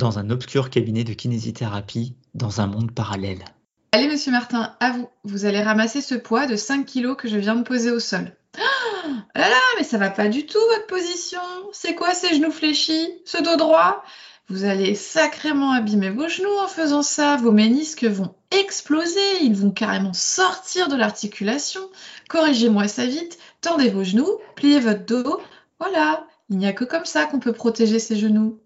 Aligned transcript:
dans 0.00 0.18
un 0.18 0.30
obscur 0.30 0.70
cabinet 0.70 1.04
de 1.04 1.12
kinésithérapie 1.12 2.16
dans 2.34 2.60
un 2.60 2.66
monde 2.66 2.90
parallèle. 2.90 3.44
Allez, 3.92 4.08
monsieur 4.08 4.32
Martin, 4.32 4.74
à 4.80 4.92
vous. 4.92 5.08
Vous 5.24 5.44
allez 5.44 5.62
ramasser 5.62 6.00
ce 6.00 6.14
poids 6.14 6.46
de 6.46 6.56
5 6.56 6.86
kilos 6.86 7.16
que 7.18 7.28
je 7.28 7.36
viens 7.36 7.54
de 7.54 7.62
poser 7.62 7.90
au 7.90 8.00
sol. 8.00 8.34
Oh 8.56 9.08
là 9.34 9.48
là, 9.48 9.60
mais 9.76 9.84
ça 9.84 9.98
va 9.98 10.10
pas 10.10 10.28
du 10.28 10.46
tout 10.46 10.58
votre 10.70 10.86
position. 10.86 11.40
C'est 11.72 11.94
quoi 11.94 12.14
ces 12.14 12.34
genoux 12.34 12.50
fléchis? 12.50 13.08
Ce 13.26 13.42
dos 13.42 13.56
droit? 13.56 14.02
Vous 14.48 14.64
allez 14.64 14.94
sacrément 14.94 15.72
abîmer 15.72 16.10
vos 16.10 16.28
genoux 16.28 16.56
en 16.62 16.66
faisant 16.66 17.02
ça. 17.02 17.36
Vos 17.36 17.52
ménisques 17.52 18.04
vont 18.04 18.34
exploser. 18.50 19.42
Ils 19.42 19.54
vont 19.54 19.70
carrément 19.70 20.14
sortir 20.14 20.88
de 20.88 20.96
l'articulation. 20.96 21.82
Corrigez-moi 22.30 22.88
ça 22.88 23.04
vite. 23.04 23.38
Tendez 23.60 23.90
vos 23.90 24.02
genoux, 24.02 24.38
pliez 24.56 24.80
votre 24.80 25.04
dos. 25.04 25.40
Voilà, 25.78 26.26
il 26.48 26.56
n'y 26.56 26.66
a 26.66 26.72
que 26.72 26.84
comme 26.84 27.04
ça 27.04 27.26
qu'on 27.26 27.38
peut 27.38 27.52
protéger 27.52 27.98
ses 27.98 28.16
genoux. 28.16 28.60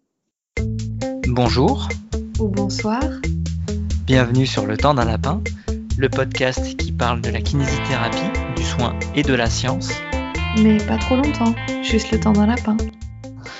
Bonjour. 1.36 1.88
Ou 2.38 2.46
bonsoir. 2.46 3.02
Bienvenue 4.06 4.46
sur 4.46 4.66
Le 4.66 4.76
Temps 4.76 4.94
d'un 4.94 5.04
Lapin, 5.04 5.42
le 5.98 6.08
podcast 6.08 6.76
qui 6.76 6.92
parle 6.92 7.22
de 7.22 7.30
la 7.30 7.40
kinésithérapie, 7.40 8.30
du 8.54 8.62
soin 8.62 8.96
et 9.16 9.24
de 9.24 9.34
la 9.34 9.50
science. 9.50 9.90
Mais 10.62 10.76
pas 10.76 10.96
trop 10.96 11.16
longtemps, 11.16 11.52
juste 11.82 12.12
le 12.12 12.20
temps 12.20 12.34
d'un 12.34 12.46
lapin. 12.46 12.76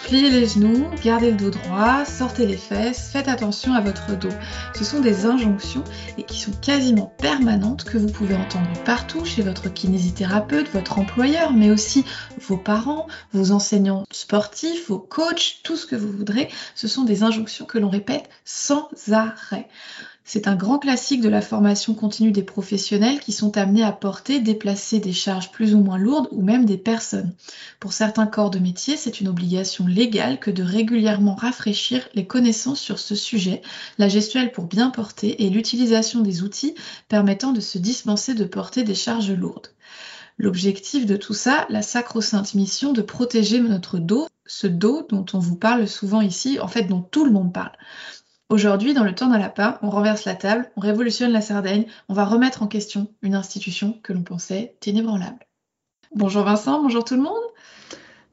Pliez 0.04 0.28
les 0.28 0.46
genoux, 0.46 0.90
gardez 1.02 1.30
le 1.30 1.36
dos 1.38 1.48
droit, 1.48 2.04
sortez 2.04 2.46
les 2.46 2.58
fesses, 2.58 3.08
faites 3.10 3.26
attention 3.26 3.72
à 3.72 3.80
votre 3.80 4.14
dos. 4.18 4.28
Ce 4.74 4.84
sont 4.84 5.00
des 5.00 5.24
injonctions 5.24 5.82
et 6.18 6.24
qui 6.24 6.38
sont 6.38 6.52
quasiment 6.52 7.14
permanentes 7.16 7.84
que 7.84 7.96
vous 7.96 8.12
pouvez 8.12 8.36
entendre 8.36 8.68
partout 8.84 9.24
chez 9.24 9.40
votre 9.40 9.72
kinésithérapeute, 9.72 10.70
votre 10.74 10.98
employeur, 10.98 11.54
mais 11.54 11.70
aussi 11.70 12.04
vos 12.38 12.58
parents, 12.58 13.06
vos 13.32 13.50
enseignants 13.50 14.04
sportifs, 14.10 14.88
vos 14.88 14.98
coachs, 14.98 15.60
tout 15.62 15.76
ce 15.76 15.86
que 15.86 15.96
vous 15.96 16.12
voudrez. 16.12 16.50
Ce 16.74 16.86
sont 16.86 17.04
des 17.04 17.22
injonctions 17.22 17.64
que 17.64 17.78
l'on 17.78 17.88
répète 17.88 18.28
sans 18.44 18.90
arrêt. 19.10 19.68
C'est 20.26 20.48
un 20.48 20.56
grand 20.56 20.78
classique 20.78 21.20
de 21.20 21.28
la 21.28 21.42
formation 21.42 21.94
continue 21.94 22.32
des 22.32 22.42
professionnels 22.42 23.20
qui 23.20 23.30
sont 23.30 23.58
amenés 23.58 23.82
à 23.82 23.92
porter, 23.92 24.40
déplacer 24.40 24.98
des 24.98 25.12
charges 25.12 25.52
plus 25.52 25.74
ou 25.74 25.80
moins 25.80 25.98
lourdes 25.98 26.28
ou 26.30 26.40
même 26.40 26.64
des 26.64 26.78
personnes. 26.78 27.34
Pour 27.78 27.92
certains 27.92 28.26
corps 28.26 28.50
de 28.50 28.58
métier, 28.58 28.96
c'est 28.96 29.20
une 29.20 29.28
obligation 29.28 29.86
légale 29.86 30.40
que 30.40 30.50
de 30.50 30.62
régulièrement 30.62 31.34
rafraîchir 31.34 32.08
les 32.14 32.26
connaissances 32.26 32.80
sur 32.80 32.98
ce 32.98 33.14
sujet, 33.14 33.60
la 33.98 34.08
gestuelle 34.08 34.50
pour 34.50 34.64
bien 34.64 34.88
porter 34.88 35.44
et 35.44 35.50
l'utilisation 35.50 36.22
des 36.22 36.42
outils 36.42 36.74
permettant 37.08 37.52
de 37.52 37.60
se 37.60 37.76
dispenser 37.76 38.32
de 38.32 38.44
porter 38.44 38.82
des 38.82 38.94
charges 38.94 39.30
lourdes. 39.30 39.68
L'objectif 40.38 41.04
de 41.04 41.16
tout 41.16 41.34
ça, 41.34 41.66
la 41.68 41.82
sacro-sainte 41.82 42.54
mission 42.54 42.94
de 42.94 43.02
protéger 43.02 43.60
notre 43.60 43.98
dos, 43.98 44.26
ce 44.46 44.66
dos 44.66 45.06
dont 45.08 45.26
on 45.34 45.38
vous 45.38 45.56
parle 45.56 45.86
souvent 45.86 46.22
ici, 46.22 46.58
en 46.60 46.66
fait 46.66 46.84
dont 46.84 47.02
tout 47.02 47.26
le 47.26 47.30
monde 47.30 47.52
parle. 47.52 47.72
Aujourd'hui, 48.50 48.92
dans 48.92 49.04
le 49.04 49.14
temps 49.14 49.28
d'un 49.28 49.38
lapin, 49.38 49.78
on 49.80 49.88
renverse 49.88 50.26
la 50.26 50.34
table, 50.34 50.70
on 50.76 50.80
révolutionne 50.80 51.32
la 51.32 51.40
Sardaigne, 51.40 51.86
on 52.10 52.14
va 52.14 52.26
remettre 52.26 52.62
en 52.62 52.66
question 52.66 53.08
une 53.22 53.34
institution 53.34 53.98
que 54.02 54.12
l'on 54.12 54.22
pensait 54.22 54.76
inébranlable. 54.84 55.46
Bonjour 56.14 56.44
Vincent, 56.44 56.82
bonjour 56.82 57.04
tout 57.04 57.14
le 57.14 57.22
monde. 57.22 57.42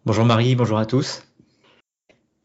Bonjour 0.06 0.26
Marie, 0.26 0.56
bonjour 0.56 0.78
à 0.78 0.86
tous. 0.86 1.24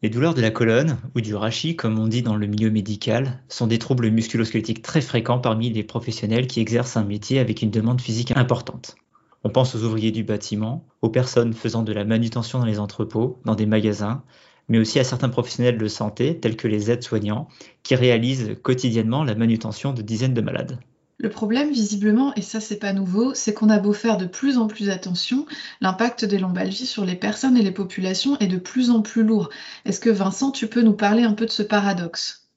Les 0.01 0.09
douleurs 0.09 0.33
de 0.33 0.41
la 0.41 0.49
colonne 0.49 0.97
ou 1.13 1.21
du 1.21 1.35
rachis, 1.35 1.75
comme 1.75 1.99
on 1.99 2.07
dit 2.07 2.21
dans 2.21 2.37
le 2.37 2.47
milieu 2.47 2.71
médical, 2.71 3.43
sont 3.49 3.67
des 3.67 3.79
troubles 3.79 4.11
musculosquelettiques 4.11 4.81
très 4.81 5.01
fréquents 5.01 5.39
parmi 5.39 5.69
les 5.69 5.83
professionnels 5.83 6.47
qui 6.47 6.61
exercent 6.61 6.95
un 6.95 7.03
métier 7.03 7.37
avec 7.37 7.61
une 7.61 7.71
demande 7.71 7.99
physique 7.99 8.31
importante. 8.37 8.95
On 9.43 9.49
pense 9.49 9.75
aux 9.75 9.83
ouvriers 9.83 10.11
du 10.11 10.23
bâtiment, 10.23 10.85
aux 11.01 11.09
personnes 11.09 11.53
faisant 11.53 11.83
de 11.83 11.93
la 11.93 12.05
manutention 12.05 12.59
dans 12.59 12.65
les 12.65 12.79
entrepôts, 12.79 13.39
dans 13.43 13.55
des 13.55 13.65
magasins, 13.65 14.23
mais 14.67 14.79
aussi 14.79 14.99
à 14.99 15.03
certains 15.03 15.29
professionnels 15.29 15.77
de 15.77 15.87
santé, 15.87 16.39
tels 16.39 16.57
que 16.57 16.67
les 16.67 16.91
aides-soignants, 16.91 17.47
qui 17.83 17.95
réalisent 17.95 18.55
quotidiennement 18.61 19.23
la 19.23 19.35
manutention 19.35 19.93
de 19.93 20.01
dizaines 20.01 20.33
de 20.33 20.41
malades. 20.41 20.79
Le 21.19 21.29
problème, 21.29 21.71
visiblement, 21.71 22.35
et 22.35 22.43
ça 22.43 22.59
c'est 22.59 22.77
pas 22.77 22.93
nouveau, 22.93 23.33
c'est 23.33 23.53
qu'on 23.53 23.69
a 23.69 23.79
beau 23.79 23.93
faire 23.93 24.17
de 24.17 24.27
plus 24.27 24.59
en 24.59 24.67
plus 24.67 24.91
attention, 24.91 25.47
l'impact 25.81 26.25
des 26.25 26.37
lombalgies 26.37 26.85
sur 26.85 27.05
les 27.05 27.15
personnes 27.15 27.57
et 27.57 27.63
les 27.63 27.71
populations 27.71 28.37
est 28.37 28.47
de 28.47 28.57
plus 28.57 28.91
en 28.91 29.01
plus 29.01 29.23
lourd. 29.23 29.49
Est-ce 29.85 29.99
que 29.99 30.11
Vincent, 30.11 30.51
tu 30.51 30.67
peux 30.67 30.83
nous 30.83 30.93
parler 30.93 31.23
un 31.23 31.33
peu 31.33 31.47
de 31.47 31.51
ce 31.51 31.63
paradoxe? 31.63 32.47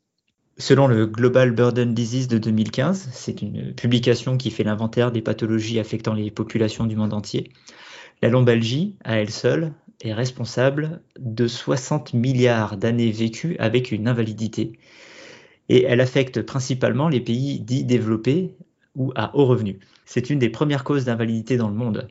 Selon 0.58 0.88
le 0.88 1.06
Global 1.06 1.52
Burden 1.52 1.94
Disease 1.94 2.28
de 2.28 2.36
2015, 2.36 3.08
c'est 3.12 3.40
une 3.40 3.72
publication 3.72 4.36
qui 4.36 4.50
fait 4.50 4.62
l'inventaire 4.64 5.10
des 5.10 5.22
pathologies 5.22 5.80
affectant 5.80 6.12
les 6.12 6.30
populations 6.30 6.84
du 6.84 6.96
monde 6.96 7.14
entier, 7.14 7.50
la 8.20 8.28
lombalgie, 8.28 8.94
à 9.04 9.16
elle 9.16 9.30
seule, 9.30 9.72
est 10.02 10.12
responsable 10.12 11.02
de 11.18 11.46
60 11.46 12.14
milliards 12.14 12.76
d'années 12.76 13.10
vécues 13.10 13.56
avec 13.58 13.92
une 13.92 14.08
invalidité. 14.08 14.72
Et 15.68 15.84
elle 15.84 16.00
affecte 16.00 16.42
principalement 16.42 17.08
les 17.08 17.20
pays 17.20 17.60
dits 17.60 17.84
développés 17.84 18.54
ou 18.96 19.12
à 19.14 19.36
haut 19.36 19.46
revenu. 19.46 19.78
C'est 20.04 20.30
une 20.30 20.38
des 20.38 20.50
premières 20.50 20.84
causes 20.84 21.04
d'invalidité 21.04 21.56
dans 21.56 21.68
le 21.68 21.74
monde. 21.74 22.08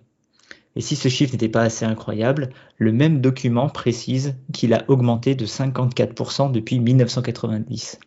Et 0.76 0.82
si 0.82 0.96
ce 0.96 1.10
chiffre 1.10 1.34
n'était 1.34 1.50
pas 1.50 1.64
assez 1.64 1.84
incroyable, 1.84 2.50
le 2.78 2.94
même 2.94 3.22
document 3.22 3.70
précise 3.70 4.36
qu'il 4.54 4.74
a 4.74 4.86
augmenté 4.88 5.36
de 5.36 5.46
54% 5.46 6.52
depuis 6.52 6.80
1990. 6.80 8.00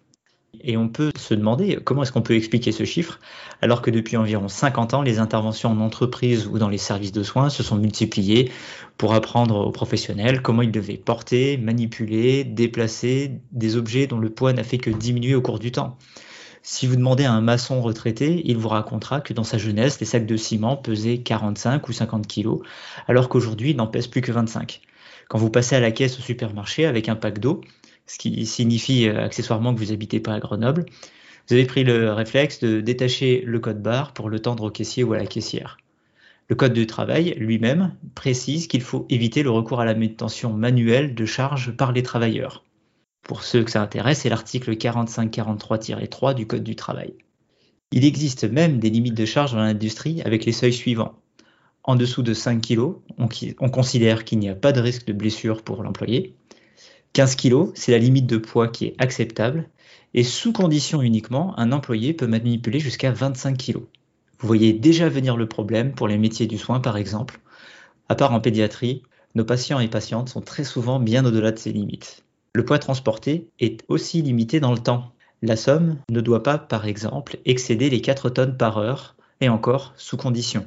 Et 0.60 0.76
on 0.76 0.88
peut 0.88 1.10
se 1.16 1.34
demander 1.34 1.78
comment 1.82 2.02
est-ce 2.02 2.12
qu'on 2.12 2.22
peut 2.22 2.36
expliquer 2.36 2.72
ce 2.72 2.84
chiffre 2.84 3.18
alors 3.62 3.80
que 3.80 3.90
depuis 3.90 4.16
environ 4.16 4.48
50 4.48 4.94
ans, 4.94 5.02
les 5.02 5.18
interventions 5.18 5.70
en 5.70 5.80
entreprise 5.80 6.46
ou 6.46 6.58
dans 6.58 6.68
les 6.68 6.78
services 6.78 7.12
de 7.12 7.22
soins 7.22 7.48
se 7.48 7.62
sont 7.62 7.76
multipliées 7.76 8.50
pour 8.98 9.14
apprendre 9.14 9.66
aux 9.66 9.70
professionnels 9.70 10.42
comment 10.42 10.62
ils 10.62 10.70
devaient 10.70 10.98
porter, 10.98 11.56
manipuler, 11.56 12.44
déplacer 12.44 13.40
des 13.52 13.76
objets 13.76 14.06
dont 14.06 14.18
le 14.18 14.30
poids 14.30 14.52
n'a 14.52 14.64
fait 14.64 14.78
que 14.78 14.90
diminuer 14.90 15.34
au 15.34 15.42
cours 15.42 15.58
du 15.58 15.72
temps. 15.72 15.96
Si 16.64 16.86
vous 16.86 16.96
demandez 16.96 17.24
à 17.24 17.32
un 17.32 17.40
maçon 17.40 17.80
retraité, 17.80 18.42
il 18.44 18.56
vous 18.56 18.68
racontera 18.68 19.20
que 19.20 19.32
dans 19.32 19.42
sa 19.44 19.58
jeunesse, 19.58 19.98
les 19.98 20.06
sacs 20.06 20.26
de 20.26 20.36
ciment 20.36 20.76
pesaient 20.76 21.18
45 21.18 21.88
ou 21.88 21.92
50 21.92 22.26
kilos, 22.28 22.60
alors 23.08 23.28
qu'aujourd'hui, 23.28 23.70
ils 23.70 23.76
n'en 23.76 23.88
pèsent 23.88 24.06
plus 24.06 24.20
que 24.20 24.30
25. 24.30 24.80
Quand 25.28 25.38
vous 25.38 25.50
passez 25.50 25.74
à 25.74 25.80
la 25.80 25.90
caisse 25.90 26.18
au 26.18 26.22
supermarché 26.22 26.86
avec 26.86 27.08
un 27.08 27.16
pack 27.16 27.40
d'eau, 27.40 27.62
ce 28.06 28.18
qui 28.18 28.44
signifie 28.46 29.08
euh, 29.08 29.24
accessoirement 29.24 29.74
que 29.74 29.80
vous 29.80 29.90
n'habitez 29.90 30.20
pas 30.20 30.34
à 30.34 30.40
Grenoble, 30.40 30.84
vous 31.48 31.54
avez 31.54 31.64
pris 31.64 31.84
le 31.84 32.12
réflexe 32.12 32.60
de 32.60 32.80
détacher 32.80 33.42
le 33.44 33.58
code 33.58 33.82
barre 33.82 34.12
pour 34.12 34.28
le 34.28 34.38
tendre 34.38 34.64
au 34.64 34.70
caissier 34.70 35.02
ou 35.02 35.12
à 35.12 35.18
la 35.18 35.26
caissière. 35.26 35.76
Le 36.48 36.56
code 36.56 36.72
du 36.72 36.86
travail 36.86 37.34
lui-même 37.38 37.94
précise 38.14 38.66
qu'il 38.66 38.82
faut 38.82 39.06
éviter 39.08 39.42
le 39.42 39.50
recours 39.50 39.80
à 39.80 39.84
la 39.84 39.94
manutention 39.94 40.52
manuelle 40.52 41.14
de 41.14 41.24
charges 41.24 41.74
par 41.74 41.92
les 41.92 42.02
travailleurs. 42.02 42.64
Pour 43.22 43.42
ceux 43.44 43.62
que 43.62 43.70
ça 43.70 43.80
intéresse, 43.80 44.20
c'est 44.20 44.28
l'article 44.28 44.72
4543-3 44.72 46.34
du 46.34 46.46
Code 46.46 46.64
du 46.64 46.76
travail. 46.76 47.14
Il 47.92 48.04
existe 48.04 48.44
même 48.44 48.78
des 48.80 48.90
limites 48.90 49.14
de 49.14 49.24
charge 49.24 49.52
dans 49.52 49.58
l'industrie 49.58 50.22
avec 50.22 50.44
les 50.44 50.52
seuils 50.52 50.72
suivants. 50.72 51.14
En 51.84 51.96
dessous 51.96 52.22
de 52.22 52.34
5 52.34 52.60
kg, 52.60 52.94
on 53.18 53.68
considère 53.68 54.24
qu'il 54.24 54.38
n'y 54.38 54.48
a 54.48 54.54
pas 54.54 54.72
de 54.72 54.80
risque 54.80 55.06
de 55.06 55.12
blessure 55.12 55.62
pour 55.62 55.82
l'employé. 55.82 56.36
15 57.12 57.36
kg, 57.36 57.72
c'est 57.74 57.92
la 57.92 57.98
limite 57.98 58.26
de 58.26 58.38
poids 58.38 58.68
qui 58.68 58.86
est 58.86 58.94
acceptable. 58.98 59.68
Et 60.14 60.24
sous 60.24 60.52
condition 60.52 61.02
uniquement, 61.02 61.58
un 61.58 61.72
employé 61.72 62.14
peut 62.14 62.26
manipuler 62.26 62.80
jusqu'à 62.80 63.12
25 63.12 63.56
kg. 63.56 63.76
Vous 64.38 64.46
voyez 64.46 64.72
déjà 64.72 65.08
venir 65.08 65.36
le 65.36 65.46
problème 65.46 65.92
pour 65.92 66.08
les 66.08 66.18
métiers 66.18 66.46
du 66.46 66.58
soin, 66.58 66.80
par 66.80 66.96
exemple. 66.96 67.40
À 68.08 68.14
part 68.14 68.32
en 68.32 68.40
pédiatrie, 68.40 69.02
nos 69.34 69.44
patients 69.44 69.80
et 69.80 69.88
patientes 69.88 70.28
sont 70.28 70.40
très 70.40 70.64
souvent 70.64 71.00
bien 71.00 71.24
au-delà 71.24 71.52
de 71.52 71.58
ces 71.58 71.72
limites. 71.72 72.24
Le 72.54 72.64
poids 72.64 72.78
transporté 72.78 73.48
est 73.60 73.82
aussi 73.88 74.20
limité 74.20 74.60
dans 74.60 74.72
le 74.72 74.78
temps. 74.78 75.12
La 75.42 75.56
somme 75.56 75.98
ne 76.10 76.20
doit 76.20 76.42
pas, 76.42 76.58
par 76.58 76.86
exemple, 76.86 77.38
excéder 77.44 77.88
les 77.90 78.00
4 78.00 78.30
tonnes 78.30 78.56
par 78.56 78.78
heure, 78.78 79.16
et 79.42 79.48
encore 79.48 79.92
sous 79.96 80.16
condition. 80.16 80.66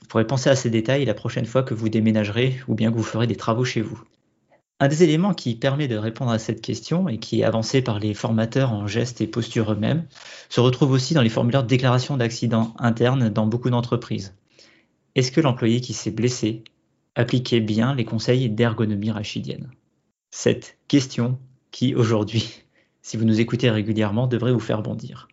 Vous 0.00 0.06
pourrez 0.08 0.26
penser 0.26 0.50
à 0.50 0.56
ces 0.56 0.70
détails 0.70 1.04
la 1.04 1.14
prochaine 1.14 1.46
fois 1.46 1.62
que 1.62 1.74
vous 1.74 1.88
déménagerez 1.88 2.60
ou 2.68 2.74
bien 2.74 2.92
que 2.92 2.96
vous 2.96 3.02
ferez 3.02 3.26
des 3.26 3.36
travaux 3.36 3.64
chez 3.64 3.80
vous. 3.80 4.02
Un 4.82 4.88
des 4.88 5.04
éléments 5.04 5.32
qui 5.32 5.54
permet 5.54 5.86
de 5.86 5.94
répondre 5.94 6.32
à 6.32 6.40
cette 6.40 6.60
question 6.60 7.08
et 7.08 7.18
qui 7.18 7.38
est 7.38 7.44
avancé 7.44 7.82
par 7.82 8.00
les 8.00 8.14
formateurs 8.14 8.72
en 8.72 8.88
gestes 8.88 9.20
et 9.20 9.28
postures 9.28 9.74
eux-mêmes 9.74 10.08
se 10.48 10.58
retrouve 10.58 10.90
aussi 10.90 11.14
dans 11.14 11.22
les 11.22 11.28
formulaires 11.28 11.62
de 11.62 11.68
déclaration 11.68 12.16
d'accident 12.16 12.74
interne 12.80 13.28
dans 13.28 13.46
beaucoup 13.46 13.70
d'entreprises. 13.70 14.34
Est-ce 15.14 15.30
que 15.30 15.40
l'employé 15.40 15.80
qui 15.80 15.92
s'est 15.92 16.10
blessé 16.10 16.64
appliquait 17.14 17.60
bien 17.60 17.94
les 17.94 18.04
conseils 18.04 18.50
d'ergonomie 18.50 19.12
rachidienne? 19.12 19.70
Cette 20.32 20.76
question 20.88 21.38
qui 21.70 21.94
aujourd'hui, 21.94 22.64
si 23.02 23.16
vous 23.16 23.24
nous 23.24 23.40
écoutez 23.40 23.70
régulièrement, 23.70 24.26
devrait 24.26 24.52
vous 24.52 24.58
faire 24.58 24.82
bondir. 24.82 25.28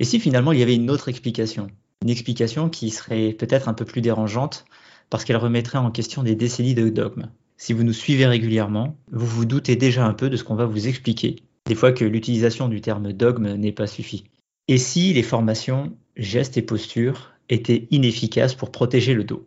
Et 0.00 0.04
si 0.04 0.18
finalement 0.18 0.50
il 0.50 0.58
y 0.58 0.64
avait 0.64 0.74
une 0.74 0.90
autre 0.90 1.08
explication? 1.08 1.68
Une 2.02 2.10
explication 2.10 2.68
qui 2.68 2.90
serait 2.90 3.34
peut-être 3.34 3.68
un 3.68 3.74
peu 3.74 3.84
plus 3.84 4.00
dérangeante 4.00 4.64
parce 5.10 5.24
qu'elle 5.24 5.36
remettrait 5.36 5.78
en 5.78 5.92
question 5.92 6.24
des 6.24 6.34
décennies 6.34 6.74
de 6.74 6.88
dogmes 6.88 7.30
si 7.60 7.72
vous 7.72 7.82
nous 7.82 7.92
suivez 7.92 8.24
régulièrement, 8.24 8.96
vous 9.10 9.26
vous 9.26 9.44
doutez 9.44 9.74
déjà 9.74 10.06
un 10.06 10.14
peu 10.14 10.30
de 10.30 10.36
ce 10.36 10.44
qu'on 10.44 10.54
va 10.54 10.64
vous 10.64 10.86
expliquer, 10.86 11.42
des 11.66 11.74
fois 11.74 11.90
que 11.90 12.04
l'utilisation 12.04 12.68
du 12.68 12.80
terme 12.80 13.12
dogme 13.12 13.54
n'est 13.54 13.72
pas 13.72 13.88
suffit. 13.88 14.24
Et 14.68 14.78
si 14.78 15.12
les 15.12 15.24
formations 15.24 15.92
gestes 16.16 16.56
et 16.56 16.62
postures 16.62 17.32
étaient 17.48 17.88
inefficaces 17.90 18.54
pour 18.54 18.70
protéger 18.70 19.12
le 19.12 19.24
dos? 19.24 19.44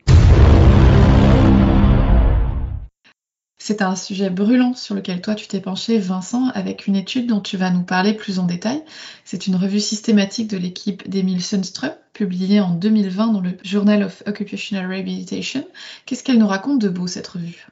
C'est 3.63 3.81
un 3.81 3.95
sujet 3.95 4.29
brûlant 4.29 4.73
sur 4.73 4.93
lequel 4.93 5.21
toi 5.21 5.35
tu 5.35 5.47
t'es 5.47 5.61
penché, 5.61 5.97
Vincent, 5.97 6.49
avec 6.49 6.87
une 6.87 6.97
étude 6.97 7.27
dont 7.27 7.39
tu 7.39 7.55
vas 7.55 7.69
nous 7.69 7.83
parler 7.83 8.13
plus 8.13 8.39
en 8.39 8.45
détail. 8.45 8.81
C'est 9.23 9.47
une 9.47 9.55
revue 9.55 9.79
systématique 9.79 10.49
de 10.49 10.57
l'équipe 10.57 11.07
d'Emile 11.09 11.43
Sundström, 11.43 11.93
publiée 12.11 12.59
en 12.59 12.71
2020 12.71 13.27
dans 13.27 13.39
le 13.39 13.51
Journal 13.63 14.03
of 14.03 14.21
Occupational 14.25 14.91
Rehabilitation. 14.91 15.65
Qu'est-ce 16.05 16.23
qu'elle 16.23 16.39
nous 16.39 16.47
raconte 16.47 16.81
de 16.81 16.89
beau, 16.89 17.07
cette 17.07 17.27
revue? 17.27 17.67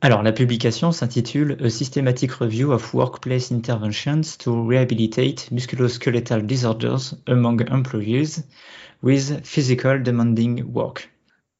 Alors, 0.00 0.22
la 0.22 0.30
publication 0.30 0.92
s'intitule 0.92 1.56
A 1.60 1.68
Systematic 1.68 2.30
Review 2.30 2.70
of 2.70 2.94
Workplace 2.94 3.50
Interventions 3.50 4.38
to 4.38 4.64
Rehabilitate 4.64 5.50
Musculoskeletal 5.50 6.46
Disorders 6.46 7.16
Among 7.26 7.68
Employees 7.68 8.44
with 9.02 9.40
Physical 9.42 10.00
Demanding 10.04 10.62
Work. 10.72 11.10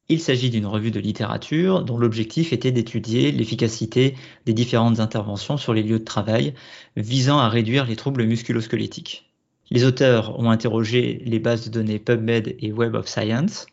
Il 0.09 0.21
s'agit 0.21 0.51
d'une 0.51 0.67
revue 0.67 0.93
de 0.93 1.01
littérature 1.01 1.83
dont 1.83 1.99
l'objectif 1.99 2.53
était 2.53 2.71
d'étudier 2.71 3.33
l'efficacité 3.33 4.15
des 4.47 4.55
différentes 4.55 5.01
interventions 5.01 5.57
sur 5.57 5.75
les 5.75 5.83
lieux 5.83 5.99
de 5.99 6.05
travail 6.05 6.55
visant 6.97 7.39
à 7.41 7.49
réduire 7.49 7.87
les 7.87 7.97
troubles 7.97 8.25
musculosquelettiques. 8.25 9.33
Les 9.71 9.85
auteurs 9.85 10.39
ont 10.39 10.51
interrogé 10.51 11.23
les 11.27 11.41
bases 11.41 11.65
de 11.65 11.71
données 11.71 11.99
PubMed 11.99 12.55
et 12.61 12.73
Web 12.73 12.95
of 12.95 13.09
Science. 13.09 13.67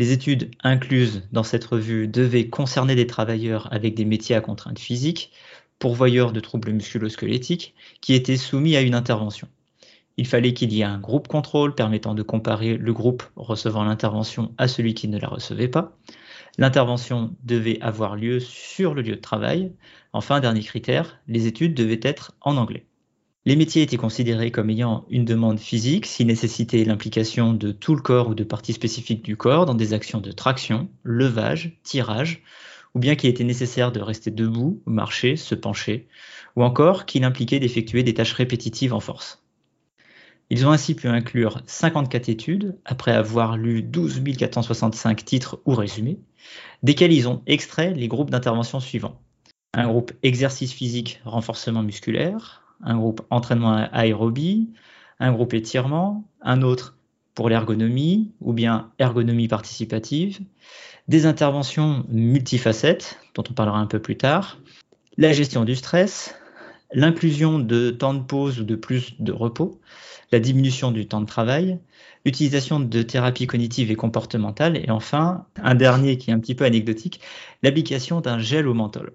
Les 0.00 0.12
études 0.12 0.50
incluses 0.62 1.28
dans 1.30 1.42
cette 1.42 1.66
revue 1.66 2.08
devaient 2.08 2.48
concerner 2.48 2.94
des 2.94 3.06
travailleurs 3.06 3.70
avec 3.70 3.94
des 3.94 4.06
métiers 4.06 4.34
à 4.34 4.40
contraintes 4.40 4.78
physiques, 4.78 5.30
pourvoyeurs 5.78 6.32
de 6.32 6.40
troubles 6.40 6.72
musculosquelettiques, 6.72 7.74
qui 8.00 8.14
étaient 8.14 8.38
soumis 8.38 8.76
à 8.76 8.80
une 8.80 8.94
intervention. 8.94 9.46
Il 10.16 10.26
fallait 10.26 10.54
qu'il 10.54 10.72
y 10.72 10.80
ait 10.80 10.84
un 10.84 10.98
groupe 10.98 11.28
contrôle 11.28 11.74
permettant 11.74 12.14
de 12.14 12.22
comparer 12.22 12.78
le 12.78 12.94
groupe 12.94 13.24
recevant 13.36 13.84
l'intervention 13.84 14.54
à 14.56 14.68
celui 14.68 14.94
qui 14.94 15.06
ne 15.06 15.18
la 15.18 15.28
recevait 15.28 15.68
pas. 15.68 15.98
L'intervention 16.56 17.36
devait 17.44 17.78
avoir 17.82 18.16
lieu 18.16 18.40
sur 18.40 18.94
le 18.94 19.02
lieu 19.02 19.16
de 19.16 19.20
travail. 19.20 19.70
Enfin, 20.14 20.40
dernier 20.40 20.62
critère, 20.62 21.20
les 21.28 21.46
études 21.46 21.74
devaient 21.74 22.00
être 22.02 22.32
en 22.40 22.56
anglais. 22.56 22.86
Les 23.46 23.56
métiers 23.56 23.80
étaient 23.80 23.96
considérés 23.96 24.50
comme 24.50 24.68
ayant 24.68 25.06
une 25.08 25.24
demande 25.24 25.58
physique 25.58 26.04
s'ils 26.04 26.26
nécessitaient 26.26 26.84
l'implication 26.84 27.54
de 27.54 27.72
tout 27.72 27.94
le 27.94 28.02
corps 28.02 28.28
ou 28.28 28.34
de 28.34 28.44
parties 28.44 28.74
spécifiques 28.74 29.24
du 29.24 29.34
corps 29.34 29.64
dans 29.64 29.74
des 29.74 29.94
actions 29.94 30.20
de 30.20 30.30
traction, 30.30 30.90
levage, 31.04 31.78
tirage, 31.82 32.42
ou 32.94 32.98
bien 32.98 33.14
qu'il 33.14 33.30
était 33.30 33.44
nécessaire 33.44 33.92
de 33.92 34.00
rester 34.00 34.30
debout, 34.30 34.82
marcher, 34.84 35.36
se 35.36 35.54
pencher, 35.54 36.06
ou 36.54 36.64
encore 36.64 37.06
qu'il 37.06 37.24
impliquait 37.24 37.60
d'effectuer 37.60 38.02
des 38.02 38.12
tâches 38.12 38.34
répétitives 38.34 38.92
en 38.92 39.00
force. 39.00 39.42
Ils 40.50 40.66
ont 40.66 40.72
ainsi 40.72 40.94
pu 40.94 41.08
inclure 41.08 41.62
54 41.64 42.28
études, 42.28 42.76
après 42.84 43.12
avoir 43.12 43.56
lu 43.56 43.82
12 43.82 44.22
465 44.36 45.24
titres 45.24 45.62
ou 45.64 45.74
résumés, 45.74 46.20
desquels 46.82 47.12
ils 47.12 47.26
ont 47.26 47.42
extrait 47.46 47.94
les 47.94 48.08
groupes 48.08 48.30
d'intervention 48.30 48.80
suivants. 48.80 49.18
Un 49.72 49.86
groupe 49.86 50.12
exercice 50.22 50.72
physique, 50.72 51.20
renforcement 51.24 51.84
musculaire, 51.84 52.69
un 52.82 52.96
groupe 52.96 53.22
entraînement 53.30 53.74
aérobie, 53.92 54.70
un 55.18 55.32
groupe 55.32 55.54
étirement, 55.54 56.24
un 56.40 56.62
autre 56.62 56.96
pour 57.34 57.48
l'ergonomie 57.48 58.32
ou 58.40 58.52
bien 58.52 58.90
ergonomie 58.98 59.48
participative, 59.48 60.40
des 61.08 61.26
interventions 61.26 62.04
multifacettes, 62.08 63.18
dont 63.34 63.44
on 63.48 63.52
parlera 63.52 63.78
un 63.78 63.86
peu 63.86 64.00
plus 64.00 64.16
tard, 64.16 64.58
la 65.16 65.32
gestion 65.32 65.64
du 65.64 65.76
stress, 65.76 66.34
l'inclusion 66.92 67.58
de 67.58 67.90
temps 67.90 68.14
de 68.14 68.22
pause 68.22 68.60
ou 68.60 68.64
de 68.64 68.74
plus 68.74 69.20
de 69.20 69.32
repos, 69.32 69.80
la 70.32 70.40
diminution 70.40 70.92
du 70.92 71.06
temps 71.06 71.20
de 71.20 71.26
travail, 71.26 71.78
l'utilisation 72.24 72.80
de 72.80 73.02
thérapies 73.02 73.46
cognitives 73.46 73.90
et 73.90 73.96
comportementales, 73.96 74.76
et 74.76 74.90
enfin, 74.90 75.46
un 75.62 75.74
dernier 75.74 76.18
qui 76.18 76.30
est 76.30 76.34
un 76.34 76.40
petit 76.40 76.54
peu 76.54 76.64
anecdotique, 76.64 77.20
l'application 77.62 78.20
d'un 78.20 78.38
gel 78.38 78.68
au 78.68 78.74
menthol. 78.74 79.12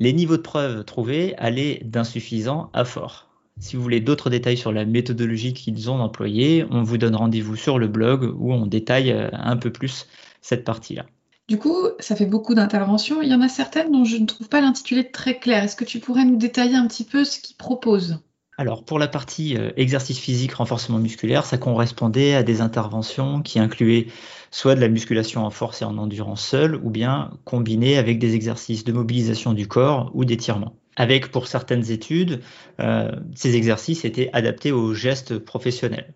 Les 0.00 0.12
niveaux 0.12 0.36
de 0.36 0.42
preuves 0.42 0.84
trouvés 0.84 1.34
allaient 1.38 1.80
d'insuffisant 1.84 2.70
à 2.72 2.84
fort. 2.84 3.28
Si 3.58 3.74
vous 3.74 3.82
voulez 3.82 4.00
d'autres 4.00 4.30
détails 4.30 4.56
sur 4.56 4.70
la 4.70 4.84
méthodologie 4.84 5.52
qu'ils 5.52 5.90
ont 5.90 6.00
employée, 6.00 6.64
on 6.70 6.84
vous 6.84 6.98
donne 6.98 7.16
rendez-vous 7.16 7.56
sur 7.56 7.78
le 7.80 7.88
blog 7.88 8.32
où 8.38 8.52
on 8.52 8.66
détaille 8.66 9.10
euh, 9.10 9.28
un 9.32 9.56
peu 9.56 9.72
plus 9.72 10.06
cette 10.40 10.64
partie-là. 10.64 11.06
Du 11.48 11.58
coup, 11.58 11.88
ça 11.98 12.14
fait 12.14 12.26
beaucoup 12.26 12.54
d'interventions. 12.54 13.22
Il 13.22 13.28
y 13.28 13.34
en 13.34 13.40
a 13.40 13.48
certaines 13.48 13.90
dont 13.90 14.04
je 14.04 14.18
ne 14.18 14.26
trouve 14.26 14.48
pas 14.48 14.60
l'intitulé 14.60 15.10
très 15.10 15.38
clair. 15.38 15.64
Est-ce 15.64 15.76
que 15.76 15.84
tu 15.84 15.98
pourrais 15.98 16.24
nous 16.24 16.36
détailler 16.36 16.76
un 16.76 16.86
petit 16.86 17.04
peu 17.04 17.24
ce 17.24 17.40
qu'ils 17.40 17.56
proposent? 17.56 18.20
Alors 18.58 18.84
pour 18.84 18.98
la 18.98 19.06
partie 19.06 19.56
euh, 19.56 19.70
exercice 19.76 20.18
physique, 20.18 20.52
renforcement 20.52 20.98
musculaire, 20.98 21.46
ça 21.46 21.58
correspondait 21.58 22.34
à 22.34 22.42
des 22.42 22.60
interventions 22.60 23.40
qui 23.40 23.60
incluaient 23.60 24.08
soit 24.50 24.74
de 24.74 24.80
la 24.80 24.88
musculation 24.88 25.46
en 25.46 25.50
force 25.50 25.80
et 25.80 25.84
en 25.84 25.96
endurance 25.96 26.44
seule, 26.44 26.74
ou 26.74 26.90
bien 26.90 27.30
combinées 27.44 27.98
avec 27.98 28.18
des 28.18 28.34
exercices 28.34 28.82
de 28.82 28.92
mobilisation 28.92 29.52
du 29.52 29.68
corps 29.68 30.10
ou 30.12 30.24
d'étirement. 30.24 30.74
Avec 30.96 31.30
pour 31.30 31.46
certaines 31.46 31.92
études, 31.92 32.40
euh, 32.80 33.12
ces 33.36 33.54
exercices 33.54 34.04
étaient 34.04 34.28
adaptés 34.32 34.72
aux 34.72 34.92
gestes 34.92 35.38
professionnels. 35.38 36.12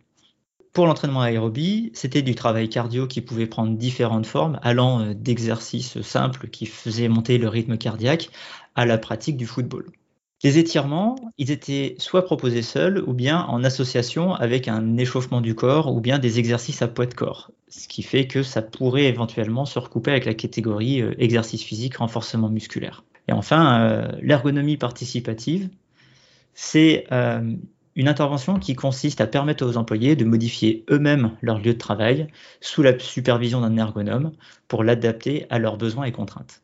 Pour 0.72 0.86
l'entraînement 0.86 1.20
aérobie, 1.20 1.92
c'était 1.94 2.22
du 2.22 2.34
travail 2.34 2.68
cardio 2.68 3.06
qui 3.06 3.20
pouvait 3.20 3.46
prendre 3.46 3.76
différentes 3.76 4.26
formes, 4.26 4.58
allant 4.62 5.00
euh, 5.00 5.14
d'exercices 5.14 6.00
simples 6.02 6.48
qui 6.48 6.66
faisaient 6.66 7.06
monter 7.06 7.38
le 7.38 7.46
rythme 7.46 7.78
cardiaque 7.78 8.30
à 8.74 8.84
la 8.84 8.98
pratique 8.98 9.36
du 9.36 9.46
football. 9.46 9.92
Les 10.44 10.58
étirements, 10.58 11.14
ils 11.38 11.52
étaient 11.52 11.94
soit 11.98 12.24
proposés 12.24 12.62
seuls 12.62 13.04
ou 13.06 13.12
bien 13.12 13.42
en 13.42 13.62
association 13.62 14.34
avec 14.34 14.66
un 14.66 14.96
échauffement 14.96 15.40
du 15.40 15.54
corps 15.54 15.94
ou 15.94 16.00
bien 16.00 16.18
des 16.18 16.40
exercices 16.40 16.82
à 16.82 16.88
poids 16.88 17.06
de 17.06 17.14
corps. 17.14 17.52
Ce 17.68 17.86
qui 17.86 18.02
fait 18.02 18.26
que 18.26 18.42
ça 18.42 18.60
pourrait 18.60 19.04
éventuellement 19.04 19.66
se 19.66 19.78
recouper 19.78 20.10
avec 20.10 20.24
la 20.24 20.34
catégorie 20.34 21.00
euh, 21.00 21.14
exercice 21.18 21.62
physique, 21.62 21.98
renforcement 21.98 22.48
musculaire. 22.48 23.04
Et 23.28 23.32
enfin, 23.32 23.82
euh, 23.82 24.08
l'ergonomie 24.20 24.76
participative, 24.76 25.68
c'est 26.54 27.06
euh, 27.12 27.54
une 27.94 28.08
intervention 28.08 28.58
qui 28.58 28.74
consiste 28.74 29.20
à 29.20 29.28
permettre 29.28 29.64
aux 29.64 29.76
employés 29.76 30.16
de 30.16 30.24
modifier 30.24 30.84
eux-mêmes 30.90 31.36
leur 31.40 31.60
lieu 31.60 31.72
de 31.72 31.78
travail 31.78 32.26
sous 32.60 32.82
la 32.82 32.98
supervision 32.98 33.60
d'un 33.60 33.76
ergonome 33.76 34.32
pour 34.66 34.82
l'adapter 34.82 35.46
à 35.50 35.60
leurs 35.60 35.76
besoins 35.76 36.04
et 36.04 36.12
contraintes. 36.12 36.62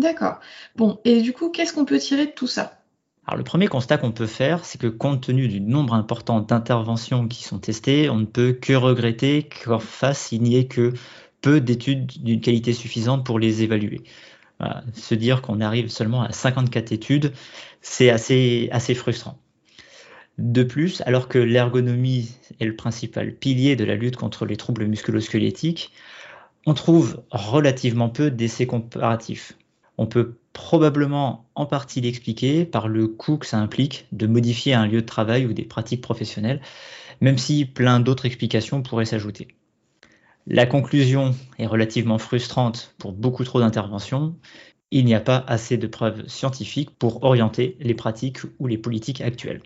D'accord. 0.00 0.40
Bon, 0.74 0.98
et 1.04 1.22
du 1.22 1.32
coup, 1.32 1.50
qu'est-ce 1.50 1.72
qu'on 1.72 1.84
peut 1.84 1.98
tirer 1.98 2.26
de 2.26 2.32
tout 2.32 2.48
ça? 2.48 2.80
Alors 3.26 3.38
le 3.38 3.44
premier 3.44 3.68
constat 3.68 3.96
qu'on 3.96 4.12
peut 4.12 4.26
faire, 4.26 4.64
c'est 4.64 4.78
que 4.78 4.86
compte 4.86 5.22
tenu 5.22 5.48
du 5.48 5.60
nombre 5.60 5.94
important 5.94 6.40
d'interventions 6.40 7.26
qui 7.26 7.42
sont 7.42 7.58
testées, 7.58 8.10
on 8.10 8.16
ne 8.16 8.26
peut 8.26 8.52
que 8.52 8.74
regretter 8.74 9.48
qu'en 9.48 9.78
face, 9.78 10.30
il 10.30 10.42
n'y 10.42 10.56
ait 10.56 10.66
que 10.66 10.92
peu 11.40 11.60
d'études 11.60 12.22
d'une 12.22 12.40
qualité 12.40 12.72
suffisante 12.74 13.24
pour 13.24 13.38
les 13.38 13.62
évaluer. 13.62 14.02
Se 14.92 15.14
dire 15.14 15.42
qu'on 15.42 15.60
arrive 15.60 15.88
seulement 15.88 16.22
à 16.22 16.32
54 16.32 16.92
études, 16.92 17.32
c'est 17.80 18.10
assez, 18.10 18.94
frustrant. 18.94 19.38
De 20.38 20.62
plus, 20.62 21.02
alors 21.02 21.28
que 21.28 21.38
l'ergonomie 21.38 22.34
est 22.60 22.64
le 22.64 22.76
principal 22.76 23.34
pilier 23.34 23.76
de 23.76 23.84
la 23.84 23.94
lutte 23.94 24.16
contre 24.16 24.46
les 24.46 24.56
troubles 24.56 24.86
musculosquelettiques, 24.86 25.92
on 26.66 26.74
trouve 26.74 27.22
relativement 27.30 28.08
peu 28.08 28.30
d'essais 28.30 28.66
comparatifs. 28.66 29.56
On 29.98 30.06
peut 30.06 30.36
probablement 30.54 31.50
en 31.54 31.66
partie 31.66 32.00
l'expliquer 32.00 32.64
par 32.64 32.88
le 32.88 33.06
coût 33.06 33.36
que 33.36 33.44
ça 33.44 33.58
implique 33.58 34.06
de 34.12 34.26
modifier 34.26 34.72
un 34.72 34.86
lieu 34.86 35.02
de 35.02 35.06
travail 35.06 35.44
ou 35.44 35.52
des 35.52 35.64
pratiques 35.64 36.00
professionnelles, 36.00 36.62
même 37.20 37.36
si 37.36 37.66
plein 37.66 38.00
d'autres 38.00 38.24
explications 38.24 38.82
pourraient 38.82 39.04
s'ajouter. 39.04 39.48
La 40.46 40.64
conclusion 40.64 41.34
est 41.58 41.66
relativement 41.66 42.18
frustrante 42.18 42.94
pour 42.98 43.12
beaucoup 43.12 43.44
trop 43.44 43.60
d'interventions. 43.60 44.36
Il 44.90 45.04
n'y 45.04 45.14
a 45.14 45.20
pas 45.20 45.44
assez 45.48 45.76
de 45.76 45.86
preuves 45.86 46.26
scientifiques 46.28 46.90
pour 46.90 47.24
orienter 47.24 47.76
les 47.80 47.94
pratiques 47.94 48.38
ou 48.58 48.66
les 48.66 48.78
politiques 48.78 49.20
actuelles. 49.20 49.62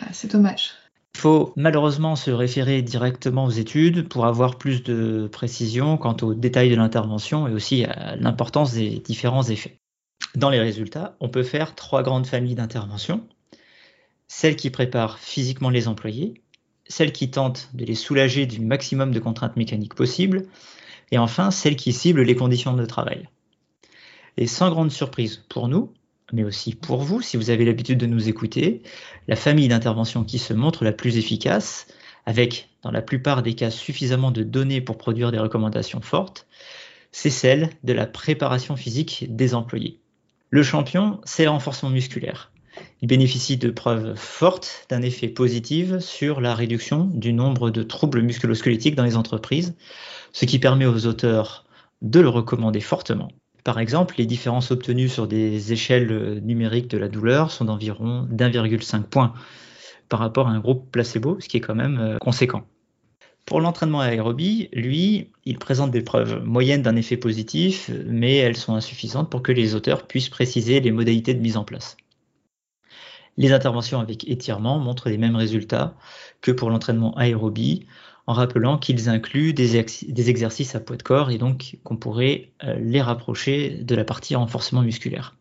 Ah, 0.00 0.08
c'est 0.12 0.30
dommage. 0.30 0.72
Il 1.14 1.20
faut 1.20 1.54
malheureusement 1.56 2.16
se 2.16 2.30
référer 2.30 2.82
directement 2.82 3.46
aux 3.46 3.50
études 3.50 4.08
pour 4.08 4.26
avoir 4.26 4.58
plus 4.58 4.82
de 4.82 5.28
précision 5.32 5.96
quant 5.96 6.16
aux 6.20 6.34
détails 6.34 6.68
de 6.68 6.76
l'intervention 6.76 7.48
et 7.48 7.52
aussi 7.52 7.84
à 7.84 8.16
l'importance 8.16 8.74
des 8.74 8.98
différents 8.98 9.44
effets. 9.44 9.78
Dans 10.36 10.50
les 10.50 10.60
résultats, 10.60 11.16
on 11.20 11.30
peut 11.30 11.42
faire 11.42 11.74
trois 11.74 12.02
grandes 12.02 12.26
familles 12.26 12.56
d'interventions. 12.56 13.26
Celles 14.28 14.56
qui 14.56 14.68
préparent 14.68 15.18
physiquement 15.18 15.70
les 15.70 15.88
employés, 15.88 16.42
celles 16.86 17.12
qui 17.12 17.30
tentent 17.30 17.70
de 17.72 17.86
les 17.86 17.94
soulager 17.94 18.44
du 18.44 18.60
maximum 18.60 19.12
de 19.12 19.18
contraintes 19.18 19.56
mécaniques 19.56 19.94
possibles, 19.94 20.42
et 21.10 21.16
enfin 21.16 21.50
celles 21.50 21.76
qui 21.76 21.94
ciblent 21.94 22.20
les 22.20 22.36
conditions 22.36 22.74
de 22.74 22.84
travail. 22.84 23.30
Et 24.36 24.46
sans 24.46 24.68
grande 24.68 24.90
surprise 24.90 25.42
pour 25.48 25.68
nous, 25.68 25.94
mais 26.34 26.44
aussi 26.44 26.74
pour 26.74 26.98
vous, 26.98 27.22
si 27.22 27.38
vous 27.38 27.48
avez 27.48 27.64
l'habitude 27.64 27.98
de 27.98 28.04
nous 28.04 28.28
écouter, 28.28 28.82
la 29.28 29.36
famille 29.36 29.68
d'intervention 29.68 30.22
qui 30.22 30.38
se 30.38 30.52
montre 30.52 30.84
la 30.84 30.92
plus 30.92 31.16
efficace, 31.16 31.86
avec 32.26 32.68
dans 32.82 32.90
la 32.90 33.00
plupart 33.00 33.42
des 33.42 33.54
cas 33.54 33.70
suffisamment 33.70 34.32
de 34.32 34.42
données 34.42 34.82
pour 34.82 34.98
produire 34.98 35.32
des 35.32 35.38
recommandations 35.38 36.02
fortes, 36.02 36.46
c'est 37.10 37.30
celle 37.30 37.70
de 37.84 37.94
la 37.94 38.06
préparation 38.06 38.76
physique 38.76 39.34
des 39.34 39.54
employés. 39.54 39.98
Le 40.50 40.62
champion, 40.62 41.20
c'est 41.24 41.44
le 41.44 41.50
renforcement 41.50 41.90
musculaire. 41.90 42.52
Il 43.02 43.08
bénéficie 43.08 43.56
de 43.56 43.70
preuves 43.70 44.14
fortes 44.14 44.86
d'un 44.88 45.02
effet 45.02 45.28
positif 45.28 45.98
sur 45.98 46.40
la 46.40 46.54
réduction 46.54 47.04
du 47.12 47.32
nombre 47.32 47.70
de 47.70 47.82
troubles 47.82 48.22
musculosquelettiques 48.22 48.94
dans 48.94 49.04
les 49.04 49.16
entreprises, 49.16 49.74
ce 50.32 50.44
qui 50.44 50.58
permet 50.58 50.86
aux 50.86 51.06
auteurs 51.06 51.64
de 52.02 52.20
le 52.20 52.28
recommander 52.28 52.80
fortement. 52.80 53.28
Par 53.64 53.80
exemple, 53.80 54.14
les 54.18 54.26
différences 54.26 54.70
obtenues 54.70 55.08
sur 55.08 55.26
des 55.26 55.72
échelles 55.72 56.40
numériques 56.44 56.88
de 56.88 56.98
la 56.98 57.08
douleur 57.08 57.50
sont 57.50 57.64
d'environ 57.64 58.28
d'1,5 58.30 59.02
point 59.02 59.32
par 60.08 60.20
rapport 60.20 60.46
à 60.46 60.52
un 60.52 60.60
groupe 60.60 60.90
placebo, 60.92 61.38
ce 61.40 61.48
qui 61.48 61.56
est 61.56 61.60
quand 61.60 61.74
même 61.74 61.98
euh, 61.98 62.18
conséquent. 62.18 62.62
Pour 63.46 63.60
l'entraînement 63.60 64.00
aérobie, 64.00 64.68
lui, 64.72 65.30
il 65.44 65.58
présente 65.58 65.92
des 65.92 66.02
preuves 66.02 66.44
moyennes 66.44 66.82
d'un 66.82 66.96
effet 66.96 67.16
positif, 67.16 67.92
mais 68.04 68.34
elles 68.34 68.56
sont 68.56 68.74
insuffisantes 68.74 69.30
pour 69.30 69.40
que 69.40 69.52
les 69.52 69.76
auteurs 69.76 70.08
puissent 70.08 70.28
préciser 70.28 70.80
les 70.80 70.90
modalités 70.90 71.32
de 71.32 71.40
mise 71.40 71.56
en 71.56 71.62
place. 71.62 71.96
Les 73.36 73.52
interventions 73.52 74.00
avec 74.00 74.28
étirement 74.28 74.80
montrent 74.80 75.08
les 75.08 75.16
mêmes 75.16 75.36
résultats 75.36 75.94
que 76.40 76.50
pour 76.50 76.70
l'entraînement 76.70 77.14
aérobie, 77.14 77.86
en 78.26 78.32
rappelant 78.32 78.78
qu'ils 78.78 79.08
incluent 79.08 79.52
des, 79.52 79.76
exercices 79.76 80.74
à 80.74 80.80
poids 80.80 80.96
de 80.96 81.04
corps 81.04 81.30
et 81.30 81.38
donc 81.38 81.76
qu'on 81.84 81.96
pourrait 81.96 82.50
euh, 82.64 82.76
les 82.80 83.00
rapprocher 83.00 83.70
de 83.70 83.94
la 83.94 84.02
partie 84.02 84.34
renforcement 84.34 84.82
musculaire. 84.82 85.36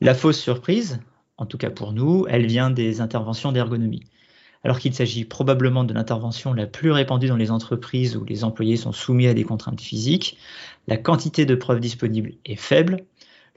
La 0.00 0.14
fausse 0.14 0.40
surprise, 0.40 0.98
en 1.36 1.46
tout 1.46 1.58
cas 1.58 1.70
pour 1.70 1.92
nous, 1.92 2.26
elle 2.28 2.46
vient 2.46 2.70
des 2.70 3.00
interventions 3.00 3.52
d'ergonomie. 3.52 4.02
Alors 4.68 4.80
qu'il 4.80 4.92
s'agit 4.92 5.24
probablement 5.24 5.82
de 5.82 5.94
l'intervention 5.94 6.52
la 6.52 6.66
plus 6.66 6.90
répandue 6.90 7.28
dans 7.28 7.36
les 7.36 7.50
entreprises 7.50 8.18
où 8.18 8.24
les 8.26 8.44
employés 8.44 8.76
sont 8.76 8.92
soumis 8.92 9.26
à 9.26 9.32
des 9.32 9.42
contraintes 9.42 9.80
physiques, 9.80 10.36
la 10.88 10.98
quantité 10.98 11.46
de 11.46 11.54
preuves 11.54 11.80
disponibles 11.80 12.34
est 12.44 12.54
faible, 12.54 12.98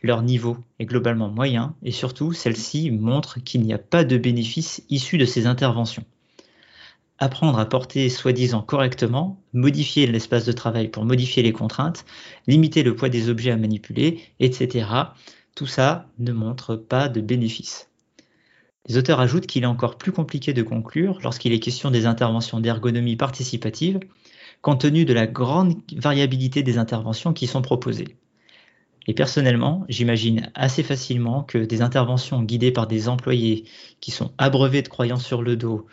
leur 0.02 0.22
niveau 0.22 0.56
est 0.80 0.86
globalement 0.86 1.28
moyen 1.28 1.76
et 1.84 1.92
surtout 1.92 2.32
celle-ci 2.32 2.92
montre 2.92 3.44
qu'il 3.44 3.60
n'y 3.64 3.74
a 3.74 3.78
pas 3.78 4.06
de 4.06 4.18
bénéfice 4.18 4.86
issu 4.90 5.18
de 5.18 5.26
ces 5.26 5.48
interventions 5.48 6.06
apprendre 7.20 7.60
à 7.60 7.66
porter 7.66 8.08
soi-disant 8.08 8.62
correctement, 8.62 9.38
modifier 9.52 10.08
l'espace 10.08 10.46
de 10.46 10.54
travail 10.54 10.88
pour 10.88 11.04
modifier 11.04 11.44
les 11.44 11.52
contraintes, 11.52 12.06
limiter 12.48 12.84
le 12.84 12.96
poids 12.96 13.10
des 13.10 13.28
objets 13.30 13.52
à 13.52 13.58
manipuler, 13.58 14.22
etc. 14.40 14.88
Tout 15.56 15.68
ça 15.68 16.08
ne 16.20 16.32
montre 16.32 16.78
pas 16.78 17.10
de 17.10 17.20
bénéfice. 17.20 17.91
Les 18.88 18.98
auteurs 18.98 19.20
ajoutent 19.20 19.48
qu'il 19.48 19.64
est 19.64 19.68
encore 19.68 19.98
plus 19.98 20.12
compliqué 20.12 20.54
de 20.54 20.64
conclure 20.64 21.20
lorsqu'il 21.24 21.54
est 21.54 21.60
question 21.60 21.92
des 21.92 22.06
interventions 22.06 22.60
d'ergonomie 22.60 23.16
participative, 23.16 24.00
compte 24.62 24.82
tenu 24.82 25.06
de 25.06 25.14
la 25.14 25.28
grande 25.28 25.76
variabilité 25.96 26.64
des 26.64 26.78
interventions 26.78 27.34
qui 27.34 27.48
sont 27.48 27.62
proposées. 27.62 28.18
Et 29.08 29.14
personnellement, 29.14 29.86
j'imagine 29.90 30.52
assez 30.54 30.84
facilement 30.84 31.44
que 31.44 31.58
des 31.58 31.82
interventions 31.82 32.44
guidées 32.44 32.72
par 32.72 32.88
des 32.88 33.08
employés 33.08 33.66
qui 34.00 34.12
sont 34.12 34.32
abreuvés 34.38 34.82
de 34.82 34.88
croyances 34.88 35.26
sur 35.26 35.42
le 35.42 35.56
dos 35.56 35.88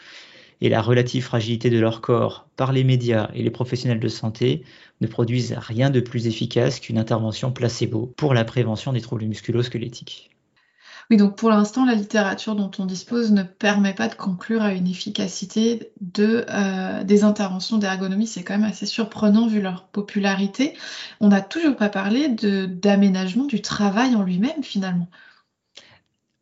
et 0.61 0.68
la 0.68 0.83
relative 0.83 1.25
fragilité 1.25 1.71
de 1.71 1.78
leur 1.78 2.00
corps 2.00 2.49
par 2.57 2.73
les 2.73 2.85
médias 2.85 3.30
et 3.35 3.42
les 3.42 3.50
professionnels 3.50 4.00
de 4.00 4.09
santé 4.09 4.64
ne 5.00 5.07
produisent 5.07 5.54
rien 5.57 5.90
de 5.90 6.00
plus 6.00 6.26
efficace 6.26 6.80
qu'une 6.80 6.99
intervention 6.99 7.52
placebo 7.52 8.12
pour 8.16 8.35
la 8.35 8.45
prévention 8.45 8.92
des 8.92 9.00
troubles 9.00 9.26
musculo-squelettiques. 9.26 10.30
Oui, 11.10 11.16
donc 11.16 11.36
pour 11.36 11.48
l'instant, 11.48 11.86
la 11.86 11.94
littérature 11.94 12.54
dont 12.54 12.70
on 12.78 12.84
dispose 12.84 13.32
ne 13.32 13.42
permet 13.42 13.94
pas 13.94 14.08
de 14.08 14.14
conclure 14.14 14.62
à 14.62 14.74
une 14.74 14.86
efficacité 14.86 15.90
de, 16.02 16.44
euh, 16.50 17.02
des 17.02 17.24
interventions 17.24 17.78
d'ergonomie. 17.78 18.26
C'est 18.26 18.44
quand 18.44 18.58
même 18.58 18.68
assez 18.68 18.84
surprenant 18.84 19.46
vu 19.46 19.62
leur 19.62 19.86
popularité. 19.86 20.74
On 21.20 21.28
n'a 21.28 21.40
toujours 21.40 21.76
pas 21.76 21.88
parlé 21.88 22.28
d'aménagement 22.28 23.46
du 23.46 23.62
travail 23.62 24.14
en 24.14 24.22
lui-même 24.22 24.62
finalement. 24.62 25.08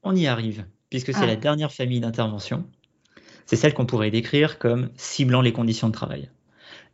On 0.02 0.16
y 0.16 0.26
arrive, 0.26 0.66
puisque 0.90 1.12
c'est 1.12 1.22
ah. 1.22 1.26
la 1.26 1.36
dernière 1.36 1.72
famille 1.72 2.00
d'interventions 2.00 2.64
c'est 3.46 3.56
celle 3.56 3.74
qu'on 3.74 3.86
pourrait 3.86 4.10
décrire 4.10 4.58
comme 4.58 4.90
ciblant 4.96 5.40
les 5.40 5.52
conditions 5.52 5.88
de 5.88 5.92
travail. 5.92 6.28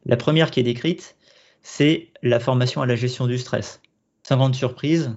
La 0.05 0.17
première 0.17 0.51
qui 0.51 0.61
est 0.61 0.65
décrite, 0.65 1.17
c'est 1.63 2.13
la 2.23 2.39
formation 2.39 2.83
à 2.83 2.87
la 2.87 2.95
gestion 2.95 3.27
du 3.27 3.39
stress. 3.39 3.81
Sans 4.23 4.37
grande 4.37 4.55
surprise, 4.55 5.17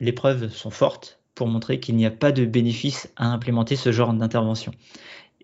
les 0.00 0.12
preuves 0.12 0.50
sont 0.50 0.70
fortes 0.70 1.20
pour 1.36 1.46
montrer 1.46 1.78
qu'il 1.78 1.94
n'y 1.94 2.06
a 2.06 2.10
pas 2.10 2.32
de 2.32 2.44
bénéfice 2.44 3.12
à 3.14 3.28
implémenter 3.28 3.76
ce 3.76 3.92
genre 3.92 4.12
d'intervention. 4.12 4.72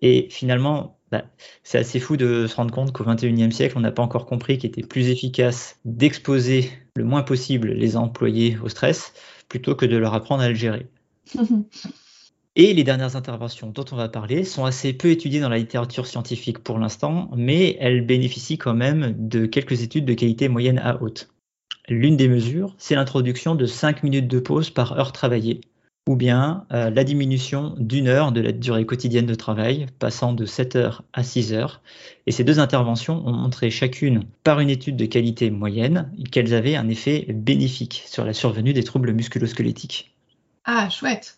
Et 0.01 0.27
finalement, 0.29 0.97
bah, 1.11 1.23
c'est 1.63 1.77
assez 1.77 2.01
fou 2.01 2.17
de 2.17 2.47
se 2.47 2.55
rendre 2.55 2.73
compte 2.73 2.91
qu'au 2.91 3.05
XXIe 3.05 3.51
siècle, 3.53 3.77
on 3.77 3.81
n'a 3.81 3.91
pas 3.91 4.03
encore 4.03 4.25
compris 4.25 4.57
qu'il 4.57 4.69
était 4.69 4.81
plus 4.81 5.09
efficace 5.09 5.77
d'exposer 5.85 6.71
le 6.97 7.05
moins 7.05 7.23
possible 7.23 7.69
les 7.69 7.95
employés 7.95 8.57
au 8.61 8.67
stress 8.67 9.13
plutôt 9.47 9.75
que 9.75 9.85
de 9.85 9.95
leur 9.95 10.13
apprendre 10.13 10.43
à 10.43 10.49
le 10.49 10.55
gérer. 10.55 10.87
Et 12.55 12.73
les 12.73 12.83
dernières 12.83 13.15
interventions 13.15 13.71
dont 13.71 13.85
on 13.91 13.95
va 13.95 14.09
parler 14.09 14.43
sont 14.43 14.65
assez 14.65 14.93
peu 14.93 15.09
étudiées 15.09 15.39
dans 15.39 15.49
la 15.49 15.57
littérature 15.57 16.05
scientifique 16.05 16.59
pour 16.59 16.77
l'instant, 16.77 17.31
mais 17.35 17.77
elles 17.79 18.05
bénéficient 18.05 18.59
quand 18.59 18.75
même 18.75 19.15
de 19.17 19.47
quelques 19.47 19.81
études 19.81 20.05
de 20.05 20.13
qualité 20.13 20.49
moyenne 20.49 20.77
à 20.77 21.01
haute. 21.01 21.29
L'une 21.89 22.15
des 22.15 22.27
mesures, 22.27 22.75
c'est 22.77 22.95
l'introduction 22.95 23.55
de 23.55 23.65
5 23.65 24.03
minutes 24.03 24.27
de 24.27 24.39
pause 24.39 24.69
par 24.69 24.99
heure 24.99 25.11
travaillée, 25.11 25.61
ou 26.07 26.15
bien 26.15 26.65
euh, 26.71 26.89
la 26.89 27.03
diminution 27.03 27.75
d'une 27.77 28.07
heure 28.07 28.31
de 28.31 28.41
la 28.41 28.51
durée 28.51 28.85
quotidienne 28.85 29.25
de 29.25 29.35
travail, 29.35 29.85
passant 29.99 30.33
de 30.33 30.45
7 30.45 30.75
heures 30.75 31.03
à 31.13 31.23
6 31.23 31.53
heures. 31.53 31.81
Et 32.27 32.31
ces 32.31 32.43
deux 32.43 32.59
interventions 32.59 33.25
ont 33.25 33.33
montré 33.33 33.69
chacune, 33.69 34.25
par 34.43 34.59
une 34.59 34.69
étude 34.69 34.97
de 34.97 35.05
qualité 35.05 35.49
moyenne, 35.49 36.11
qu'elles 36.31 36.53
avaient 36.53 36.75
un 36.75 36.89
effet 36.89 37.25
bénéfique 37.29 38.03
sur 38.05 38.25
la 38.25 38.33
survenue 38.33 38.73
des 38.73 38.83
troubles 38.83 39.13
musculosquelettiques. 39.13 40.13
Ah, 40.65 40.89
chouette 40.89 41.37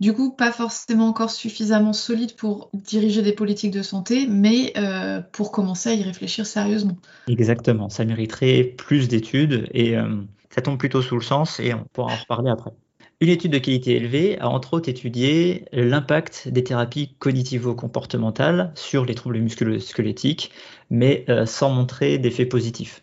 du 0.00 0.12
coup, 0.12 0.30
pas 0.30 0.52
forcément 0.52 1.08
encore 1.08 1.30
suffisamment 1.30 1.92
solide 1.92 2.36
pour 2.36 2.70
diriger 2.72 3.20
des 3.22 3.32
politiques 3.32 3.72
de 3.72 3.82
santé, 3.82 4.28
mais 4.28 4.72
euh, 4.76 5.20
pour 5.32 5.50
commencer 5.50 5.88
à 5.88 5.94
y 5.94 6.04
réfléchir 6.04 6.46
sérieusement. 6.46 6.96
Exactement, 7.26 7.88
ça 7.88 8.04
mériterait 8.04 8.62
plus 8.62 9.08
d'études 9.08 9.68
et 9.72 9.96
euh, 9.96 10.22
ça 10.50 10.62
tombe 10.62 10.78
plutôt 10.78 11.02
sous 11.02 11.16
le 11.16 11.22
sens 11.22 11.58
et 11.58 11.74
on 11.74 11.84
pourra 11.92 12.12
en 12.12 12.16
reparler 12.16 12.48
après. 12.48 12.70
Une 13.20 13.30
étude 13.30 13.52
de 13.52 13.58
qualité 13.58 13.96
élevée 13.96 14.38
a 14.38 14.48
entre 14.48 14.74
autres 14.74 14.88
étudié 14.88 15.64
l'impact 15.72 16.48
des 16.48 16.62
thérapies 16.62 17.16
cognitivo-comportementales 17.18 18.70
sur 18.76 19.04
les 19.04 19.16
troubles 19.16 19.40
musculo-squelettiques, 19.40 20.52
mais 20.88 21.24
euh, 21.28 21.44
sans 21.44 21.70
montrer 21.70 22.18
d'effet 22.18 22.46
positif. 22.46 23.02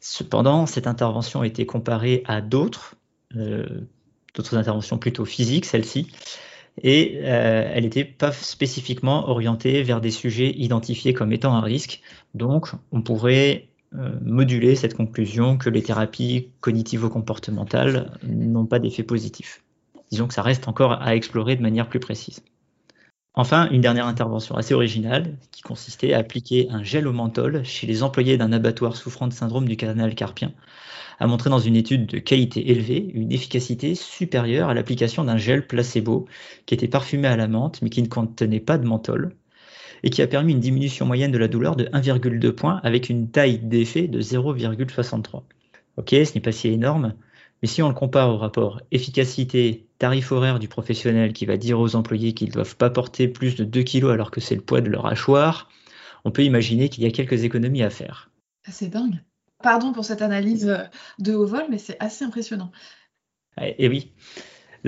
Cependant, 0.00 0.66
cette 0.66 0.86
intervention 0.86 1.40
a 1.40 1.46
été 1.46 1.64
comparée 1.64 2.22
à 2.26 2.40
d'autres 2.40 2.96
d'autres 4.34 4.56
interventions 4.56 4.98
plutôt 4.98 5.24
physiques, 5.24 5.64
celle-ci. 5.64 6.08
Et 6.82 7.20
euh, 7.22 7.70
elle 7.74 7.84
n'était 7.84 8.04
pas 8.04 8.32
spécifiquement 8.32 9.28
orientée 9.28 9.82
vers 9.82 10.00
des 10.00 10.10
sujets 10.10 10.50
identifiés 10.50 11.12
comme 11.12 11.32
étant 11.32 11.54
un 11.54 11.60
risque. 11.60 12.00
Donc, 12.34 12.68
on 12.92 13.02
pourrait 13.02 13.68
euh, 13.68 13.71
moduler 14.22 14.74
cette 14.74 14.94
conclusion 14.94 15.58
que 15.58 15.70
les 15.70 15.82
thérapies 15.82 16.48
cognitivo-comportementales 16.60 18.10
n'ont 18.24 18.66
pas 18.66 18.78
d'effet 18.78 19.02
positif. 19.02 19.62
Disons 20.10 20.28
que 20.28 20.34
ça 20.34 20.42
reste 20.42 20.68
encore 20.68 21.00
à 21.02 21.14
explorer 21.14 21.56
de 21.56 21.62
manière 21.62 21.88
plus 21.88 22.00
précise. 22.00 22.42
Enfin, 23.34 23.70
une 23.70 23.80
dernière 23.80 24.06
intervention 24.06 24.56
assez 24.56 24.74
originale 24.74 25.38
qui 25.52 25.62
consistait 25.62 26.12
à 26.12 26.18
appliquer 26.18 26.68
un 26.70 26.82
gel 26.82 27.08
au 27.08 27.12
menthol 27.12 27.64
chez 27.64 27.86
les 27.86 28.02
employés 28.02 28.36
d'un 28.36 28.52
abattoir 28.52 28.94
souffrant 28.94 29.26
de 29.26 29.32
syndrome 29.32 29.66
du 29.66 29.76
canal 29.76 30.14
carpien 30.14 30.52
a 31.18 31.26
montré 31.26 31.50
dans 31.50 31.58
une 31.58 31.76
étude 31.76 32.06
de 32.06 32.18
qualité 32.18 32.70
élevée 32.70 33.10
une 33.14 33.32
efficacité 33.32 33.94
supérieure 33.94 34.68
à 34.68 34.74
l'application 34.74 35.24
d'un 35.24 35.36
gel 35.36 35.66
placebo 35.66 36.26
qui 36.66 36.74
était 36.74 36.88
parfumé 36.88 37.28
à 37.28 37.36
la 37.36 37.48
menthe 37.48 37.80
mais 37.80 37.90
qui 37.90 38.02
ne 38.02 38.08
contenait 38.08 38.60
pas 38.60 38.76
de 38.76 38.86
menthol 38.86 39.34
et 40.02 40.10
qui 40.10 40.22
a 40.22 40.26
permis 40.26 40.52
une 40.52 40.60
diminution 40.60 41.06
moyenne 41.06 41.32
de 41.32 41.38
la 41.38 41.48
douleur 41.48 41.76
de 41.76 41.84
1,2 41.84 42.52
points 42.52 42.80
avec 42.82 43.08
une 43.08 43.30
taille 43.30 43.58
d'effet 43.58 44.08
de 44.08 44.20
0,63. 44.20 45.42
Ok, 45.96 46.08
ce 46.10 46.34
n'est 46.34 46.40
pas 46.40 46.52
si 46.52 46.68
énorme, 46.68 47.14
mais 47.60 47.68
si 47.68 47.82
on 47.82 47.88
le 47.88 47.94
compare 47.94 48.30
au 48.30 48.38
rapport 48.38 48.80
efficacité 48.90 49.86
tarif 49.98 50.32
horaire 50.32 50.58
du 50.58 50.68
professionnel 50.68 51.32
qui 51.32 51.46
va 51.46 51.56
dire 51.56 51.78
aux 51.78 51.94
employés 51.94 52.32
qu'ils 52.32 52.48
ne 52.48 52.54
doivent 52.54 52.76
pas 52.76 52.90
porter 52.90 53.28
plus 53.28 53.54
de 53.54 53.64
2 53.64 53.82
kg 53.82 54.10
alors 54.10 54.30
que 54.30 54.40
c'est 54.40 54.56
le 54.56 54.62
poids 54.62 54.80
de 54.80 54.88
leur 54.88 55.06
hachoir, 55.06 55.68
on 56.24 56.30
peut 56.30 56.44
imaginer 56.44 56.88
qu'il 56.88 57.04
y 57.04 57.06
a 57.06 57.10
quelques 57.10 57.44
économies 57.44 57.82
à 57.82 57.90
faire. 57.90 58.30
C'est 58.68 58.88
dingue. 58.88 59.22
Pardon 59.62 59.92
pour 59.92 60.04
cette 60.04 60.22
analyse 60.22 60.76
de 61.18 61.34
haut 61.34 61.46
vol, 61.46 61.64
mais 61.70 61.78
c'est 61.78 61.96
assez 62.00 62.24
impressionnant. 62.24 62.72
Et 63.60 63.88
oui. 63.88 64.12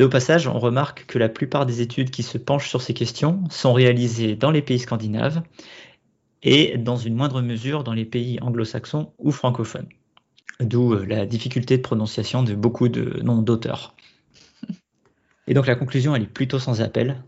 Au 0.02 0.08
passage, 0.08 0.48
on 0.48 0.58
remarque 0.58 1.06
que 1.06 1.18
la 1.18 1.28
plupart 1.28 1.66
des 1.66 1.80
études 1.80 2.10
qui 2.10 2.22
se 2.22 2.38
penchent 2.38 2.68
sur 2.68 2.82
ces 2.82 2.94
questions 2.94 3.44
sont 3.50 3.72
réalisées 3.72 4.34
dans 4.34 4.50
les 4.50 4.62
pays 4.62 4.78
scandinaves 4.78 5.42
et 6.42 6.76
dans 6.78 6.96
une 6.96 7.14
moindre 7.14 7.42
mesure 7.42 7.84
dans 7.84 7.92
les 7.92 8.04
pays 8.04 8.38
anglo-saxons 8.40 9.12
ou 9.18 9.30
francophones. 9.30 9.88
D'où 10.60 10.94
euh, 10.94 11.04
la 11.06 11.26
difficulté 11.26 11.76
de 11.76 11.82
prononciation 11.82 12.42
de 12.42 12.54
beaucoup 12.54 12.88
de 12.88 13.20
noms 13.22 13.42
d'auteurs. 13.42 13.94
Et 15.46 15.54
donc 15.54 15.66
la 15.66 15.74
conclusion, 15.74 16.14
elle 16.14 16.22
est 16.22 16.26
plutôt 16.26 16.58
sans 16.58 16.80
appel. 16.80 17.22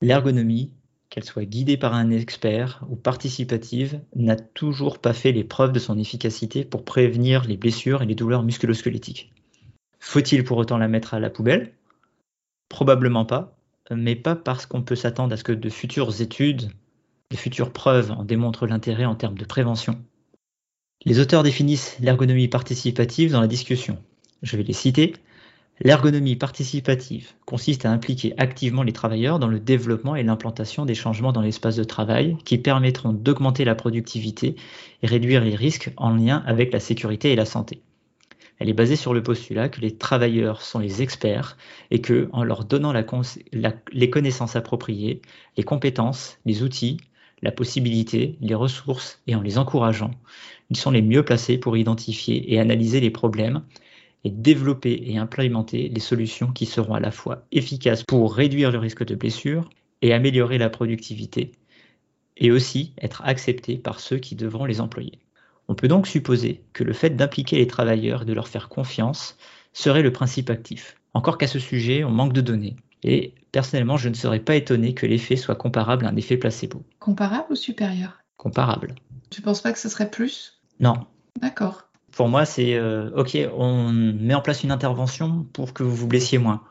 L'ergonomie 0.00 0.72
qu'elle 1.14 1.24
soit 1.24 1.44
guidée 1.44 1.76
par 1.76 1.94
un 1.94 2.10
expert 2.10 2.84
ou 2.88 2.96
participative, 2.96 4.00
n'a 4.16 4.34
toujours 4.34 4.98
pas 4.98 5.12
fait 5.12 5.30
les 5.30 5.44
preuves 5.44 5.70
de 5.70 5.78
son 5.78 5.96
efficacité 5.96 6.64
pour 6.64 6.84
prévenir 6.84 7.44
les 7.44 7.56
blessures 7.56 8.02
et 8.02 8.06
les 8.06 8.16
douleurs 8.16 8.42
musculosquelettiques. 8.42 9.32
Faut-il 10.06 10.44
pour 10.44 10.58
autant 10.58 10.76
la 10.76 10.86
mettre 10.86 11.14
à 11.14 11.18
la 11.18 11.30
poubelle? 11.30 11.72
Probablement 12.68 13.24
pas, 13.24 13.56
mais 13.90 14.14
pas 14.14 14.36
parce 14.36 14.66
qu'on 14.66 14.82
peut 14.82 14.96
s'attendre 14.96 15.32
à 15.32 15.36
ce 15.38 15.42
que 15.42 15.50
de 15.50 15.70
futures 15.70 16.20
études, 16.20 16.70
de 17.30 17.36
futures 17.36 17.72
preuves 17.72 18.12
en 18.12 18.22
démontrent 18.22 18.66
l'intérêt 18.66 19.06
en 19.06 19.16
termes 19.16 19.38
de 19.38 19.46
prévention. 19.46 19.98
Les 21.06 21.20
auteurs 21.20 21.42
définissent 21.42 21.96
l'ergonomie 22.00 22.48
participative 22.48 23.32
dans 23.32 23.40
la 23.40 23.48
discussion. 23.48 23.98
Je 24.42 24.56
vais 24.58 24.62
les 24.62 24.74
citer. 24.74 25.14
L'ergonomie 25.80 26.36
participative 26.36 27.32
consiste 27.46 27.86
à 27.86 27.90
impliquer 27.90 28.34
activement 28.36 28.82
les 28.82 28.92
travailleurs 28.92 29.38
dans 29.38 29.48
le 29.48 29.58
développement 29.58 30.16
et 30.16 30.22
l'implantation 30.22 30.84
des 30.84 30.94
changements 30.94 31.32
dans 31.32 31.40
l'espace 31.40 31.76
de 31.76 31.84
travail 31.84 32.36
qui 32.44 32.58
permettront 32.58 33.14
d'augmenter 33.14 33.64
la 33.64 33.74
productivité 33.74 34.54
et 35.02 35.06
réduire 35.06 35.42
les 35.42 35.56
risques 35.56 35.92
en 35.96 36.14
lien 36.14 36.44
avec 36.46 36.74
la 36.74 36.78
sécurité 36.78 37.32
et 37.32 37.36
la 37.36 37.46
santé. 37.46 37.80
Elle 38.64 38.70
est 38.70 38.72
basée 38.72 38.96
sur 38.96 39.12
le 39.12 39.22
postulat 39.22 39.68
que 39.68 39.82
les 39.82 39.94
travailleurs 39.94 40.62
sont 40.62 40.78
les 40.78 41.02
experts 41.02 41.58
et 41.90 42.00
que, 42.00 42.30
en 42.32 42.42
leur 42.44 42.64
donnant 42.64 42.94
les 42.94 44.08
connaissances 44.08 44.56
appropriées, 44.56 45.20
les 45.58 45.64
compétences, 45.64 46.38
les 46.46 46.62
outils, 46.62 46.96
la 47.42 47.52
possibilité, 47.52 48.38
les 48.40 48.54
ressources 48.54 49.20
et 49.26 49.34
en 49.34 49.42
les 49.42 49.58
encourageant, 49.58 50.12
ils 50.70 50.78
sont 50.78 50.90
les 50.90 51.02
mieux 51.02 51.22
placés 51.22 51.58
pour 51.58 51.76
identifier 51.76 52.54
et 52.54 52.58
analyser 52.58 53.00
les 53.00 53.10
problèmes 53.10 53.62
et 54.24 54.30
développer 54.30 54.98
et 55.08 55.18
implémenter 55.18 55.90
les 55.90 56.00
solutions 56.00 56.50
qui 56.50 56.64
seront 56.64 56.94
à 56.94 57.00
la 57.00 57.10
fois 57.10 57.44
efficaces 57.52 58.02
pour 58.02 58.34
réduire 58.34 58.72
le 58.72 58.78
risque 58.78 59.04
de 59.04 59.14
blessure 59.14 59.68
et 60.00 60.14
améliorer 60.14 60.56
la 60.56 60.70
productivité, 60.70 61.52
et 62.38 62.50
aussi 62.50 62.94
être 62.96 63.20
acceptés 63.26 63.76
par 63.76 64.00
ceux 64.00 64.16
qui 64.16 64.36
devront 64.36 64.64
les 64.64 64.80
employer. 64.80 65.18
On 65.68 65.74
peut 65.74 65.88
donc 65.88 66.06
supposer 66.06 66.62
que 66.72 66.84
le 66.84 66.92
fait 66.92 67.10
d'impliquer 67.10 67.56
les 67.56 67.66
travailleurs 67.66 68.22
et 68.22 68.24
de 68.24 68.32
leur 68.32 68.48
faire 68.48 68.68
confiance 68.68 69.36
serait 69.72 70.02
le 70.02 70.12
principe 70.12 70.50
actif. 70.50 70.96
Encore 71.14 71.38
qu'à 71.38 71.46
ce 71.46 71.58
sujet, 71.58 72.04
on 72.04 72.10
manque 72.10 72.32
de 72.32 72.40
données. 72.40 72.76
Et 73.02 73.34
personnellement, 73.52 73.96
je 73.96 74.08
ne 74.08 74.14
serais 74.14 74.40
pas 74.40 74.56
étonné 74.56 74.94
que 74.94 75.06
l'effet 75.06 75.36
soit 75.36 75.54
comparable 75.54 76.06
à 76.06 76.08
un 76.08 76.16
effet 76.16 76.36
placebo. 76.36 76.82
Comparable 76.98 77.46
ou 77.50 77.56
supérieur? 77.56 78.18
Comparable. 78.36 78.94
Tu 79.30 79.42
penses 79.42 79.60
pas 79.60 79.72
que 79.72 79.78
ce 79.78 79.88
serait 79.88 80.10
plus? 80.10 80.60
Non. 80.80 81.06
D'accord 81.40 81.84
pour 82.14 82.28
moi, 82.28 82.44
c'est 82.44 82.74
euh, 82.74 83.10
OK, 83.16 83.36
on 83.56 83.90
met 83.92 84.34
en 84.34 84.40
place 84.40 84.62
une 84.62 84.70
intervention 84.70 85.46
pour 85.52 85.72
que 85.72 85.82
vous 85.82 85.94
vous 85.94 86.06
blessiez 86.06 86.38
moins. 86.38 86.62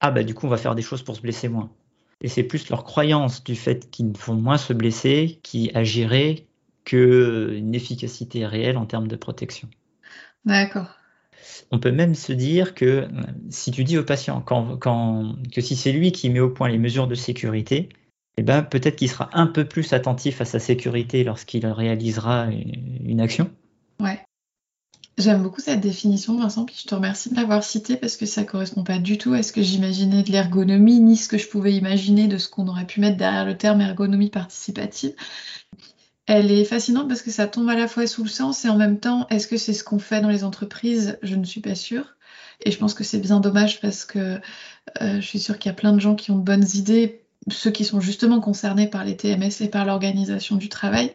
Ah, 0.00 0.10
bah, 0.10 0.24
du 0.24 0.34
coup, 0.34 0.46
on 0.46 0.50
va 0.50 0.56
faire 0.56 0.74
des 0.74 0.82
choses 0.82 1.02
pour 1.02 1.16
se 1.16 1.20
blesser 1.20 1.48
moins. 1.48 1.70
Et 2.22 2.28
c'est 2.28 2.42
plus 2.42 2.68
leur 2.70 2.84
croyance 2.84 3.44
du 3.44 3.56
fait 3.56 3.90
qu'ils 3.90 4.12
vont 4.16 4.34
moins 4.34 4.56
se 4.56 4.72
blesser 4.72 5.38
qui 5.42 5.70
agirait 5.74 6.46
qu'une 6.86 7.74
efficacité 7.74 8.46
réelle 8.46 8.78
en 8.78 8.86
termes 8.86 9.08
de 9.08 9.16
protection. 9.16 9.68
D'accord. 10.46 10.88
On 11.70 11.78
peut 11.78 11.92
même 11.92 12.14
se 12.14 12.32
dire 12.32 12.74
que 12.74 13.08
si 13.50 13.72
tu 13.72 13.84
dis 13.84 13.98
au 13.98 14.04
patient 14.04 14.40
que 14.40 15.60
si 15.60 15.76
c'est 15.76 15.92
lui 15.92 16.12
qui 16.12 16.30
met 16.30 16.40
au 16.40 16.48
point 16.48 16.68
les 16.68 16.78
mesures 16.78 17.08
de 17.08 17.14
sécurité, 17.14 17.90
eh 18.38 18.42
ben, 18.42 18.62
peut-être 18.62 18.96
qu'il 18.96 19.10
sera 19.10 19.30
un 19.32 19.46
peu 19.46 19.66
plus 19.66 19.92
attentif 19.92 20.40
à 20.40 20.44
sa 20.44 20.58
sécurité 20.58 21.24
lorsqu'il 21.24 21.66
réalisera 21.66 22.46
une 22.50 23.20
action. 23.20 23.50
Ouais. 24.00 24.20
J'aime 25.18 25.42
beaucoup 25.42 25.62
cette 25.62 25.80
définition, 25.80 26.38
Vincent, 26.38 26.66
puis 26.66 26.76
je 26.78 26.86
te 26.86 26.94
remercie 26.94 27.30
de 27.30 27.36
l'avoir 27.36 27.64
citée 27.64 27.96
parce 27.96 28.18
que 28.18 28.26
ça 28.26 28.44
correspond 28.44 28.84
pas 28.84 28.98
du 28.98 29.16
tout 29.16 29.32
à 29.32 29.42
ce 29.42 29.50
que 29.50 29.62
j'imaginais 29.62 30.22
de 30.22 30.30
l'ergonomie, 30.30 31.00
ni 31.00 31.16
ce 31.16 31.28
que 31.28 31.38
je 31.38 31.48
pouvais 31.48 31.72
imaginer 31.72 32.28
de 32.28 32.36
ce 32.36 32.48
qu'on 32.50 32.68
aurait 32.68 32.86
pu 32.86 33.00
mettre 33.00 33.16
derrière 33.16 33.46
le 33.46 33.56
terme 33.56 33.80
ergonomie 33.80 34.28
participative. 34.28 35.14
Elle 36.26 36.50
est 36.50 36.64
fascinante 36.64 37.08
parce 37.08 37.22
que 37.22 37.30
ça 37.30 37.46
tombe 37.46 37.68
à 37.68 37.76
la 37.76 37.88
fois 37.88 38.06
sous 38.06 38.22
le 38.24 38.28
sens 38.28 38.64
et 38.64 38.68
en 38.68 38.76
même 38.76 38.98
temps, 38.98 39.26
est-ce 39.28 39.46
que 39.46 39.56
c'est 39.56 39.72
ce 39.72 39.84
qu'on 39.84 39.98
fait 39.98 40.20
dans 40.20 40.28
les 40.28 40.44
entreprises? 40.44 41.18
Je 41.22 41.36
ne 41.36 41.44
suis 41.44 41.60
pas 41.60 41.74
sûre. 41.74 42.16
Et 42.64 42.70
je 42.70 42.78
pense 42.78 42.94
que 42.94 43.04
c'est 43.04 43.18
bien 43.18 43.40
dommage 43.40 43.80
parce 43.80 44.04
que 44.04 44.40
euh, 45.00 45.20
je 45.20 45.26
suis 45.26 45.38
sûre 45.38 45.58
qu'il 45.58 45.70
y 45.70 45.72
a 45.72 45.76
plein 45.76 45.92
de 45.92 46.00
gens 46.00 46.14
qui 46.14 46.30
ont 46.30 46.38
de 46.38 46.42
bonnes 46.44 46.66
idées 46.74 47.25
ceux 47.48 47.70
qui 47.70 47.84
sont 47.84 48.00
justement 48.00 48.40
concernés 48.40 48.88
par 48.88 49.04
les 49.04 49.16
TMS 49.16 49.50
et 49.60 49.68
par 49.68 49.84
l'organisation 49.84 50.56
du 50.56 50.68
travail. 50.68 51.12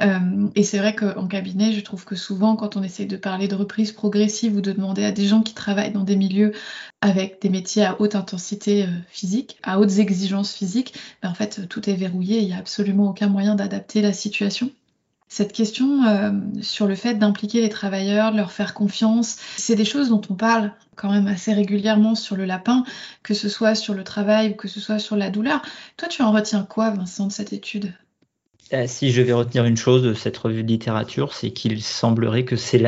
Euh, 0.00 0.48
et 0.54 0.62
c'est 0.62 0.78
vrai 0.78 0.94
qu'en 0.94 1.26
cabinet, 1.26 1.72
je 1.72 1.80
trouve 1.80 2.04
que 2.04 2.16
souvent, 2.16 2.56
quand 2.56 2.76
on 2.76 2.82
essaie 2.82 3.04
de 3.04 3.16
parler 3.16 3.48
de 3.48 3.54
reprise 3.54 3.92
progressive 3.92 4.56
ou 4.56 4.60
de 4.60 4.72
demander 4.72 5.04
à 5.04 5.12
des 5.12 5.26
gens 5.26 5.42
qui 5.42 5.54
travaillent 5.54 5.92
dans 5.92 6.04
des 6.04 6.16
milieux 6.16 6.52
avec 7.00 7.42
des 7.42 7.48
métiers 7.48 7.84
à 7.84 8.00
haute 8.00 8.14
intensité 8.14 8.84
euh, 8.84 8.88
physique, 9.08 9.58
à 9.62 9.80
hautes 9.80 9.98
exigences 9.98 10.54
physiques, 10.54 10.94
ben 11.22 11.30
en 11.30 11.34
fait, 11.34 11.68
tout 11.68 11.88
est 11.90 11.94
verrouillé, 11.94 12.38
il 12.40 12.46
n'y 12.46 12.54
a 12.54 12.58
absolument 12.58 13.08
aucun 13.10 13.28
moyen 13.28 13.54
d'adapter 13.54 14.02
la 14.02 14.12
situation. 14.12 14.70
Cette 15.34 15.54
question 15.54 16.04
euh, 16.04 16.30
sur 16.60 16.86
le 16.86 16.94
fait 16.94 17.14
d'impliquer 17.14 17.62
les 17.62 17.70
travailleurs, 17.70 18.32
de 18.32 18.36
leur 18.36 18.52
faire 18.52 18.74
confiance, 18.74 19.38
c'est 19.56 19.74
des 19.74 19.86
choses 19.86 20.10
dont 20.10 20.20
on 20.28 20.34
parle 20.34 20.72
quand 20.94 21.10
même 21.10 21.26
assez 21.26 21.54
régulièrement 21.54 22.14
sur 22.14 22.36
le 22.36 22.44
lapin, 22.44 22.84
que 23.22 23.32
ce 23.32 23.48
soit 23.48 23.74
sur 23.74 23.94
le 23.94 24.04
travail 24.04 24.50
ou 24.50 24.54
que 24.56 24.68
ce 24.68 24.78
soit 24.78 24.98
sur 24.98 25.16
la 25.16 25.30
douleur. 25.30 25.62
Toi, 25.96 26.08
tu 26.08 26.20
en 26.20 26.32
retiens 26.32 26.66
quoi, 26.68 26.90
Vincent, 26.90 27.28
de 27.28 27.32
cette 27.32 27.54
étude? 27.54 27.94
Euh, 28.74 28.84
si 28.86 29.10
je 29.10 29.22
vais 29.22 29.32
retenir 29.32 29.64
une 29.64 29.78
chose 29.78 30.02
de 30.02 30.12
cette 30.12 30.36
revue 30.36 30.64
de 30.64 30.68
littérature, 30.68 31.32
c'est 31.32 31.50
qu'il 31.50 31.82
semblerait 31.82 32.44
que 32.44 32.56
c'est 32.56 32.84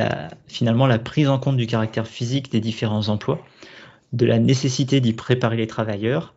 finalement 0.46 0.87
la 0.87 0.98
prise 0.98 1.30
en 1.30 1.38
compte 1.38 1.57
du 1.57 1.66
caractère 1.66 2.07
physique 2.07 2.52
des 2.52 2.61
différents 2.61 3.09
emplois, 3.09 3.42
de 4.12 4.26
la 4.26 4.38
nécessité 4.38 5.00
d'y 5.00 5.14
préparer 5.14 5.57
les 5.57 5.66
travailleurs 5.66 6.35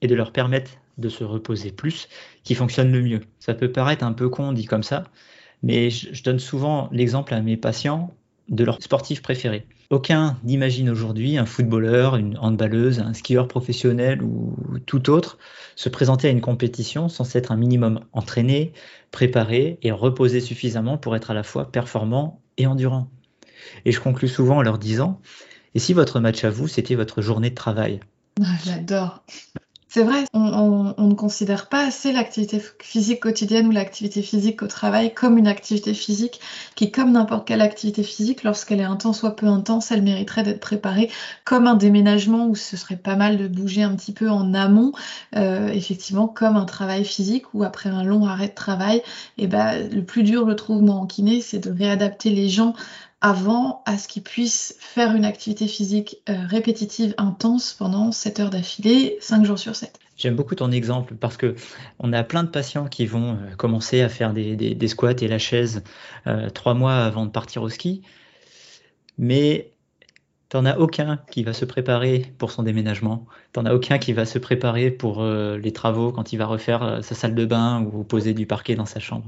et 0.00 0.06
de 0.06 0.14
leur 0.14 0.32
permettre 0.32 0.70
de 0.96 1.10
se 1.10 1.22
reposer 1.22 1.70
plus 1.70 2.08
qui 2.44 2.54
fonctionne 2.54 2.90
le 2.90 3.02
mieux. 3.02 3.20
Ça 3.40 3.52
peut 3.52 3.70
paraître 3.70 4.04
un 4.04 4.14
peu 4.14 4.30
con 4.30 4.54
dit 4.54 4.64
comme 4.64 4.82
ça, 4.82 5.04
mais 5.62 5.90
je, 5.90 6.22
donne 6.22 6.38
souvent 6.38 6.88
l'exemple 6.92 7.34
à 7.34 7.40
mes 7.40 7.56
patients 7.56 8.14
de 8.48 8.64
leur 8.64 8.82
sportif 8.82 9.22
préféré. 9.22 9.66
Aucun 9.90 10.38
n'imagine 10.44 10.90
aujourd'hui 10.90 11.38
un 11.38 11.46
footballeur, 11.46 12.16
une 12.16 12.38
handballeuse, 12.38 13.00
un 13.00 13.14
skieur 13.14 13.48
professionnel 13.48 14.22
ou 14.22 14.56
tout 14.86 15.10
autre 15.10 15.38
se 15.76 15.88
présenter 15.88 16.28
à 16.28 16.30
une 16.30 16.40
compétition 16.40 17.08
sans 17.08 17.24
s'être 17.24 17.52
un 17.52 17.56
minimum 17.56 18.00
entraîné, 18.12 18.72
préparé 19.10 19.78
et 19.82 19.92
reposé 19.92 20.40
suffisamment 20.40 20.98
pour 20.98 21.16
être 21.16 21.30
à 21.30 21.34
la 21.34 21.42
fois 21.42 21.70
performant 21.70 22.40
et 22.56 22.66
endurant. 22.66 23.08
Et 23.84 23.92
je 23.92 24.00
conclus 24.00 24.28
souvent 24.28 24.58
en 24.58 24.62
leur 24.62 24.78
disant, 24.78 25.20
et 25.74 25.78
si 25.78 25.92
votre 25.92 26.20
match 26.20 26.44
à 26.44 26.50
vous, 26.50 26.68
c'était 26.68 26.94
votre 26.94 27.22
journée 27.22 27.50
de 27.50 27.54
travail? 27.54 28.00
Ah, 28.42 28.56
J'adore. 28.64 29.24
C'est 29.92 30.04
vrai, 30.04 30.24
on, 30.34 30.94
ne 30.96 31.14
considère 31.14 31.68
pas 31.68 31.84
assez 31.84 32.12
l'activité 32.12 32.62
physique 32.80 33.18
quotidienne 33.18 33.66
ou 33.66 33.72
l'activité 33.72 34.22
physique 34.22 34.62
au 34.62 34.68
travail 34.68 35.12
comme 35.12 35.36
une 35.36 35.48
activité 35.48 35.94
physique 35.94 36.38
qui, 36.76 36.92
comme 36.92 37.10
n'importe 37.10 37.48
quelle 37.48 37.60
activité 37.60 38.04
physique, 38.04 38.44
lorsqu'elle 38.44 38.78
est 38.78 38.84
intense 38.84 39.24
ou 39.24 39.30
peu 39.30 39.46
intense, 39.48 39.90
elle 39.90 40.02
mériterait 40.02 40.44
d'être 40.44 40.60
préparée 40.60 41.10
comme 41.44 41.66
un 41.66 41.74
déménagement 41.74 42.46
où 42.46 42.54
ce 42.54 42.76
serait 42.76 42.98
pas 42.98 43.16
mal 43.16 43.36
de 43.36 43.48
bouger 43.48 43.82
un 43.82 43.96
petit 43.96 44.12
peu 44.12 44.30
en 44.30 44.54
amont, 44.54 44.92
euh, 45.34 45.66
effectivement 45.70 46.28
comme 46.28 46.56
un 46.56 46.66
travail 46.66 47.04
physique 47.04 47.52
où 47.52 47.64
après 47.64 47.90
un 47.90 48.04
long 48.04 48.26
arrêt 48.26 48.46
de 48.46 48.54
travail, 48.54 48.98
et 49.38 49.44
eh 49.44 49.46
ben, 49.48 49.90
le 49.90 50.04
plus 50.04 50.22
dur, 50.22 50.48
je 50.48 50.54
trouve, 50.54 50.82
moi 50.82 50.94
en 50.94 51.06
kiné, 51.06 51.40
c'est 51.40 51.58
de 51.58 51.70
réadapter 51.72 52.30
les 52.30 52.48
gens 52.48 52.74
avant 53.20 53.82
à 53.84 53.98
ce 53.98 54.08
qu'ils 54.08 54.22
puissent 54.22 54.76
faire 54.78 55.14
une 55.14 55.24
activité 55.24 55.66
physique 55.66 56.18
euh, 56.28 56.34
répétitive 56.46 57.14
intense 57.18 57.74
pendant 57.74 58.12
7 58.12 58.40
heures 58.40 58.50
d'affilée, 58.50 59.18
5 59.20 59.44
jours 59.44 59.58
sur 59.58 59.76
7. 59.76 59.98
J'aime 60.16 60.36
beaucoup 60.36 60.54
ton 60.54 60.70
exemple 60.70 61.14
parce 61.14 61.36
que 61.36 61.54
on 61.98 62.12
a 62.12 62.22
plein 62.24 62.44
de 62.44 62.48
patients 62.48 62.86
qui 62.86 63.06
vont 63.06 63.34
euh, 63.34 63.54
commencer 63.56 64.00
à 64.00 64.08
faire 64.08 64.32
des, 64.32 64.88
squats 64.88 65.14
et 65.20 65.28
la 65.28 65.38
chaise 65.38 65.82
euh, 66.26 66.48
trois 66.50 66.74
mois 66.74 66.96
avant 66.96 67.26
de 67.26 67.30
partir 67.30 67.62
au 67.62 67.68
ski, 67.68 68.02
mais 69.18 69.70
t'en 70.48 70.64
as 70.64 70.78
aucun 70.78 71.20
qui 71.30 71.42
va 71.42 71.52
se 71.52 71.64
préparer 71.64 72.32
pour 72.38 72.50
son 72.50 72.62
déménagement, 72.62 73.26
t'en 73.52 73.66
as 73.66 73.74
aucun 73.74 73.98
qui 73.98 74.14
va 74.14 74.24
se 74.24 74.38
préparer 74.38 74.90
pour 74.90 75.22
les 75.22 75.72
travaux 75.72 76.10
quand 76.10 76.32
il 76.32 76.38
va 76.38 76.46
refaire 76.46 77.04
sa 77.04 77.14
salle 77.14 77.36
de 77.36 77.44
bain 77.44 77.82
ou 77.82 78.02
poser 78.02 78.34
du 78.34 78.46
parquet 78.46 78.74
dans 78.74 78.84
sa 78.84 78.98
chambre. 78.98 79.26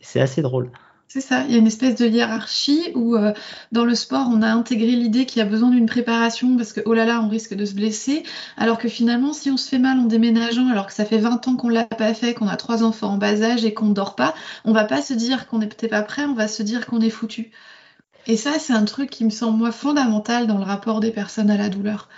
C'est 0.00 0.20
assez 0.20 0.40
drôle. 0.40 0.70
C'est 1.10 1.22
ça, 1.22 1.44
il 1.44 1.52
y 1.52 1.54
a 1.54 1.58
une 1.58 1.66
espèce 1.66 1.94
de 1.96 2.06
hiérarchie 2.06 2.92
où 2.94 3.16
euh, 3.16 3.32
dans 3.72 3.84
le 3.86 3.94
sport, 3.94 4.28
on 4.30 4.42
a 4.42 4.48
intégré 4.48 4.90
l'idée 4.90 5.24
qu'il 5.24 5.38
y 5.38 5.42
a 5.42 5.46
besoin 5.46 5.70
d'une 5.70 5.86
préparation 5.86 6.54
parce 6.58 6.74
que 6.74 6.80
oh 6.84 6.92
là 6.92 7.06
là, 7.06 7.22
on 7.22 7.28
risque 7.28 7.54
de 7.54 7.64
se 7.64 7.74
blesser, 7.74 8.24
alors 8.58 8.76
que 8.78 8.88
finalement, 8.88 9.32
si 9.32 9.50
on 9.50 9.56
se 9.56 9.68
fait 9.70 9.78
mal 9.78 9.98
en 9.98 10.04
déménageant, 10.04 10.68
alors 10.68 10.86
que 10.86 10.92
ça 10.92 11.06
fait 11.06 11.16
20 11.18 11.48
ans 11.48 11.56
qu'on 11.56 11.70
l'a 11.70 11.84
pas 11.84 12.12
fait, 12.12 12.34
qu'on 12.34 12.46
a 12.46 12.56
trois 12.56 12.82
enfants 12.84 13.12
en 13.14 13.16
bas 13.16 13.42
âge 13.42 13.64
et 13.64 13.72
qu'on 13.72 13.86
ne 13.86 13.94
dort 13.94 14.16
pas, 14.16 14.34
on 14.66 14.72
va 14.72 14.84
pas 14.84 15.00
se 15.00 15.14
dire 15.14 15.48
qu'on 15.48 15.58
n'est 15.60 15.68
peut-être 15.68 15.90
pas 15.90 16.02
prêt, 16.02 16.26
on 16.26 16.34
va 16.34 16.46
se 16.46 16.62
dire 16.62 16.86
qu'on 16.86 17.00
est 17.00 17.10
foutu. 17.10 17.52
Et 18.26 18.36
ça, 18.36 18.58
c'est 18.58 18.74
un 18.74 18.84
truc 18.84 19.08
qui 19.10 19.24
me 19.24 19.30
semble 19.30 19.58
moi 19.58 19.72
fondamental 19.72 20.46
dans 20.46 20.58
le 20.58 20.64
rapport 20.64 21.00
des 21.00 21.10
personnes 21.10 21.50
à 21.50 21.56
la 21.56 21.70
douleur. 21.70 22.08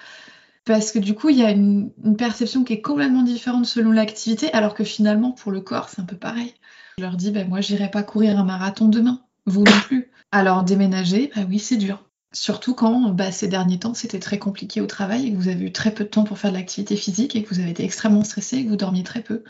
Parce 0.65 0.93
que 0.93 0.99
du 0.99 1.15
coup, 1.15 1.31
il 1.31 1.39
y 1.39 1.45
a 1.45 1.51
une 1.51 1.91
perception 2.19 2.65
qui 2.65 2.75
est 2.75 2.81
complètement 2.81 3.23
différente 3.23 3.67
selon 3.67 3.93
l'activité, 3.93 4.53
alors 4.53 4.75
que 4.75 4.85
finalement, 4.85 5.33
pour 5.33 5.53
le 5.53 5.61
corps, 5.61 5.89
c'est 5.89 6.01
un 6.01 6.05
peu 6.05 6.17
pareil. 6.17 6.55
Je 6.99 7.03
leur 7.03 7.17
dis, 7.17 7.31
ben, 7.31 7.49
moi, 7.49 7.61
j'irai 7.61 7.91
pas 7.91 8.03
courir 8.03 8.39
un 8.39 8.45
marathon 8.45 8.89
demain, 8.89 9.23
vous 9.47 9.65
non 9.65 9.81
plus. 9.83 10.11
Alors, 10.33 10.63
déménager, 10.63 11.31
bah 11.35 11.43
oui, 11.49 11.59
c'est 11.59 11.77
dur. 11.77 12.05
Surtout 12.33 12.75
quand 12.75 13.11
bah, 13.11 13.33
ces 13.33 13.49
derniers 13.49 13.79
temps, 13.79 13.95
c'était 13.95 14.21
très 14.21 14.39
compliqué 14.39 14.81
au 14.81 14.87
travail 14.87 15.27
et 15.27 15.33
que 15.33 15.37
vous 15.37 15.49
avez 15.49 15.65
eu 15.65 15.73
très 15.73 15.93
peu 15.93 16.05
de 16.05 16.11
temps 16.11 16.25
pour 16.25 16.39
faire 16.39 16.53
de 16.53 16.57
l'activité 16.57 16.95
physique 16.95 17.35
et 17.35 17.43
que 17.43 17.53
vous 17.53 17.61
avez 17.61 17.71
été 17.71 17.85
extrêmement 17.85 18.23
stressé 18.23 18.59
et 18.59 18.65
que 18.65 18.69
vous 18.69 18.77
dormiez 18.77 19.03
très 19.03 19.23
peu. 19.23 19.43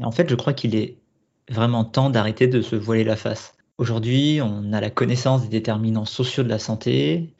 En 0.00 0.12
fait, 0.12 0.28
je 0.28 0.34
crois 0.36 0.52
qu'il 0.52 0.76
est 0.76 0.98
vraiment 1.50 1.84
temps 1.84 2.10
d'arrêter 2.10 2.46
de 2.46 2.60
se 2.60 2.76
voiler 2.76 3.02
la 3.02 3.16
face. 3.16 3.54
Aujourd'hui, 3.78 4.40
on 4.42 4.72
a 4.72 4.80
la 4.80 4.90
connaissance 4.90 5.42
des 5.42 5.48
déterminants 5.48 6.04
sociaux 6.04 6.42
de 6.42 6.48
la 6.48 6.58
santé. 6.58 7.34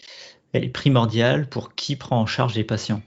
Elle 0.53 0.65
est 0.65 0.69
primordiale 0.69 1.49
pour 1.49 1.75
qui 1.75 1.97
prend 1.97 2.21
en 2.21 2.27
charge 2.27 2.55
les 2.55 2.65
patients. 2.65 3.03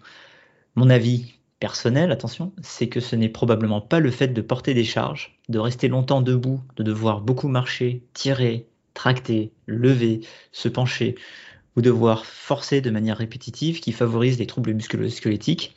Mon 0.75 0.89
avis, 0.89 1.33
personnel, 1.59 2.11
attention, 2.11 2.53
c'est 2.61 2.89
que 2.89 2.99
ce 2.99 3.15
n'est 3.15 3.29
probablement 3.29 3.81
pas 3.81 3.99
le 3.99 4.11
fait 4.11 4.29
de 4.29 4.41
porter 4.41 4.73
des 4.73 4.83
charges, 4.83 5.39
de 5.49 5.59
rester 5.59 5.87
longtemps 5.87 6.21
debout, 6.21 6.61
de 6.75 6.83
devoir 6.83 7.21
beaucoup 7.21 7.47
marcher, 7.47 8.03
tirer, 8.13 8.67
tracter, 8.93 9.51
lever, 9.67 10.21
se 10.51 10.69
pencher 10.69 11.15
ou 11.75 11.81
devoir 11.81 12.25
forcer 12.25 12.81
de 12.81 12.91
manière 12.91 13.17
répétitive 13.17 13.79
qui 13.79 13.91
favorise 13.91 14.37
les 14.37 14.47
troubles 14.47 14.73
musculo-squelettiques, 14.73 15.75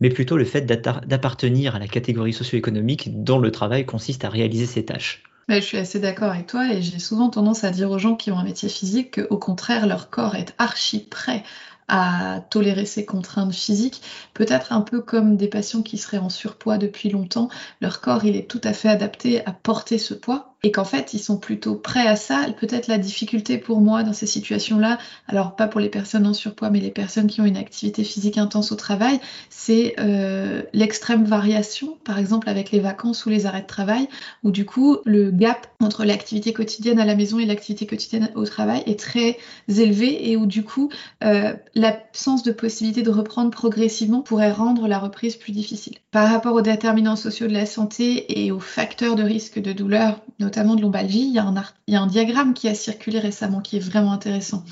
mais 0.00 0.10
plutôt 0.10 0.36
le 0.36 0.44
fait 0.44 0.62
d'appartenir 0.62 1.74
à 1.74 1.78
la 1.78 1.88
catégorie 1.88 2.32
socio-économique 2.32 3.24
dont 3.24 3.38
le 3.38 3.50
travail 3.50 3.84
consiste 3.86 4.24
à 4.24 4.30
réaliser 4.30 4.66
ces 4.66 4.84
tâches. 4.84 5.22
Je 5.48 5.60
suis 5.60 5.78
assez 5.78 6.00
d'accord 6.00 6.30
avec 6.30 6.46
toi 6.46 6.72
et 6.72 6.82
j'ai 6.82 6.98
souvent 6.98 7.30
tendance 7.30 7.64
à 7.64 7.70
dire 7.70 7.90
aux 7.90 7.98
gens 7.98 8.14
qui 8.16 8.30
ont 8.30 8.38
un 8.38 8.44
métier 8.44 8.68
physique 8.68 9.20
qu'au 9.26 9.38
contraire, 9.38 9.86
leur 9.86 10.10
corps 10.10 10.34
est 10.34 10.54
archi 10.58 11.00
prêt 11.08 11.42
à 11.88 12.40
tolérer 12.50 12.84
ces 12.86 13.04
contraintes 13.04 13.52
physiques. 13.54 14.02
Peut-être 14.34 14.72
un 14.72 14.80
peu 14.82 15.00
comme 15.02 15.36
des 15.36 15.48
patients 15.48 15.82
qui 15.82 15.98
seraient 15.98 16.18
en 16.18 16.30
surpoids 16.30 16.78
depuis 16.78 17.10
longtemps, 17.10 17.48
leur 17.80 18.00
corps 18.00 18.24
il 18.24 18.36
est 18.36 18.48
tout 18.50 18.60
à 18.64 18.72
fait 18.72 18.88
adapté 18.88 19.44
à 19.46 19.52
porter 19.52 19.98
ce 19.98 20.14
poids 20.14 20.53
et 20.64 20.72
qu'en 20.72 20.84
fait 20.84 21.12
ils 21.12 21.20
sont 21.20 21.36
plutôt 21.36 21.76
prêts 21.76 22.08
à 22.08 22.16
ça. 22.16 22.46
Peut-être 22.58 22.88
la 22.88 22.98
difficulté 22.98 23.58
pour 23.58 23.80
moi 23.80 24.02
dans 24.02 24.14
ces 24.14 24.26
situations-là, 24.26 24.98
alors 25.28 25.54
pas 25.54 25.68
pour 25.68 25.78
les 25.78 25.90
personnes 25.90 26.26
en 26.26 26.32
surpoids, 26.32 26.70
mais 26.70 26.80
les 26.80 26.90
personnes 26.90 27.26
qui 27.26 27.42
ont 27.42 27.44
une 27.44 27.58
activité 27.58 28.02
physique 28.02 28.38
intense 28.38 28.72
au 28.72 28.74
travail, 28.74 29.20
c'est 29.50 29.94
euh, 29.98 30.62
l'extrême 30.72 31.24
variation, 31.24 31.98
par 32.04 32.18
exemple 32.18 32.48
avec 32.48 32.72
les 32.72 32.80
vacances 32.80 33.26
ou 33.26 33.28
les 33.28 33.44
arrêts 33.44 33.60
de 33.60 33.66
travail, 33.66 34.08
où 34.42 34.50
du 34.50 34.64
coup 34.64 34.96
le 35.04 35.30
gap 35.30 35.66
entre 35.80 36.04
l'activité 36.04 36.54
quotidienne 36.54 36.98
à 36.98 37.04
la 37.04 37.14
maison 37.14 37.38
et 37.38 37.44
l'activité 37.44 37.86
quotidienne 37.86 38.30
au 38.34 38.46
travail 38.46 38.82
est 38.86 38.98
très 38.98 39.36
élevé 39.68 40.30
et 40.30 40.36
où 40.38 40.46
du 40.46 40.64
coup 40.64 40.88
euh, 41.22 41.52
l'absence 41.74 42.42
de 42.42 42.52
possibilité 42.52 43.02
de 43.02 43.10
reprendre 43.10 43.50
progressivement 43.50 44.22
pourrait 44.22 44.50
rendre 44.50 44.88
la 44.88 44.98
reprise 44.98 45.36
plus 45.36 45.52
difficile. 45.52 45.96
Par 46.10 46.30
rapport 46.30 46.54
aux 46.54 46.62
déterminants 46.62 47.16
sociaux 47.16 47.48
de 47.48 47.52
la 47.52 47.66
santé 47.66 48.40
et 48.40 48.50
aux 48.50 48.60
facteurs 48.60 49.14
de 49.14 49.22
risque 49.22 49.60
de 49.60 49.72
douleur, 49.72 50.22
notamment 50.38 50.53
notamment 50.54 50.76
de 50.76 50.82
lombalgie, 50.82 51.26
il 51.26 51.34
y, 51.34 51.96
a 51.96 52.00
un 52.00 52.06
diagramme 52.06 52.54
qui 52.54 52.68
a 52.68 52.74
circulé 52.76 53.18
récemment 53.18 53.60
qui 53.60 53.76
est 53.76 53.80
vraiment 53.80 54.12
intéressant. 54.12 54.64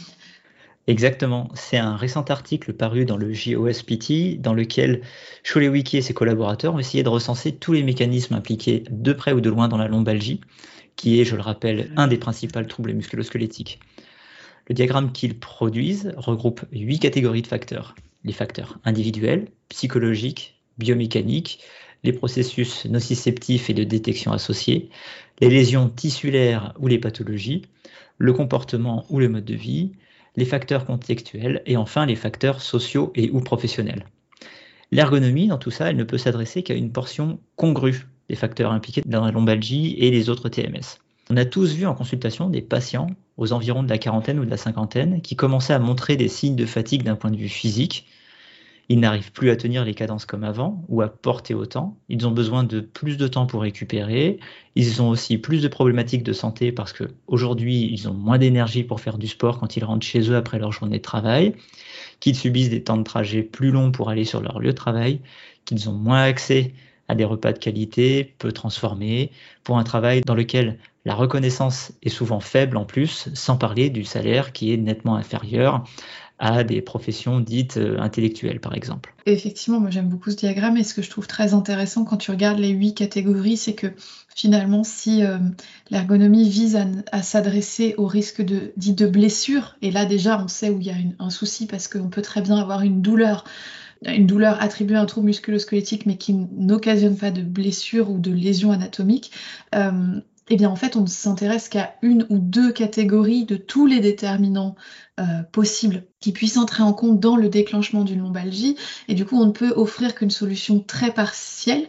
Exactement. 0.87 1.49
C'est 1.55 1.77
un 1.77 1.97
récent 1.97 2.23
article 2.23 2.73
paru 2.73 3.05
dans 3.05 3.17
le 3.17 3.33
JOSPT 3.33 4.41
dans 4.41 4.55
lequel 4.55 5.03
Cholewicki 5.43 5.97
et 5.97 6.03
ses 6.03 6.15
collaborateurs 6.15 6.75
ont 6.75 6.79
essayé 6.79 7.03
de 7.03 7.09
recenser 7.09 7.51
tous 7.51 7.73
les 7.73 7.83
mécanismes 7.83 8.35
impliqués 8.35 8.85
de 8.91 9.13
près 9.13 9.33
ou 9.33 9.41
de 9.41 9.51
loin 9.51 9.67
dans 9.67 9.77
la 9.77 9.89
lombalgie, 9.89 10.41
qui 10.95 11.21
est, 11.21 11.25
je 11.25 11.35
le 11.35 11.43
rappelle, 11.43 11.91
un 11.97 12.07
des 12.07 12.19
principaux 12.19 12.63
troubles 12.63 12.93
musculo-squelettiques. 12.93 13.81
Le 14.69 14.77
diagramme 14.77 15.11
qu'ils 15.11 15.37
produisent 15.37 16.13
regroupe 16.17 16.65
huit 16.71 17.01
catégories 17.01 17.43
de 17.43 17.49
facteurs. 17.49 17.97
Les 18.23 18.33
facteurs 18.33 18.79
individuels, 18.85 19.49
psychologiques, 19.69 20.61
biomécaniques, 20.79 21.59
les 22.05 22.13
processus 22.13 22.85
nociceptifs 22.87 23.71
et 23.71 23.75
de 23.75 23.85
détection 23.85 24.33
associés, 24.33 24.91
les 25.43 25.51
lésions 25.51 25.89
tissulaires 25.89 26.73
ou 26.79 26.87
les 26.87 27.01
pathologies, 27.01 27.63
le 28.17 28.33
comportement 28.33 29.05
ou 29.11 29.19
le 29.19 29.29
mode 29.29 29.45
de 29.45 29.57
vie, 29.57 29.91
les 30.37 30.45
facteurs 30.45 30.85
contextuels 30.87 31.63
et 31.67 31.77
enfin 31.77 32.07
les 32.07 32.15
facteurs 32.15 32.63
sociaux 32.63 33.11
et 33.17 33.29
ou 33.31 33.41
professionnels. 33.41 34.07
L'ergonomie, 34.93 35.49
dans 35.49 35.59
tout 35.59 35.73
ça, 35.73 35.91
elle 35.91 35.97
ne 35.97 36.05
peut 36.05 36.17
s'adresser 36.17 36.63
qu'à 36.63 36.75
une 36.75 36.93
portion 36.93 37.41
congrue 37.57 38.07
des 38.29 38.37
facteurs 38.37 38.71
impliqués 38.71 39.03
dans 39.05 39.25
la 39.25 39.33
lombalgie 39.33 39.97
et 39.99 40.13
les 40.13 40.31
autres 40.31 40.49
TMS. 40.49 41.01
On 41.29 41.37
a 41.37 41.45
tous 41.45 41.75
vu 41.75 41.87
en 41.87 41.95
consultation 41.95 42.49
des 42.49 42.63
patients 42.63 43.09
aux 43.37 43.53
environs 43.53 43.83
de 43.83 43.91
la 43.91 43.99
quarantaine 43.99 44.39
ou 44.39 44.45
de 44.45 44.51
la 44.51 44.57
cinquantaine 44.57 45.23
qui 45.23 45.35
commençaient 45.35 45.73
à 45.73 45.81
montrer 45.81 46.17
des 46.17 46.29
signes 46.29 46.55
de 46.55 46.67
fatigue 46.67 47.03
d'un 47.03 47.17
point 47.17 47.33
de 47.33 47.37
vue 47.37 47.49
physique, 47.49 48.07
ils 48.93 49.01
n'arrivent 49.01 49.33
plus 49.33 49.49
à 49.49 49.57
tenir 49.57 49.87
les 49.87 49.95
cadences 49.95 50.27
comme 50.27 50.45
avant 50.45 50.85
ou 50.89 51.01
à 51.01 51.09
porter 51.09 51.55
autant. 51.55 51.97
Ils 52.11 52.27
ont 52.27 52.31
besoin 52.31 52.63
de 52.63 52.81
plus 52.81 53.17
de 53.17 53.27
temps 53.27 53.47
pour 53.47 53.63
récupérer. 53.63 54.39
Ils 54.75 55.01
ont 55.01 55.09
aussi 55.09 55.39
plus 55.39 55.63
de 55.63 55.69
problématiques 55.69 56.23
de 56.23 56.35
santé 56.35 56.73
parce 56.73 56.93
qu'aujourd'hui, 56.93 57.89
ils 57.91 58.07
ont 58.11 58.13
moins 58.13 58.37
d'énergie 58.37 58.85
pour 58.85 59.01
faire 59.01 59.17
du 59.17 59.29
sport 59.29 59.59
quand 59.59 59.79
ils 59.79 59.85
rentrent 59.85 60.05
chez 60.05 60.31
eux 60.31 60.37
après 60.37 60.59
leur 60.59 60.73
journée 60.73 60.99
de 60.99 61.03
travail, 61.03 61.55
qu'ils 62.21 62.37
subissent 62.37 62.69
des 62.69 62.83
temps 62.83 62.99
de 62.99 63.03
trajet 63.03 63.43
plus 63.43 63.71
longs 63.71 63.93
pour 63.93 64.11
aller 64.11 64.27
sur 64.27 64.43
leur 64.43 64.59
lieu 64.59 64.73
de 64.73 64.77
travail, 64.77 65.21
qu'ils 65.65 65.89
ont 65.89 65.95
moins 65.95 66.25
accès 66.25 66.75
à 67.09 67.15
des 67.15 67.25
repas 67.25 67.55
de 67.55 67.59
qualité, 67.59 68.35
peu 68.39 68.53
transformés, 68.53 69.31
pour 69.65 69.79
un 69.79 69.85
travail 69.85 70.21
dans 70.21 70.35
lequel 70.35 70.79
la 71.07 71.15
reconnaissance 71.15 71.93
est 72.03 72.11
souvent 72.11 72.41
faible 72.41 72.77
en 72.77 72.85
plus, 72.85 73.31
sans 73.33 73.57
parler 73.57 73.89
du 73.89 74.05
salaire 74.05 74.53
qui 74.53 74.73
est 74.73 74.77
nettement 74.77 75.17
inférieur 75.17 75.83
à 76.43 76.65
des 76.65 76.83
professions 76.83 77.39
dites 77.39 77.77
euh, 77.77 78.01
intellectuelles, 78.01 78.59
par 78.59 78.75
exemple. 78.75 79.15
Effectivement, 79.27 79.79
moi 79.79 79.91
j'aime 79.91 80.09
beaucoup 80.09 80.29
ce 80.33 80.37
diagramme 80.37 80.77
et 80.77 80.83
ce 80.83 80.93
que 80.93 81.01
je 81.01 81.09
trouve 81.09 81.29
très 81.29 81.55
intéressant 81.55 82.05
quand 82.05 82.17
tu 82.17 82.33
regardes 82.33 82.59
les 82.59 82.71
huit 82.71 82.95
catégories, 82.95 83.57
c'est 83.57 83.75
que 83.75 83.87
finalement, 84.35 84.83
si 84.83 85.25
euh, 85.25 85.39
l'ergonomie 85.91 86.49
vise 86.49 86.77
à, 87.13 87.23
s'adresser 87.23 87.95
au 87.97 88.07
risque 88.09 88.43
de, 88.43 88.73
dit 88.77 88.93
de 88.93 89.07
blessure, 89.07 89.77
et 89.83 89.93
là 89.93 90.05
déjà 90.05 90.43
on 90.43 90.49
sait 90.49 90.69
où 90.69 90.81
il 90.81 90.87
y 90.87 90.91
a 90.91 90.97
un 91.21 91.31
souci 91.31 91.69
parce 91.69 91.87
qu'on 91.87 92.09
peut 92.09 92.23
très 92.23 92.43
bien 92.43 92.57
avoir 92.57 92.83
une 92.83 93.03
douleur 93.03 93.45
une 94.05 94.27
douleur 94.27 94.61
attribuée 94.61 94.97
à 94.97 95.01
un 95.01 95.07
trouble 95.07 95.27
musculo-squelettique 95.27 96.07
mais 96.07 96.17
qui 96.17 96.35
n'occasionne 96.35 97.17
pas 97.17 97.31
de 97.31 97.43
blessure 97.43 98.11
ou 98.11 98.19
de 98.19 98.33
lésion 98.33 98.73
anatomique, 98.73 99.31
euh, 99.77 100.21
eh 100.49 100.57
bien 100.57 100.69
en 100.69 100.77
fait 100.77 100.97
on 100.97 101.03
ne 101.03 101.07
s'intéresse 101.07 101.69
qu'à 101.69 101.95
une 102.03 102.27
ou 102.31 102.39
deux 102.39 102.73
catégories 102.73 103.45
de 103.45 103.57
tous 103.57 103.87
les 103.87 104.01
déterminants 104.01 104.75
euh, 105.21 105.43
possibles 105.53 106.05
qui 106.21 106.33
puissent 106.33 106.57
entrer 106.57 106.83
en 106.83 106.93
compte 106.93 107.21
dans 107.21 107.37
le 107.37 107.49
déclenchement 107.49 108.05
d'une 108.05 108.21
lombalgie 108.21 108.77
et 109.09 109.15
du 109.15 109.25
coup 109.25 109.41
on 109.41 109.47
ne 109.47 109.53
peut 109.53 109.73
offrir 109.75 110.15
qu'une 110.15 110.31
solution 110.31 110.81
très 110.81 111.13
partielle. 111.13 111.89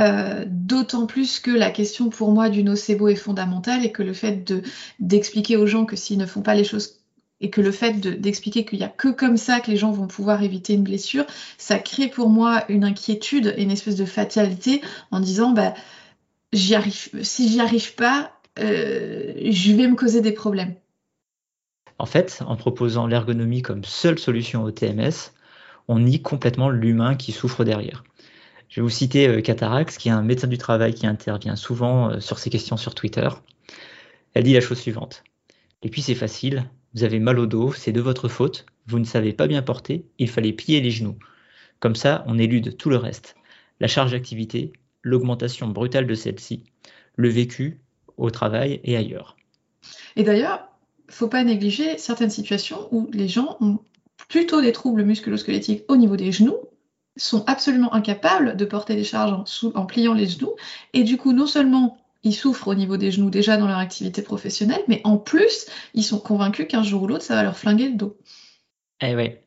Euh, 0.00 0.44
d'autant 0.48 1.06
plus 1.06 1.38
que 1.38 1.52
la 1.52 1.70
question 1.70 2.08
pour 2.10 2.32
moi 2.32 2.48
du 2.48 2.64
nocebo 2.64 3.06
est 3.06 3.14
fondamentale 3.14 3.84
et 3.84 3.92
que 3.92 4.02
le 4.02 4.12
fait 4.12 4.52
d'expliquer 4.98 5.56
aux 5.56 5.68
gens 5.68 5.84
que 5.84 5.94
s'ils 5.94 6.18
ne 6.18 6.26
font 6.26 6.42
pas 6.42 6.56
les 6.56 6.64
choses 6.64 6.98
et 7.40 7.50
que 7.50 7.60
le 7.60 7.70
fait 7.70 8.00
d'expliquer 8.00 8.64
qu'il 8.64 8.78
n'y 8.78 8.84
a 8.84 8.88
que 8.88 9.08
comme 9.08 9.36
ça 9.36 9.60
que 9.60 9.70
les 9.70 9.76
gens 9.76 9.92
vont 9.92 10.06
pouvoir 10.06 10.42
éviter 10.42 10.72
une 10.74 10.82
blessure, 10.82 11.26
ça 11.58 11.78
crée 11.78 12.08
pour 12.08 12.28
moi 12.28 12.64
une 12.68 12.84
inquiétude 12.84 13.54
et 13.56 13.62
une 13.62 13.70
espèce 13.70 13.96
de 13.96 14.04
fatalité 14.04 14.80
en 15.10 15.20
disant 15.20 15.50
bah, 15.50 15.74
j'y 16.54 16.74
arrive, 16.74 17.22
si 17.22 17.48
j'y 17.48 17.60
arrive 17.60 17.94
pas, 17.94 18.32
euh, 18.58 19.34
je 19.50 19.72
vais 19.72 19.88
me 19.88 19.96
causer 19.96 20.20
des 20.20 20.32
problèmes. 20.32 20.74
En 21.98 22.06
fait, 22.06 22.42
en 22.46 22.56
proposant 22.56 23.06
l'ergonomie 23.06 23.62
comme 23.62 23.84
seule 23.84 24.18
solution 24.18 24.62
au 24.64 24.70
TMS, 24.70 25.32
on 25.88 25.98
nie 25.98 26.22
complètement 26.22 26.70
l'humain 26.70 27.14
qui 27.14 27.32
souffre 27.32 27.64
derrière. 27.64 28.04
Je 28.68 28.80
vais 28.80 28.82
vous 28.82 28.90
citer 28.90 29.28
euh, 29.28 29.40
Catarax, 29.40 29.98
qui 29.98 30.08
est 30.08 30.12
un 30.12 30.22
médecin 30.22 30.48
du 30.48 30.58
travail 30.58 30.94
qui 30.94 31.06
intervient 31.06 31.56
souvent 31.56 32.10
euh, 32.10 32.20
sur 32.20 32.38
ces 32.38 32.50
questions 32.50 32.76
sur 32.76 32.94
Twitter. 32.94 33.28
Elle 34.32 34.44
dit 34.44 34.54
la 34.54 34.60
chose 34.60 34.78
suivante. 34.78 35.22
Et 35.82 35.90
puis 35.90 36.02
c'est 36.02 36.14
facile, 36.14 36.64
vous 36.94 37.04
avez 37.04 37.18
mal 37.18 37.38
au 37.38 37.46
dos, 37.46 37.72
c'est 37.72 37.92
de 37.92 38.00
votre 38.00 38.28
faute, 38.28 38.64
vous 38.86 38.98
ne 38.98 39.04
savez 39.04 39.32
pas 39.32 39.46
bien 39.46 39.62
porter, 39.62 40.06
il 40.18 40.30
fallait 40.30 40.52
plier 40.52 40.80
les 40.80 40.90
genoux. 40.90 41.18
Comme 41.78 41.94
ça, 41.94 42.24
on 42.26 42.38
élude 42.38 42.76
tout 42.76 42.88
le 42.88 42.96
reste. 42.96 43.36
La 43.80 43.88
charge 43.88 44.12
d'activité, 44.12 44.72
l'augmentation 45.04 45.68
brutale 45.68 46.08
de 46.08 46.14
celle-ci, 46.14 46.64
le 47.14 47.28
vécu 47.28 47.80
au 48.16 48.30
travail 48.30 48.80
et 48.82 48.96
ailleurs. 48.96 49.36
Et 50.16 50.24
d'ailleurs, 50.24 50.68
faut 51.08 51.28
pas 51.28 51.44
négliger 51.44 51.98
certaines 51.98 52.30
situations 52.30 52.88
où 52.90 53.08
les 53.12 53.28
gens 53.28 53.56
ont 53.60 53.78
plutôt 54.28 54.60
des 54.60 54.72
troubles 54.72 55.04
musculo-squelettiques 55.04 55.84
au 55.88 55.96
niveau 55.96 56.16
des 56.16 56.32
genoux, 56.32 56.56
sont 57.16 57.44
absolument 57.46 57.94
incapables 57.94 58.56
de 58.56 58.64
porter 58.64 58.96
des 58.96 59.04
charges 59.04 59.32
en, 59.32 59.80
en 59.80 59.86
pliant 59.86 60.14
les 60.14 60.26
genoux, 60.26 60.54
et 60.92 61.04
du 61.04 61.16
coup, 61.16 61.32
non 61.32 61.46
seulement 61.46 61.98
ils 62.24 62.34
souffrent 62.34 62.68
au 62.68 62.74
niveau 62.74 62.96
des 62.96 63.10
genoux 63.10 63.30
déjà 63.30 63.56
dans 63.56 63.68
leur 63.68 63.78
activité 63.78 64.22
professionnelle, 64.22 64.82
mais 64.88 65.02
en 65.04 65.18
plus, 65.18 65.66
ils 65.92 66.02
sont 66.02 66.18
convaincus 66.18 66.66
qu'un 66.66 66.82
jour 66.82 67.02
ou 67.02 67.06
l'autre, 67.06 67.22
ça 67.22 67.34
va 67.34 67.42
leur 67.42 67.56
flinguer 67.56 67.88
le 67.88 67.96
dos. 67.96 68.16
Eh 69.00 69.14
ouais. 69.14 69.44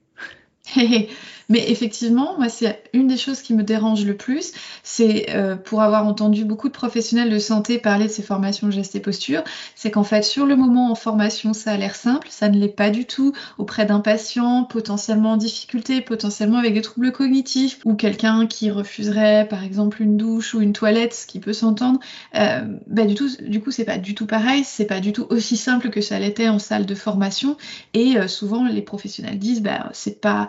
Mais 1.49 1.69
effectivement, 1.69 2.35
moi, 2.37 2.49
c'est 2.49 2.83
une 2.93 3.07
des 3.07 3.17
choses 3.17 3.41
qui 3.41 3.53
me 3.53 3.63
dérange 3.63 4.05
le 4.05 4.17
plus, 4.17 4.51
c'est 4.83 5.27
euh, 5.29 5.55
pour 5.55 5.81
avoir 5.81 6.05
entendu 6.05 6.43
beaucoup 6.43 6.67
de 6.67 6.73
professionnels 6.73 7.29
de 7.29 7.39
santé 7.39 7.77
parler 7.77 8.05
de 8.05 8.11
ces 8.11 8.23
formations 8.23 8.69
gestes 8.69 8.95
et 8.95 8.99
postures, 8.99 9.43
c'est 9.75 9.91
qu'en 9.91 10.03
fait, 10.03 10.23
sur 10.23 10.45
le 10.45 10.55
moment 10.55 10.91
en 10.91 10.95
formation, 10.95 11.53
ça 11.53 11.71
a 11.71 11.77
l'air 11.77 11.95
simple, 11.95 12.27
ça 12.29 12.49
ne 12.49 12.57
l'est 12.57 12.67
pas 12.67 12.89
du 12.89 13.05
tout 13.05 13.33
auprès 13.57 13.85
d'un 13.85 13.99
patient 13.99 14.65
potentiellement 14.65 15.31
en 15.31 15.37
difficulté, 15.37 16.01
potentiellement 16.01 16.57
avec 16.57 16.73
des 16.73 16.81
troubles 16.81 17.11
cognitifs, 17.11 17.79
ou 17.85 17.95
quelqu'un 17.95 18.45
qui 18.47 18.69
refuserait, 18.69 19.47
par 19.49 19.63
exemple, 19.63 20.01
une 20.01 20.17
douche 20.17 20.53
ou 20.53 20.61
une 20.61 20.73
toilette, 20.73 21.13
ce 21.13 21.27
qui 21.27 21.39
peut 21.39 21.53
s'entendre. 21.53 21.99
Euh, 22.35 22.61
bah, 22.87 23.05
du, 23.05 23.15
tout, 23.15 23.29
du 23.41 23.61
coup, 23.61 23.71
c'est 23.71 23.85
pas 23.85 23.97
du 23.97 24.15
tout 24.15 24.25
pareil, 24.25 24.63
c'est 24.65 24.85
pas 24.85 24.99
du 24.99 25.13
tout 25.13 25.27
aussi 25.29 25.55
simple 25.55 25.89
que 25.89 26.01
ça 26.01 26.19
l'était 26.19 26.49
en 26.49 26.59
salle 26.59 26.85
de 26.85 26.95
formation, 26.95 27.55
et 27.93 28.17
euh, 28.17 28.27
souvent, 28.27 28.65
les 28.65 28.81
professionnels 28.81 29.39
disent, 29.39 29.61
bah, 29.61 29.89
c'est 29.93 30.19
pas 30.19 30.47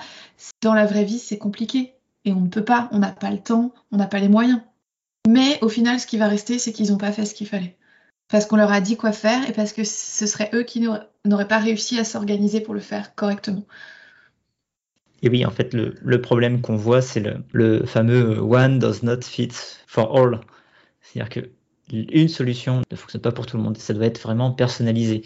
dans 0.63 0.75
la 0.75 0.88
vraie 0.89 1.05
vie, 1.05 1.21
c'est 1.21 1.39
compliqué. 1.39 1.95
Et 2.25 2.33
on 2.33 2.41
ne 2.41 2.49
peut 2.49 2.65
pas, 2.65 2.89
on 2.91 2.99
n'a 2.99 3.13
pas 3.13 3.31
le 3.31 3.39
temps, 3.39 3.73
on 3.93 3.97
n'a 3.97 4.07
pas 4.07 4.19
les 4.19 4.29
moyens. 4.29 4.61
Mais 5.29 5.59
au 5.63 5.69
final, 5.69 6.01
ce 6.01 6.07
qui 6.07 6.19
va 6.19 6.27
rester, 6.27 6.59
c'est 6.59 6.73
qu'ils 6.73 6.91
n'ont 6.91 6.99
pas 6.99 7.13
fait 7.13 7.25
ce 7.25 7.35
qu'il 7.35 7.47
fallait. 7.47 7.77
Parce 8.29 8.45
qu'on 8.45 8.57
leur 8.57 8.73
a 8.73 8.81
dit 8.81 8.97
quoi 8.97 9.13
faire 9.13 9.49
et 9.49 9.53
parce 9.53 9.73
que 9.73 9.85
ce 9.85 10.27
serait 10.27 10.51
eux 10.53 10.65
qui 10.65 10.87
n'auraient 11.25 11.49
pas 11.49 11.59
réussi 11.59 11.99
à 11.99 12.05
s'organiser 12.05 12.61
pour 12.61 12.75
le 12.75 12.81
faire 12.81 13.15
correctement. 13.15 13.65
Et 15.23 15.29
oui, 15.29 15.45
en 15.47 15.51
fait, 15.51 15.75
le, 15.75 16.21
problème 16.21 16.61
qu'on 16.61 16.77
voit, 16.77 17.03
c'est 17.03 17.21
le, 17.21 17.43
le, 17.53 17.87
fameux 17.87 18.39
one 18.39 18.79
does 18.79 19.03
not 19.03 19.23
fit 19.23 19.51
for 19.87 20.17
all. 20.17 20.41
C'est-à-dire 21.01 21.31
que 21.31 21.51
une 21.91 22.29
solution 22.29 22.83
ne 22.91 22.97
fonctionne 22.97 23.23
pas 23.23 23.33
pour 23.33 23.47
tout 23.47 23.57
le 23.57 23.63
monde. 23.63 23.79
Ça 23.79 23.95
doit 23.95 24.07
être 24.07 24.21
vraiment 24.21 24.53
personnalisé 24.53 25.23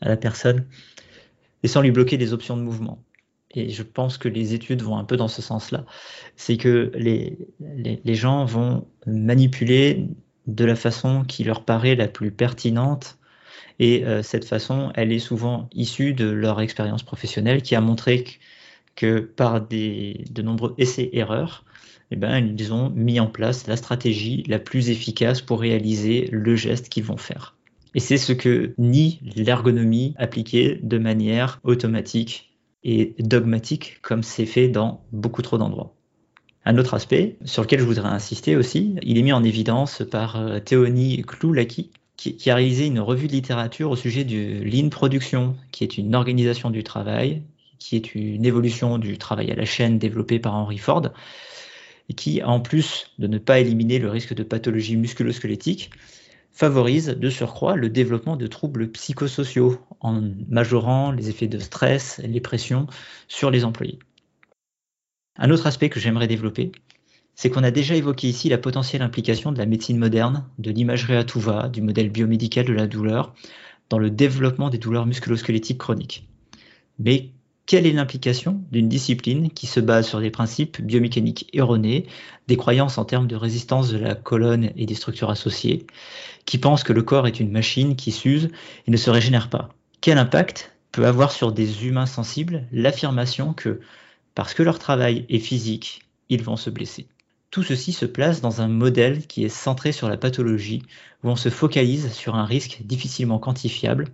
à 0.00 0.08
la 0.08 0.16
personne 0.16 0.66
et 1.62 1.68
sans 1.68 1.80
lui 1.80 1.90
bloquer 1.90 2.18
des 2.18 2.32
options 2.32 2.56
de 2.56 2.62
mouvement. 2.62 3.02
Et 3.54 3.70
je 3.70 3.82
pense 3.82 4.18
que 4.18 4.28
les 4.28 4.54
études 4.54 4.82
vont 4.82 4.96
un 4.96 5.04
peu 5.04 5.16
dans 5.16 5.28
ce 5.28 5.42
sens-là. 5.42 5.84
C'est 6.36 6.56
que 6.56 6.90
les, 6.94 7.38
les, 7.60 8.14
gens 8.14 8.44
vont 8.44 8.86
manipuler 9.06 10.06
de 10.46 10.64
la 10.64 10.76
façon 10.76 11.24
qui 11.24 11.44
leur 11.44 11.64
paraît 11.64 11.94
la 11.94 12.08
plus 12.08 12.30
pertinente. 12.30 13.18
Et 13.78 14.04
euh, 14.04 14.22
cette 14.22 14.44
façon, 14.44 14.92
elle 14.94 15.12
est 15.12 15.18
souvent 15.18 15.68
issue 15.72 16.14
de 16.14 16.26
leur 16.26 16.60
expérience 16.60 17.02
professionnelle 17.02 17.62
qui 17.62 17.74
a 17.74 17.80
montré 17.80 18.24
que, 18.96 19.20
par 19.20 19.60
des, 19.60 20.24
de 20.30 20.42
nombreux 20.42 20.74
essais-erreurs, 20.78 21.64
eh 22.10 22.16
ben, 22.16 22.54
ils 22.58 22.72
ont 22.74 22.90
mis 22.90 23.20
en 23.20 23.26
place 23.26 23.66
la 23.66 23.76
stratégie 23.76 24.44
la 24.46 24.58
plus 24.58 24.90
efficace 24.90 25.40
pour 25.40 25.60
réaliser 25.60 26.28
le 26.30 26.56
geste 26.56 26.90
qu'ils 26.90 27.04
vont 27.04 27.16
faire. 27.16 27.56
Et 27.94 28.00
c'est 28.00 28.18
ce 28.18 28.32
que 28.32 28.74
nie 28.78 29.20
l'ergonomie 29.36 30.14
appliquée 30.18 30.78
de 30.82 30.98
manière 30.98 31.60
automatique 31.62 32.51
et 32.84 33.14
dogmatique, 33.18 33.98
comme 34.02 34.22
c'est 34.22 34.46
fait 34.46 34.68
dans 34.68 35.02
beaucoup 35.12 35.42
trop 35.42 35.58
d'endroits. 35.58 35.94
Un 36.64 36.78
autre 36.78 36.94
aspect 36.94 37.36
sur 37.44 37.62
lequel 37.62 37.80
je 37.80 37.84
voudrais 37.84 38.08
insister 38.08 38.56
aussi, 38.56 38.96
il 39.02 39.18
est 39.18 39.22
mis 39.22 39.32
en 39.32 39.42
évidence 39.42 40.02
par 40.08 40.36
euh, 40.36 40.60
Théonie 40.60 41.22
Kloulaki, 41.22 41.90
qui, 42.16 42.36
qui, 42.36 42.50
a 42.50 42.54
réalisé 42.54 42.86
une 42.86 43.00
revue 43.00 43.26
de 43.26 43.32
littérature 43.32 43.90
au 43.90 43.96
sujet 43.96 44.24
du 44.24 44.62
Lean 44.64 44.88
Production, 44.88 45.56
qui 45.72 45.82
est 45.82 45.98
une 45.98 46.14
organisation 46.14 46.70
du 46.70 46.84
travail, 46.84 47.42
qui 47.80 47.96
est 47.96 48.14
une 48.14 48.44
évolution 48.44 48.98
du 48.98 49.18
travail 49.18 49.50
à 49.50 49.56
la 49.56 49.64
chaîne 49.64 49.98
développée 49.98 50.38
par 50.38 50.54
Henry 50.54 50.78
Ford, 50.78 51.08
et 52.08 52.14
qui, 52.14 52.42
en 52.42 52.60
plus 52.60 53.10
de 53.18 53.26
ne 53.26 53.38
pas 53.38 53.58
éliminer 53.58 53.98
le 53.98 54.08
risque 54.08 54.34
de 54.34 54.44
pathologie 54.44 54.96
musculo-squelettique, 54.96 55.90
favorise 56.52 57.08
de 57.08 57.30
surcroît 57.30 57.76
le 57.76 57.88
développement 57.88 58.36
de 58.36 58.46
troubles 58.46 58.90
psychosociaux 58.90 59.78
en 60.00 60.22
majorant 60.48 61.10
les 61.10 61.30
effets 61.30 61.48
de 61.48 61.58
stress, 61.58 62.20
les 62.22 62.40
pressions 62.40 62.86
sur 63.26 63.50
les 63.50 63.64
employés. 63.64 63.98
Un 65.36 65.50
autre 65.50 65.66
aspect 65.66 65.88
que 65.88 65.98
j'aimerais 65.98 66.28
développer, 66.28 66.72
c'est 67.34 67.48
qu'on 67.48 67.64
a 67.64 67.70
déjà 67.70 67.96
évoqué 67.96 68.28
ici 68.28 68.50
la 68.50 68.58
potentielle 68.58 69.02
implication 69.02 69.50
de 69.50 69.58
la 69.58 69.66
médecine 69.66 69.96
moderne, 69.96 70.44
de 70.58 70.70
l'imagerie 70.70 71.16
à 71.16 71.24
tout 71.24 71.42
du 71.72 71.80
modèle 71.80 72.10
biomédical 72.10 72.66
de 72.66 72.74
la 72.74 72.86
douleur, 72.86 73.34
dans 73.88 73.98
le 73.98 74.10
développement 74.10 74.68
des 74.68 74.78
douleurs 74.78 75.06
musculo-squelettiques 75.06 75.78
chroniques. 75.78 76.28
Mais 76.98 77.30
quelle 77.72 77.86
est 77.86 77.92
l'implication 77.92 78.60
d'une 78.70 78.90
discipline 78.90 79.48
qui 79.48 79.66
se 79.66 79.80
base 79.80 80.06
sur 80.06 80.20
des 80.20 80.30
principes 80.30 80.82
biomécaniques 80.82 81.48
erronés, 81.54 82.04
des 82.46 82.58
croyances 82.58 82.98
en 82.98 83.06
termes 83.06 83.26
de 83.26 83.34
résistance 83.34 83.90
de 83.90 83.96
la 83.96 84.14
colonne 84.14 84.72
et 84.76 84.84
des 84.84 84.94
structures 84.94 85.30
associées, 85.30 85.86
qui 86.44 86.58
pense 86.58 86.84
que 86.84 86.92
le 86.92 87.02
corps 87.02 87.26
est 87.26 87.40
une 87.40 87.50
machine 87.50 87.96
qui 87.96 88.12
s'use 88.12 88.50
et 88.86 88.90
ne 88.90 88.96
se 88.98 89.08
régénère 89.08 89.48
pas? 89.48 89.70
Quel 90.02 90.18
impact 90.18 90.74
peut 90.90 91.06
avoir 91.06 91.32
sur 91.32 91.50
des 91.50 91.86
humains 91.86 92.04
sensibles 92.04 92.66
l'affirmation 92.72 93.54
que, 93.54 93.80
parce 94.34 94.52
que 94.52 94.62
leur 94.62 94.78
travail 94.78 95.24
est 95.30 95.38
physique, 95.38 96.02
ils 96.28 96.42
vont 96.42 96.56
se 96.56 96.68
blesser? 96.68 97.06
Tout 97.50 97.62
ceci 97.62 97.94
se 97.94 98.04
place 98.04 98.42
dans 98.42 98.60
un 98.60 98.68
modèle 98.68 99.26
qui 99.26 99.44
est 99.44 99.48
centré 99.48 99.92
sur 99.92 100.10
la 100.10 100.18
pathologie, 100.18 100.82
où 101.24 101.30
on 101.30 101.36
se 101.36 101.48
focalise 101.48 102.12
sur 102.12 102.34
un 102.34 102.44
risque 102.44 102.80
difficilement 102.84 103.38
quantifiable 103.38 104.08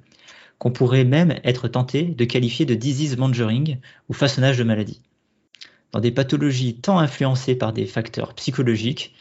qu'on 0.58 0.70
pourrait 0.70 1.04
même 1.04 1.38
être 1.44 1.68
tenté 1.68 2.02
de 2.02 2.24
qualifier 2.24 2.66
de 2.66 2.74
disease 2.74 3.16
mongering 3.16 3.78
ou 4.08 4.12
façonnage 4.12 4.58
de 4.58 4.64
maladie. 4.64 5.02
Dans 5.92 6.00
des 6.00 6.10
pathologies 6.10 6.76
tant 6.76 6.98
influencées 6.98 7.54
par 7.54 7.72
des 7.72 7.86
facteurs 7.86 8.34
psychologiques, 8.34 9.14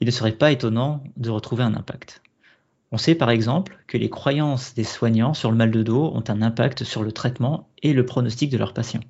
il 0.00 0.06
ne 0.06 0.12
serait 0.12 0.32
pas 0.32 0.52
étonnant 0.52 1.02
de 1.16 1.30
retrouver 1.30 1.62
un 1.62 1.74
impact. 1.74 2.22
On 2.92 2.98
sait 2.98 3.14
par 3.14 3.30
exemple 3.30 3.78
que 3.86 3.96
les 3.96 4.10
croyances 4.10 4.74
des 4.74 4.84
soignants 4.84 5.34
sur 5.34 5.50
le 5.50 5.56
mal 5.56 5.70
de 5.70 5.82
dos 5.82 6.10
ont 6.12 6.24
un 6.28 6.42
impact 6.42 6.84
sur 6.84 7.02
le 7.02 7.12
traitement 7.12 7.68
et 7.82 7.92
le 7.92 8.04
pronostic 8.04 8.50
de 8.50 8.58
leurs 8.58 8.74
patients. 8.74 9.04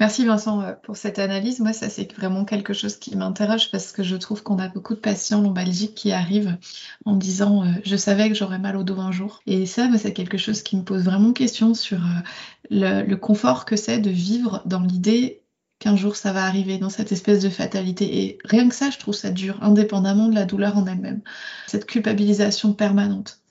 Merci 0.00 0.24
Vincent 0.24 0.60
euh, 0.62 0.72
pour 0.82 0.96
cette 0.96 1.18
analyse. 1.18 1.60
Moi, 1.60 1.72
ça 1.72 1.88
c'est 1.88 2.12
vraiment 2.14 2.44
quelque 2.44 2.72
chose 2.72 2.96
qui 2.96 3.16
m'interroge 3.16 3.70
parce 3.70 3.92
que 3.92 4.02
je 4.02 4.16
trouve 4.16 4.42
qu'on 4.42 4.58
a 4.58 4.68
beaucoup 4.68 4.94
de 4.94 5.00
patients 5.00 5.40
lombalgiques 5.40 5.94
qui 5.94 6.12
arrivent 6.12 6.56
en 7.04 7.16
disant 7.16 7.64
euh, 7.64 7.70
je 7.84 7.96
savais 7.96 8.28
que 8.28 8.34
j'aurais 8.34 8.58
mal 8.58 8.76
au 8.76 8.82
dos 8.82 8.98
un 8.98 9.12
jour. 9.12 9.40
Et 9.46 9.66
ça, 9.66 9.88
c'est 9.98 10.12
quelque 10.12 10.38
chose 10.38 10.62
qui 10.62 10.76
me 10.76 10.82
pose 10.82 11.04
vraiment 11.04 11.32
question 11.32 11.74
sur 11.74 11.98
euh, 11.98 13.02
le, 13.02 13.14
confort 13.16 13.64
que 13.64 13.76
c'est 13.76 13.98
de 13.98 14.10
vivre 14.10 14.62
dans 14.66 14.80
l'idée 14.80 15.42
qu'un 15.78 15.96
jour 15.96 16.16
ça 16.16 16.32
va 16.32 16.44
arriver 16.44 16.78
dans 16.78 16.90
cette 16.90 17.12
espèce 17.12 17.42
de 17.42 17.50
fatalité. 17.50 18.24
Et 18.24 18.38
rien 18.44 18.68
que 18.68 18.74
ça, 18.74 18.90
je 18.90 18.98
trouve 18.98 19.14
ça 19.14 19.30
dur, 19.30 19.58
indépendamment 19.62 20.28
de 20.28 20.34
la 20.34 20.44
douleur 20.44 20.78
en 20.78 20.86
elle-même. 20.86 21.22
Cette 21.66 21.86
culpabilisation 21.86 22.72
permanente. 22.72 23.41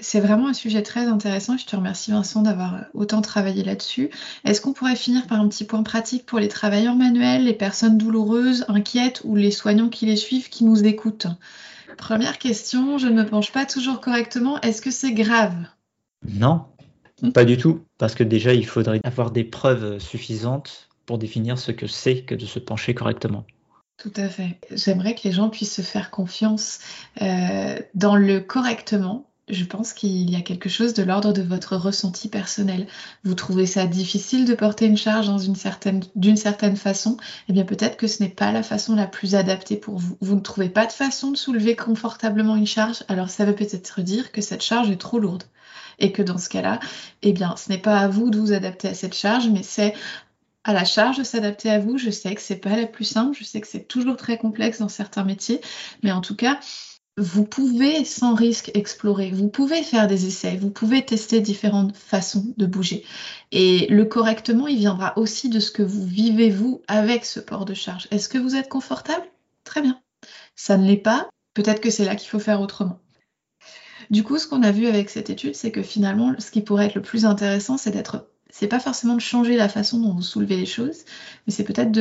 C'est 0.00 0.20
vraiment 0.20 0.48
un 0.48 0.54
sujet 0.54 0.82
très 0.82 1.06
intéressant 1.06 1.56
je 1.58 1.66
te 1.66 1.74
remercie 1.74 2.10
Vincent 2.10 2.42
d'avoir 2.42 2.84
autant 2.94 3.20
travaillé 3.20 3.64
là-dessus. 3.64 4.10
Est-ce 4.44 4.60
qu'on 4.60 4.72
pourrait 4.72 4.96
finir 4.96 5.26
par 5.26 5.40
un 5.40 5.48
petit 5.48 5.64
point 5.64 5.82
pratique 5.82 6.26
pour 6.26 6.38
les 6.38 6.48
travailleurs 6.48 6.94
manuels, 6.94 7.44
les 7.44 7.54
personnes 7.54 7.98
douloureuses, 7.98 8.64
inquiètes 8.68 9.22
ou 9.24 9.36
les 9.36 9.50
soignants 9.50 9.88
qui 9.88 10.06
les 10.06 10.16
suivent, 10.16 10.48
qui 10.48 10.64
nous 10.64 10.84
écoutent? 10.84 11.26
Première 11.96 12.38
question, 12.38 12.98
je 12.98 13.08
ne 13.08 13.22
me 13.22 13.26
penche 13.26 13.50
pas 13.52 13.66
toujours 13.66 14.00
correctement. 14.00 14.60
Est-ce 14.60 14.80
que 14.80 14.90
c'est 14.90 15.12
grave? 15.12 15.54
Non, 16.26 16.64
hmm. 17.22 17.32
pas 17.32 17.44
du 17.44 17.56
tout. 17.56 17.80
Parce 17.98 18.14
que 18.14 18.24
déjà, 18.24 18.54
il 18.54 18.66
faudrait 18.66 19.00
avoir 19.04 19.30
des 19.30 19.44
preuves 19.44 19.98
suffisantes 19.98 20.88
pour 21.06 21.18
définir 21.18 21.58
ce 21.58 21.72
que 21.72 21.86
c'est 21.86 22.22
que 22.22 22.34
de 22.34 22.46
se 22.46 22.58
pencher 22.58 22.94
correctement. 22.94 23.44
Tout 23.96 24.12
à 24.14 24.28
fait. 24.28 24.58
J'aimerais 24.70 25.16
que 25.16 25.22
les 25.24 25.32
gens 25.32 25.48
puissent 25.48 25.74
se 25.74 25.82
faire 25.82 26.10
confiance 26.12 26.78
euh, 27.20 27.78
dans 27.94 28.14
le 28.14 28.38
correctement 28.38 29.27
je 29.50 29.64
pense 29.64 29.92
qu'il 29.92 30.30
y 30.30 30.36
a 30.36 30.40
quelque 30.40 30.68
chose 30.68 30.94
de 30.94 31.02
l'ordre 31.02 31.32
de 31.32 31.42
votre 31.42 31.76
ressenti 31.76 32.28
personnel. 32.28 32.86
Vous 33.24 33.34
trouvez 33.34 33.66
ça 33.66 33.86
difficile 33.86 34.44
de 34.44 34.54
porter 34.54 34.86
une 34.86 34.96
charge 34.96 35.28
d'une 36.14 36.36
certaine, 36.36 36.76
façon? 36.76 37.16
Eh 37.48 37.52
bien 37.52 37.64
peut-être 37.64 37.96
que 37.96 38.06
ce 38.06 38.22
n'est 38.22 38.28
pas 38.28 38.52
la 38.52 38.62
façon 38.62 38.94
la 38.94 39.06
plus 39.06 39.34
adaptée 39.34 39.76
pour 39.76 39.98
vous. 39.98 40.16
Vous 40.20 40.34
ne 40.34 40.40
trouvez 40.40 40.68
pas 40.68 40.86
de 40.86 40.92
façon 40.92 41.30
de 41.30 41.36
soulever 41.36 41.76
confortablement 41.76 42.56
une 42.56 42.66
charge, 42.66 43.04
alors 43.08 43.30
ça 43.30 43.44
veut 43.44 43.54
peut-être 43.54 44.00
dire 44.02 44.32
que 44.32 44.40
cette 44.40 44.62
charge 44.62 44.90
est 44.90 44.96
trop 44.96 45.18
lourde. 45.18 45.44
Et 45.98 46.12
que 46.12 46.22
dans 46.22 46.38
ce 46.38 46.48
cas-là, 46.48 46.78
eh 47.22 47.32
bien 47.32 47.56
ce 47.56 47.70
n'est 47.70 47.78
pas 47.78 47.98
à 47.98 48.08
vous 48.08 48.30
de 48.30 48.38
vous 48.38 48.52
adapter 48.52 48.88
à 48.88 48.94
cette 48.94 49.16
charge, 49.16 49.48
mais 49.48 49.64
c'est 49.64 49.94
à 50.64 50.72
la 50.72 50.84
charge 50.84 51.18
de 51.18 51.24
s'adapter 51.24 51.70
à 51.70 51.78
vous. 51.78 51.98
Je 51.98 52.10
sais 52.10 52.34
que 52.34 52.40
c'est 52.40 52.56
pas 52.56 52.76
la 52.76 52.86
plus 52.86 53.04
simple, 53.04 53.36
je 53.38 53.44
sais 53.44 53.60
que 53.60 53.66
c'est 53.66 53.88
toujours 53.88 54.16
très 54.16 54.38
complexe 54.38 54.78
dans 54.78 54.88
certains 54.88 55.24
métiers, 55.24 55.60
mais 56.02 56.12
en 56.12 56.20
tout 56.20 56.36
cas, 56.36 56.60
vous 57.18 57.44
pouvez 57.44 58.04
sans 58.04 58.34
risque 58.34 58.70
explorer, 58.74 59.30
vous 59.30 59.48
pouvez 59.48 59.82
faire 59.82 60.06
des 60.06 60.26
essais, 60.26 60.56
vous 60.56 60.70
pouvez 60.70 61.04
tester 61.04 61.40
différentes 61.40 61.96
façons 61.96 62.54
de 62.56 62.66
bouger. 62.66 63.04
Et 63.50 63.86
le 63.90 64.04
correctement, 64.04 64.68
il 64.68 64.78
viendra 64.78 65.18
aussi 65.18 65.48
de 65.48 65.58
ce 65.58 65.72
que 65.72 65.82
vous 65.82 66.06
vivez 66.06 66.48
vous 66.48 66.82
avec 66.86 67.24
ce 67.24 67.40
port 67.40 67.64
de 67.64 67.74
charge. 67.74 68.06
Est-ce 68.12 68.28
que 68.28 68.38
vous 68.38 68.54
êtes 68.54 68.68
confortable? 68.68 69.26
Très 69.64 69.82
bien. 69.82 70.00
Ça 70.54 70.76
ne 70.76 70.86
l'est 70.86 70.96
pas, 70.96 71.28
peut-être 71.54 71.80
que 71.80 71.90
c'est 71.90 72.04
là 72.04 72.14
qu'il 72.14 72.30
faut 72.30 72.38
faire 72.38 72.60
autrement. 72.60 73.00
Du 74.10 74.22
coup, 74.22 74.38
ce 74.38 74.46
qu'on 74.46 74.62
a 74.62 74.70
vu 74.70 74.86
avec 74.86 75.10
cette 75.10 75.28
étude, 75.28 75.56
c'est 75.56 75.72
que 75.72 75.82
finalement, 75.82 76.34
ce 76.38 76.50
qui 76.50 76.62
pourrait 76.62 76.86
être 76.86 76.94
le 76.94 77.02
plus 77.02 77.26
intéressant, 77.26 77.76
c'est 77.76 77.90
d'être 77.90 78.28
c'est 78.50 78.68
pas 78.68 78.80
forcément 78.80 79.14
de 79.14 79.20
changer 79.20 79.56
la 79.56 79.68
façon 79.68 80.00
dont 80.00 80.14
vous 80.14 80.22
soulevez 80.22 80.56
les 80.56 80.66
choses, 80.66 81.04
mais 81.46 81.52
c'est 81.52 81.64
peut-être 81.64 81.92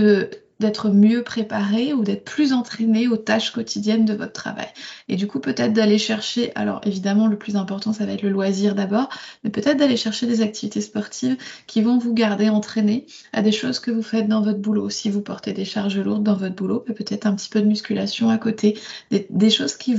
d'être 0.59 0.89
mieux 0.89 1.23
préparé 1.23 1.93
ou 1.93 2.03
d'être 2.03 2.23
plus 2.23 2.53
entraîné 2.53 3.07
aux 3.07 3.17
tâches 3.17 3.51
quotidiennes 3.51 4.05
de 4.05 4.13
votre 4.13 4.31
travail. 4.33 4.67
Et 5.07 5.17
du 5.17 5.27
coup, 5.27 5.39
peut-être 5.39 5.73
d'aller 5.73 5.97
chercher, 5.97 6.51
alors 6.55 6.81
évidemment, 6.83 7.27
le 7.27 7.37
plus 7.37 7.57
important, 7.57 7.93
ça 7.93 8.05
va 8.05 8.13
être 8.13 8.23
le 8.23 8.29
loisir 8.29 8.75
d'abord, 8.75 9.09
mais 9.43 9.49
peut-être 9.49 9.77
d'aller 9.77 9.97
chercher 9.97 10.25
des 10.25 10.41
activités 10.41 10.81
sportives 10.81 11.37
qui 11.67 11.81
vont 11.81 11.97
vous 11.97 12.13
garder 12.13 12.49
entraîné 12.49 13.05
à 13.33 13.41
des 13.41 13.51
choses 13.51 13.79
que 13.79 13.91
vous 13.91 14.01
faites 14.01 14.27
dans 14.27 14.41
votre 14.41 14.59
boulot. 14.59 14.89
Si 14.89 15.09
vous 15.09 15.21
portez 15.21 15.53
des 15.53 15.65
charges 15.65 15.99
lourdes 15.99 16.23
dans 16.23 16.37
votre 16.37 16.55
boulot, 16.55 16.79
peut-être 16.79 17.27
un 17.27 17.35
petit 17.35 17.49
peu 17.49 17.61
de 17.61 17.67
musculation 17.67 18.29
à 18.29 18.37
côté, 18.37 18.79
des, 19.11 19.49
choses 19.49 19.75
qui 19.75 19.95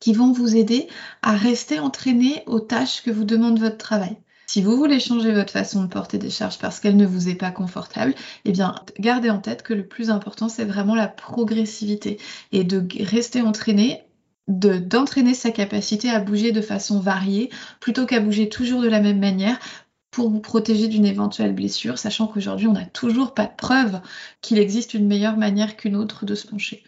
qui 0.00 0.12
vont 0.12 0.32
vous 0.32 0.56
aider 0.56 0.88
à 1.22 1.36
rester 1.36 1.78
entraîné 1.78 2.42
aux 2.46 2.60
tâches 2.60 3.02
que 3.02 3.10
vous 3.10 3.24
demande 3.24 3.60
votre 3.60 3.78
travail. 3.78 4.16
Si 4.46 4.62
vous 4.62 4.76
voulez 4.76 5.00
changer 5.00 5.32
votre 5.32 5.52
façon 5.52 5.82
de 5.82 5.88
porter 5.88 6.18
des 6.18 6.30
charges 6.30 6.58
parce 6.58 6.78
qu'elle 6.80 6.96
ne 6.96 7.06
vous 7.06 7.28
est 7.28 7.34
pas 7.34 7.50
confortable, 7.50 8.14
eh 8.44 8.52
bien, 8.52 8.76
gardez 8.98 9.28
en 9.28 9.40
tête 9.40 9.62
que 9.62 9.74
le 9.74 9.86
plus 9.86 10.08
important, 10.08 10.48
c'est 10.48 10.64
vraiment 10.64 10.94
la 10.94 11.08
progressivité 11.08 12.18
et 12.52 12.64
de 12.64 12.86
rester 13.04 13.42
entraîné 13.42 14.02
d'entraîner 14.48 15.34
sa 15.34 15.50
capacité 15.50 16.08
à 16.08 16.20
bouger 16.20 16.52
de 16.52 16.60
façon 16.60 17.00
variée 17.00 17.50
plutôt 17.80 18.06
qu'à 18.06 18.20
bouger 18.20 18.48
toujours 18.48 18.80
de 18.80 18.88
la 18.88 19.00
même 19.00 19.18
manière 19.18 19.58
pour 20.12 20.30
vous 20.30 20.40
protéger 20.40 20.86
d'une 20.86 21.04
éventuelle 21.04 21.52
blessure, 21.52 21.98
sachant 21.98 22.28
qu'aujourd'hui, 22.28 22.68
on 22.68 22.72
n'a 22.72 22.86
toujours 22.86 23.34
pas 23.34 23.46
de 23.46 23.56
preuve 23.56 24.00
qu'il 24.40 24.58
existe 24.58 24.94
une 24.94 25.08
meilleure 25.08 25.36
manière 25.36 25.76
qu'une 25.76 25.96
autre 25.96 26.24
de 26.24 26.34
se 26.34 26.46
pencher. 26.46 26.84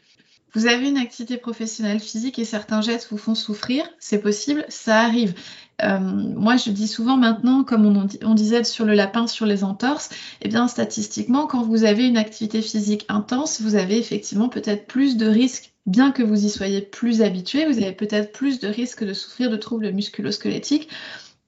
Vous 0.55 0.67
avez 0.67 0.89
une 0.89 0.97
activité 0.97 1.37
professionnelle 1.37 2.01
physique 2.01 2.39
et 2.39 2.45
certains 2.45 2.81
gestes 2.81 3.09
vous 3.11 3.19
font 3.19 3.35
souffrir, 3.35 3.85
c'est 3.99 4.21
possible, 4.21 4.65
ça 4.69 5.01
arrive. 5.01 5.35
Euh, 5.83 5.99
moi, 6.01 6.57
je 6.57 6.71
dis 6.71 6.89
souvent 6.89 7.17
maintenant, 7.17 7.63
comme 7.63 7.87
on, 8.25 8.35
disait 8.35 8.65
sur 8.65 8.85
le 8.85 8.95
lapin, 8.95 9.27
sur 9.27 9.47
les 9.47 9.63
entorses, 9.63 10.11
eh 10.43 10.49
bien, 10.49 10.67
statistiquement, 10.67 11.47
quand 11.47 11.63
vous 11.63 11.85
avez 11.85 12.07
une 12.07 12.17
activité 12.17 12.63
physique 12.63 13.05
intense, 13.09 13.61
vous 13.61 13.77
avez 13.77 13.99
effectivement 13.99 14.49
peut-être 14.49 14.87
plus 14.87 15.17
de 15.17 15.27
risques 15.27 15.73
bien 15.87 16.11
que 16.11 16.23
vous 16.23 16.45
y 16.45 16.51
soyez 16.51 16.83
plus 16.83 17.23
habitué, 17.23 17.65
vous 17.65 17.79
avez 17.79 17.93
peut-être 17.93 18.33
plus 18.33 18.61
de 18.61 18.69
risques 18.69 19.05
de 19.05 19.15
souffrir 19.15 19.51
de 19.51 19.57
troubles 19.57 19.91
musculosquelettiques 19.93 20.89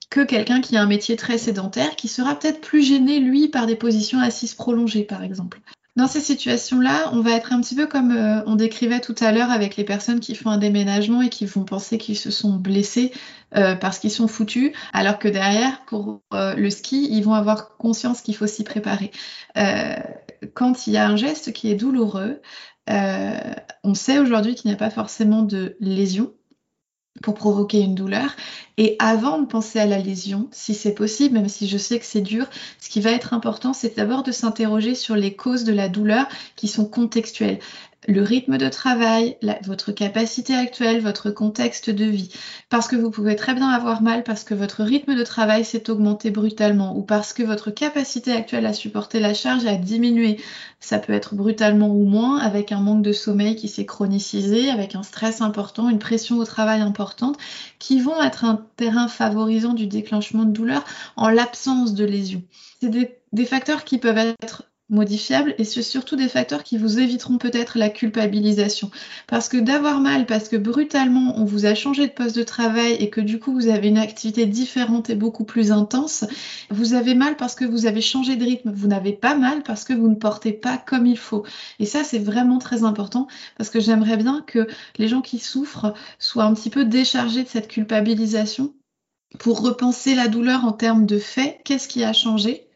que 0.09 0.25
quelqu'un 0.25 0.61
qui 0.61 0.75
a 0.75 0.81
un 0.81 0.87
métier 0.87 1.15
très 1.15 1.37
sédentaire, 1.37 1.95
qui 1.95 2.07
sera 2.07 2.35
peut-être 2.35 2.59
plus 2.59 2.83
gêné, 2.83 3.19
lui, 3.19 3.47
par 3.47 3.65
des 3.65 3.77
positions 3.77 4.19
assises 4.19 4.55
prolongées, 4.55 5.03
par 5.03 5.23
exemple. 5.23 5.61
Dans 5.97 6.07
ces 6.07 6.21
situations-là, 6.21 7.09
on 7.11 7.19
va 7.19 7.31
être 7.31 7.51
un 7.51 7.59
petit 7.59 7.75
peu 7.75 7.85
comme 7.85 8.11
euh, 8.11 8.41
on 8.45 8.55
décrivait 8.55 9.01
tout 9.01 9.15
à 9.19 9.33
l'heure 9.33 9.51
avec 9.51 9.75
les 9.75 9.83
personnes 9.83 10.21
qui 10.21 10.35
font 10.35 10.49
un 10.49 10.57
déménagement 10.57 11.21
et 11.21 11.27
qui 11.27 11.45
vont 11.45 11.65
penser 11.65 11.97
qu'ils 11.97 12.17
se 12.17 12.31
sont 12.31 12.55
blessés 12.55 13.11
euh, 13.57 13.75
parce 13.75 13.99
qu'ils 13.99 14.11
sont 14.11 14.29
foutus, 14.29 14.71
alors 14.93 15.19
que 15.19 15.27
derrière, 15.27 15.83
pour 15.85 16.21
euh, 16.33 16.55
le 16.55 16.69
ski, 16.69 17.09
ils 17.11 17.23
vont 17.23 17.33
avoir 17.33 17.75
conscience 17.75 18.21
qu'il 18.21 18.37
faut 18.37 18.47
s'y 18.47 18.63
préparer. 18.63 19.11
quand 20.53 20.87
il 20.87 20.93
y 20.93 20.97
a 20.97 21.07
un 21.07 21.17
geste 21.17 21.51
qui 21.51 21.69
est 21.69 21.75
douloureux, 21.75 22.41
on 22.87 23.93
sait 23.93 24.19
aujourd'hui 24.19 24.55
qu'il 24.55 24.69
n'y 24.69 24.75
a 24.75 24.77
pas 24.77 24.89
forcément 24.89 25.41
de 25.41 25.75
lésion 25.81 26.33
pour 27.21 27.35
provoquer 27.35 27.79
une 27.79 27.95
douleur. 27.95 28.35
Et 28.77 28.95
avant 28.99 29.39
de 29.39 29.45
penser 29.45 29.79
à 29.79 29.85
la 29.85 29.99
lésion, 29.99 30.47
si 30.51 30.73
c'est 30.73 30.93
possible, 30.93 31.35
même 31.35 31.49
si 31.49 31.67
je 31.67 31.77
sais 31.77 31.99
que 31.99 32.05
c'est 32.05 32.21
dur, 32.21 32.47
ce 32.79 32.89
qui 32.89 33.01
va 33.01 33.11
être 33.11 33.33
important, 33.33 33.73
c'est 33.73 33.95
d'abord 33.97 34.23
de 34.23 34.31
s'interroger 34.31 34.95
sur 34.95 35.15
les 35.15 35.35
causes 35.35 35.63
de 35.63 35.73
la 35.73 35.89
douleur 35.89 36.27
qui 36.55 36.67
sont 36.67 36.85
contextuelles 36.85 37.59
le 38.07 38.23
rythme 38.23 38.57
de 38.57 38.67
travail, 38.67 39.37
votre 39.65 39.91
capacité 39.91 40.55
actuelle, 40.55 41.01
votre 41.01 41.29
contexte 41.29 41.89
de 41.91 42.05
vie. 42.05 42.29
Parce 42.69 42.87
que 42.87 42.95
vous 42.95 43.11
pouvez 43.11 43.35
très 43.35 43.53
bien 43.53 43.69
avoir 43.69 44.01
mal 44.01 44.23
parce 44.23 44.43
que 44.43 44.55
votre 44.55 44.83
rythme 44.83 45.15
de 45.15 45.23
travail 45.23 45.63
s'est 45.63 45.89
augmenté 45.89 46.31
brutalement 46.31 46.97
ou 46.97 47.03
parce 47.03 47.31
que 47.33 47.43
votre 47.43 47.69
capacité 47.69 48.31
actuelle 48.31 48.65
à 48.65 48.73
supporter 48.73 49.19
la 49.19 49.35
charge 49.35 49.65
a 49.67 49.75
diminué. 49.75 50.39
Ça 50.79 50.97
peut 50.97 51.13
être 51.13 51.35
brutalement 51.35 51.89
ou 51.89 52.05
moins 52.05 52.39
avec 52.39 52.71
un 52.71 52.79
manque 52.79 53.03
de 53.03 53.13
sommeil 53.13 53.55
qui 53.55 53.67
s'est 53.67 53.85
chronicisé, 53.85 54.71
avec 54.71 54.95
un 54.95 55.03
stress 55.03 55.41
important, 55.41 55.87
une 55.87 55.99
pression 55.99 56.37
au 56.37 56.45
travail 56.45 56.81
importante, 56.81 57.37
qui 57.77 57.99
vont 57.99 58.19
être 58.21 58.45
un 58.45 58.65
terrain 58.77 59.07
favorisant 59.09 59.73
du 59.73 59.85
déclenchement 59.85 60.43
de 60.43 60.51
douleur 60.51 60.83
en 61.17 61.29
l'absence 61.29 61.93
de 61.93 62.05
lésion. 62.05 62.41
C'est 62.81 62.89
des, 62.89 63.15
des 63.31 63.45
facteurs 63.45 63.83
qui 63.83 63.99
peuvent 63.99 64.17
être 64.17 64.63
modifiables 64.91 65.55
et 65.57 65.63
c'est 65.63 65.81
surtout 65.81 66.15
des 66.15 66.27
facteurs 66.27 66.63
qui 66.63 66.77
vous 66.77 66.99
éviteront 66.99 67.39
peut-être 67.39 67.79
la 67.79 67.89
culpabilisation. 67.89 68.91
Parce 69.25 69.49
que 69.49 69.57
d'avoir 69.57 69.99
mal, 69.99 70.27
parce 70.27 70.49
que 70.49 70.57
brutalement 70.57 71.33
on 71.37 71.45
vous 71.45 71.65
a 71.65 71.73
changé 71.73 72.07
de 72.07 72.11
poste 72.11 72.35
de 72.35 72.43
travail 72.43 72.93
et 72.99 73.09
que 73.09 73.21
du 73.21 73.39
coup 73.39 73.53
vous 73.53 73.67
avez 73.67 73.87
une 73.87 73.97
activité 73.97 74.45
différente 74.45 75.09
et 75.09 75.15
beaucoup 75.15 75.45
plus 75.45 75.71
intense, 75.71 76.25
vous 76.69 76.93
avez 76.93 77.15
mal 77.15 77.37
parce 77.37 77.55
que 77.55 77.65
vous 77.65 77.85
avez 77.87 78.01
changé 78.01 78.35
de 78.35 78.43
rythme. 78.43 78.71
Vous 78.71 78.87
n'avez 78.87 79.13
pas 79.13 79.35
mal 79.35 79.63
parce 79.63 79.83
que 79.83 79.93
vous 79.93 80.09
ne 80.09 80.15
portez 80.15 80.51
pas 80.51 80.77
comme 80.77 81.05
il 81.07 81.17
faut. 81.17 81.45
Et 81.79 81.85
ça 81.85 82.03
c'est 82.03 82.19
vraiment 82.19 82.59
très 82.59 82.83
important 82.83 83.27
parce 83.57 83.69
que 83.69 83.79
j'aimerais 83.79 84.17
bien 84.17 84.43
que 84.45 84.67
les 84.97 85.07
gens 85.07 85.21
qui 85.21 85.39
souffrent 85.39 85.93
soient 86.19 86.43
un 86.43 86.53
petit 86.53 86.69
peu 86.69 86.85
déchargés 86.85 87.43
de 87.43 87.49
cette 87.49 87.67
culpabilisation 87.67 88.73
pour 89.39 89.61
repenser 89.61 90.15
la 90.15 90.27
douleur 90.27 90.65
en 90.65 90.73
termes 90.73 91.05
de 91.05 91.17
fait, 91.17 91.61
qu'est-ce 91.63 91.87
qui 91.87 92.03
a 92.03 92.13
changé? 92.13 92.67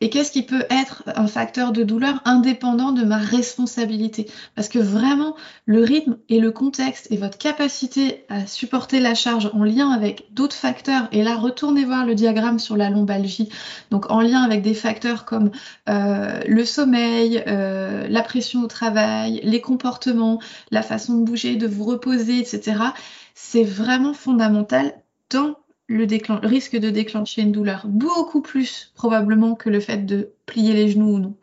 Et 0.00 0.10
qu'est-ce 0.10 0.30
qui 0.30 0.42
peut 0.42 0.64
être 0.68 1.02
un 1.06 1.26
facteur 1.26 1.72
de 1.72 1.82
douleur 1.82 2.20
indépendant 2.26 2.92
de 2.92 3.02
ma 3.02 3.16
responsabilité? 3.16 4.30
Parce 4.54 4.68
que 4.68 4.78
vraiment, 4.78 5.36
le 5.64 5.82
rythme 5.82 6.18
et 6.28 6.38
le 6.38 6.50
contexte 6.50 7.10
et 7.10 7.16
votre 7.16 7.38
capacité 7.38 8.26
à 8.28 8.46
supporter 8.46 9.00
la 9.00 9.14
charge 9.14 9.50
en 9.54 9.64
lien 9.64 9.90
avec 9.90 10.26
d'autres 10.32 10.56
facteurs, 10.56 11.08
et 11.12 11.22
là, 11.22 11.36
retournez 11.36 11.84
voir 11.84 12.04
le 12.04 12.14
diagramme 12.14 12.58
sur 12.58 12.76
la 12.76 12.90
lombalgie, 12.90 13.48
donc 13.90 14.10
en 14.10 14.20
lien 14.20 14.42
avec 14.42 14.62
des 14.62 14.74
facteurs 14.74 15.24
comme 15.24 15.50
euh, 15.88 16.40
le 16.46 16.64
sommeil, 16.64 17.42
euh, 17.46 18.06
la 18.08 18.22
pression 18.22 18.62
au 18.62 18.66
travail, 18.66 19.40
les 19.44 19.62
comportements, 19.62 20.40
la 20.70 20.82
façon 20.82 21.18
de 21.18 21.24
bouger, 21.24 21.56
de 21.56 21.66
vous 21.66 21.84
reposer, 21.84 22.38
etc. 22.38 22.76
C'est 23.34 23.64
vraiment 23.64 24.12
fondamental 24.12 24.94
dans 25.30 25.56
le, 25.88 26.06
risque 26.46 26.76
de 26.76 26.90
déclencher 26.90 27.42
une 27.42 27.52
douleur 27.52 27.86
beaucoup 27.86 28.42
plus 28.42 28.92
probablement 28.94 29.54
que 29.54 29.70
le 29.70 29.80
fait 29.80 30.04
de 30.06 30.32
plier 30.46 30.72
les 30.74 30.88
genoux 30.90 31.14
ou 31.14 31.18
non. 31.18 31.36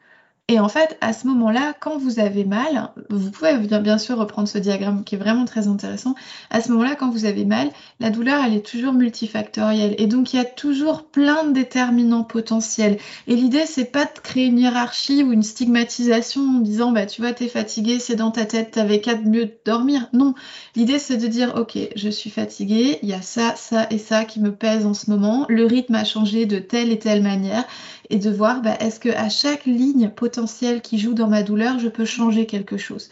Et 0.49 0.59
en 0.59 0.67
fait, 0.67 0.97
à 0.99 1.13
ce 1.13 1.25
moment-là, 1.27 1.73
quand 1.79 1.97
vous 1.97 2.19
avez 2.19 2.43
mal, 2.43 2.89
vous 3.09 3.31
pouvez 3.31 3.57
bien, 3.59 3.97
sûr 3.97 4.17
reprendre 4.17 4.45
ce 4.45 4.57
diagramme 4.57 5.05
qui 5.05 5.15
est 5.15 5.17
vraiment 5.17 5.45
très 5.45 5.69
intéressant. 5.69 6.15
À 6.49 6.59
ce 6.59 6.69
moment-là, 6.73 6.95
quand 6.95 7.09
vous 7.09 7.23
avez 7.23 7.45
mal, 7.45 7.69
la 8.01 8.09
douleur, 8.09 8.43
elle 8.43 8.53
est 8.53 8.65
toujours 8.65 8.91
multifactorielle. 8.91 9.95
Et 9.99 10.07
donc, 10.07 10.33
il 10.33 10.35
y 10.35 10.39
a 10.39 10.45
toujours 10.45 11.05
plein 11.05 11.45
de 11.45 11.53
déterminants 11.53 12.25
potentiels. 12.25 12.97
Et 13.27 13.37
l'idée, 13.37 13.65
c'est 13.65 13.89
pas 13.89 14.03
de 14.03 14.19
créer 14.21 14.47
une 14.47 14.59
hiérarchie 14.59 15.23
ou 15.23 15.31
une 15.31 15.43
stigmatisation 15.43 16.41
en 16.41 16.59
disant, 16.59 16.91
bah, 16.91 17.05
tu 17.05 17.21
vois, 17.21 17.31
t'es 17.31 17.47
fatigué, 17.47 17.99
c'est 17.99 18.17
dans 18.17 18.31
ta 18.31 18.45
tête, 18.45 18.71
t'avais 18.71 18.99
qu'à 18.99 19.15
mieux 19.15 19.49
dormir. 19.63 20.09
Non. 20.11 20.33
L'idée, 20.75 20.99
c'est 20.99 21.15
de 21.15 21.27
dire, 21.27 21.53
OK, 21.55 21.77
je 21.95 22.09
suis 22.09 22.29
fatiguée, 22.29 22.99
il 23.01 23.07
y 23.07 23.13
a 23.13 23.21
ça, 23.21 23.55
ça 23.55 23.87
et 23.91 23.97
ça 23.97 24.25
qui 24.25 24.41
me 24.41 24.53
pèse 24.53 24.85
en 24.85 24.93
ce 24.93 25.09
moment. 25.09 25.45
Le 25.47 25.65
rythme 25.65 25.95
a 25.95 26.03
changé 26.03 26.45
de 26.45 26.59
telle 26.59 26.91
et 26.91 26.99
telle 26.99 27.23
manière 27.23 27.63
et 28.09 28.19
de 28.19 28.29
voir 28.29 28.61
bah, 28.61 28.75
est-ce 28.79 28.99
que 28.99 29.09
à 29.09 29.29
chaque 29.29 29.65
ligne 29.65 30.09
potentielle 30.09 30.81
qui 30.81 30.97
joue 30.99 31.13
dans 31.13 31.27
ma 31.27 31.43
douleur, 31.43 31.79
je 31.79 31.87
peux 31.89 32.05
changer 32.05 32.45
quelque 32.45 32.77
chose? 32.77 33.09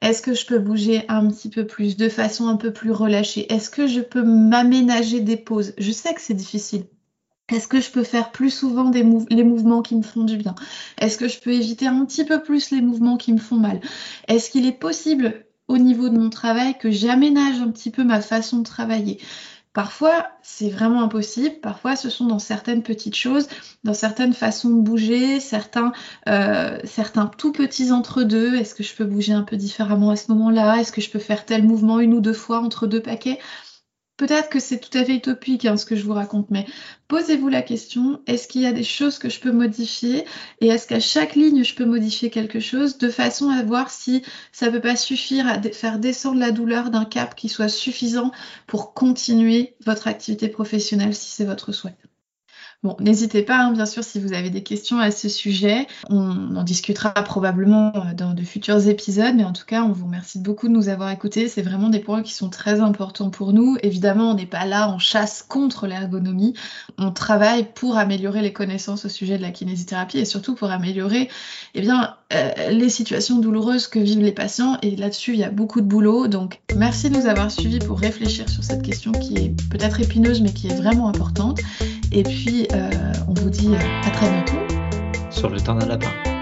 Est-ce 0.00 0.22
que 0.22 0.34
je 0.34 0.46
peux 0.46 0.58
bouger 0.58 1.04
un 1.08 1.28
petit 1.28 1.50
peu 1.50 1.66
plus, 1.66 1.96
de 1.96 2.08
façon 2.08 2.48
un 2.48 2.56
peu 2.56 2.72
plus 2.72 2.92
relâchée? 2.92 3.52
Est-ce 3.52 3.70
que 3.70 3.86
je 3.86 4.00
peux 4.00 4.22
m'aménager 4.22 5.20
des 5.20 5.36
pauses? 5.36 5.74
Je 5.78 5.92
sais 5.92 6.14
que 6.14 6.20
c'est 6.20 6.34
difficile. 6.34 6.84
Est-ce 7.52 7.68
que 7.68 7.80
je 7.80 7.90
peux 7.90 8.04
faire 8.04 8.30
plus 8.32 8.50
souvent 8.50 8.90
les 8.90 9.44
mouvements 9.44 9.82
qui 9.82 9.96
me 9.96 10.02
font 10.02 10.24
du 10.24 10.36
bien? 10.36 10.54
Est-ce 11.00 11.18
que 11.18 11.28
je 11.28 11.40
peux 11.40 11.52
éviter 11.52 11.86
un 11.86 12.04
petit 12.04 12.24
peu 12.24 12.42
plus 12.42 12.70
les 12.70 12.82
mouvements 12.82 13.16
qui 13.16 13.32
me 13.32 13.38
font 13.38 13.56
mal? 13.56 13.80
Est-ce 14.28 14.50
qu'il 14.50 14.66
est 14.66 14.72
possible 14.78 15.44
au 15.68 15.78
niveau 15.78 16.08
de 16.10 16.18
mon 16.18 16.30
travail 16.30 16.76
que 16.78 16.90
j'aménage 16.90 17.60
un 17.60 17.70
petit 17.70 17.90
peu 17.90 18.04
ma 18.04 18.20
façon 18.20 18.58
de 18.58 18.64
travailler? 18.64 19.18
Parfois, 19.72 20.26
c'est 20.42 20.70
vraiment 20.70 21.02
impossible. 21.02 21.60
Parfois, 21.60 21.94
ce 21.94 22.10
sont 22.10 22.26
dans 22.26 22.38
certaines 22.38 22.82
petites 22.82 23.14
choses, 23.14 23.48
dans 23.84 23.94
certaines 23.94 24.32
façons 24.34 24.70
de 24.70 24.80
bouger, 24.80 25.40
certains, 25.40 25.92
euh, 26.28 26.78
certains 26.84 27.26
tout 27.26 27.52
petits 27.52 27.92
entre-deux. 27.92 28.56
Est-ce 28.56 28.74
que 28.74 28.82
je 28.82 28.94
peux 28.94 29.04
bouger 29.04 29.32
un 29.34 29.42
peu 29.42 29.56
différemment 29.56 30.10
à 30.10 30.16
ce 30.16 30.32
moment-là? 30.32 30.76
Est-ce 30.80 30.90
que 30.92 31.00
je 31.00 31.10
peux 31.10 31.18
faire 31.20 31.44
tel 31.44 31.62
mouvement 31.64 32.00
une 32.00 32.14
ou 32.14 32.20
deux 32.20 32.32
fois 32.32 32.60
entre 32.60 32.86
deux 32.86 33.02
paquets? 33.02 33.38
Peut-être 34.18 34.50
que 34.50 34.58
c'est 34.60 34.80
tout 34.80 34.98
à 34.98 35.04
fait 35.04 35.14
utopique 35.16 35.64
hein, 35.64 35.76
ce 35.78 35.86
que 35.86 35.96
je 35.96 36.04
vous 36.04 36.12
raconte, 36.12 36.50
mais 36.50 36.66
posez-vous 37.08 37.48
la 37.48 37.62
question, 37.62 38.20
est-ce 38.26 38.46
qu'il 38.48 38.60
y 38.62 38.66
a 38.66 38.72
des 38.72 38.82
choses 38.82 39.18
que 39.18 39.28
je 39.30 39.40
peux 39.40 39.50
modifier 39.52 40.26
et 40.60 40.66
est-ce 40.68 40.86
qu'à 40.88 41.00
chaque 41.00 41.36
ligne 41.36 41.62
je 41.64 41.74
peux 41.74 41.84
modifier 41.86 42.28
quelque 42.28 42.58
chose 42.60 42.98
de 42.98 43.08
façon 43.10 43.48
à 43.48 43.62
voir 43.62 43.88
si 43.90 44.22
ça 44.52 44.66
ne 44.66 44.72
peut 44.72 44.80
pas 44.82 44.96
suffire 44.96 45.46
à 45.46 45.58
faire 45.62 45.98
descendre 46.00 46.38
la 46.40 46.50
douleur 46.50 46.90
d'un 46.90 47.04
cap 47.06 47.34
qui 47.36 47.48
soit 47.48 47.68
suffisant 47.70 48.30
pour 48.66 48.92
continuer 48.92 49.76
votre 49.86 50.06
activité 50.08 50.48
professionnelle 50.48 51.14
si 51.14 51.30
c'est 51.30 51.44
votre 51.46 51.72
souhait? 51.72 51.96
Bon, 52.84 52.96
n'hésitez 53.00 53.42
pas, 53.42 53.58
hein, 53.58 53.72
bien 53.72 53.86
sûr, 53.86 54.04
si 54.04 54.20
vous 54.20 54.32
avez 54.34 54.50
des 54.50 54.62
questions 54.62 55.00
à 55.00 55.10
ce 55.10 55.28
sujet. 55.28 55.88
On 56.10 56.54
en 56.54 56.62
discutera 56.62 57.10
probablement 57.10 57.90
euh, 57.96 58.14
dans 58.14 58.34
de 58.34 58.42
futurs 58.44 58.86
épisodes, 58.86 59.34
mais 59.34 59.42
en 59.42 59.52
tout 59.52 59.64
cas, 59.66 59.82
on 59.82 59.90
vous 59.90 60.04
remercie 60.04 60.38
beaucoup 60.38 60.68
de 60.68 60.72
nous 60.72 60.88
avoir 60.88 61.10
écoutés. 61.10 61.48
C'est 61.48 61.62
vraiment 61.62 61.88
des 61.88 61.98
points 61.98 62.22
qui 62.22 62.32
sont 62.32 62.50
très 62.50 62.78
importants 62.78 63.30
pour 63.30 63.52
nous. 63.52 63.76
Évidemment, 63.82 64.30
on 64.30 64.34
n'est 64.34 64.46
pas 64.46 64.64
là 64.64 64.88
en 64.88 65.00
chasse 65.00 65.42
contre 65.42 65.88
l'ergonomie. 65.88 66.54
On 66.98 67.10
travaille 67.10 67.66
pour 67.74 67.96
améliorer 67.96 68.42
les 68.42 68.52
connaissances 68.52 69.04
au 69.06 69.08
sujet 69.08 69.38
de 69.38 69.42
la 69.42 69.50
kinésithérapie 69.50 70.18
et 70.18 70.24
surtout 70.24 70.54
pour 70.54 70.70
améliorer 70.70 71.28
eh 71.74 71.82
euh, 72.32 72.70
les 72.70 72.90
situations 72.90 73.40
douloureuses 73.40 73.88
que 73.88 73.98
vivent 73.98 74.22
les 74.22 74.30
patients. 74.30 74.78
Et 74.82 74.94
là-dessus, 74.94 75.32
il 75.32 75.40
y 75.40 75.44
a 75.44 75.50
beaucoup 75.50 75.80
de 75.80 75.86
boulot. 75.86 76.28
Donc, 76.28 76.60
merci 76.76 77.10
de 77.10 77.16
nous 77.16 77.26
avoir 77.26 77.50
suivis 77.50 77.80
pour 77.80 77.98
réfléchir 77.98 78.48
sur 78.48 78.62
cette 78.62 78.82
question 78.82 79.10
qui 79.10 79.36
est 79.36 79.68
peut-être 79.68 80.00
épineuse, 80.00 80.42
mais 80.42 80.52
qui 80.52 80.68
est 80.68 80.76
vraiment 80.76 81.08
importante. 81.08 81.58
Et 82.12 82.22
puis, 82.22 82.66
euh, 82.72 82.90
on 83.28 83.34
vous 83.34 83.50
dit 83.50 83.74
à 84.04 84.10
très 84.10 84.28
bientôt. 84.30 84.56
Sur 85.30 85.50
le 85.50 85.60
temps 85.60 85.74
d'un 85.74 85.86
lapin. 85.86 86.37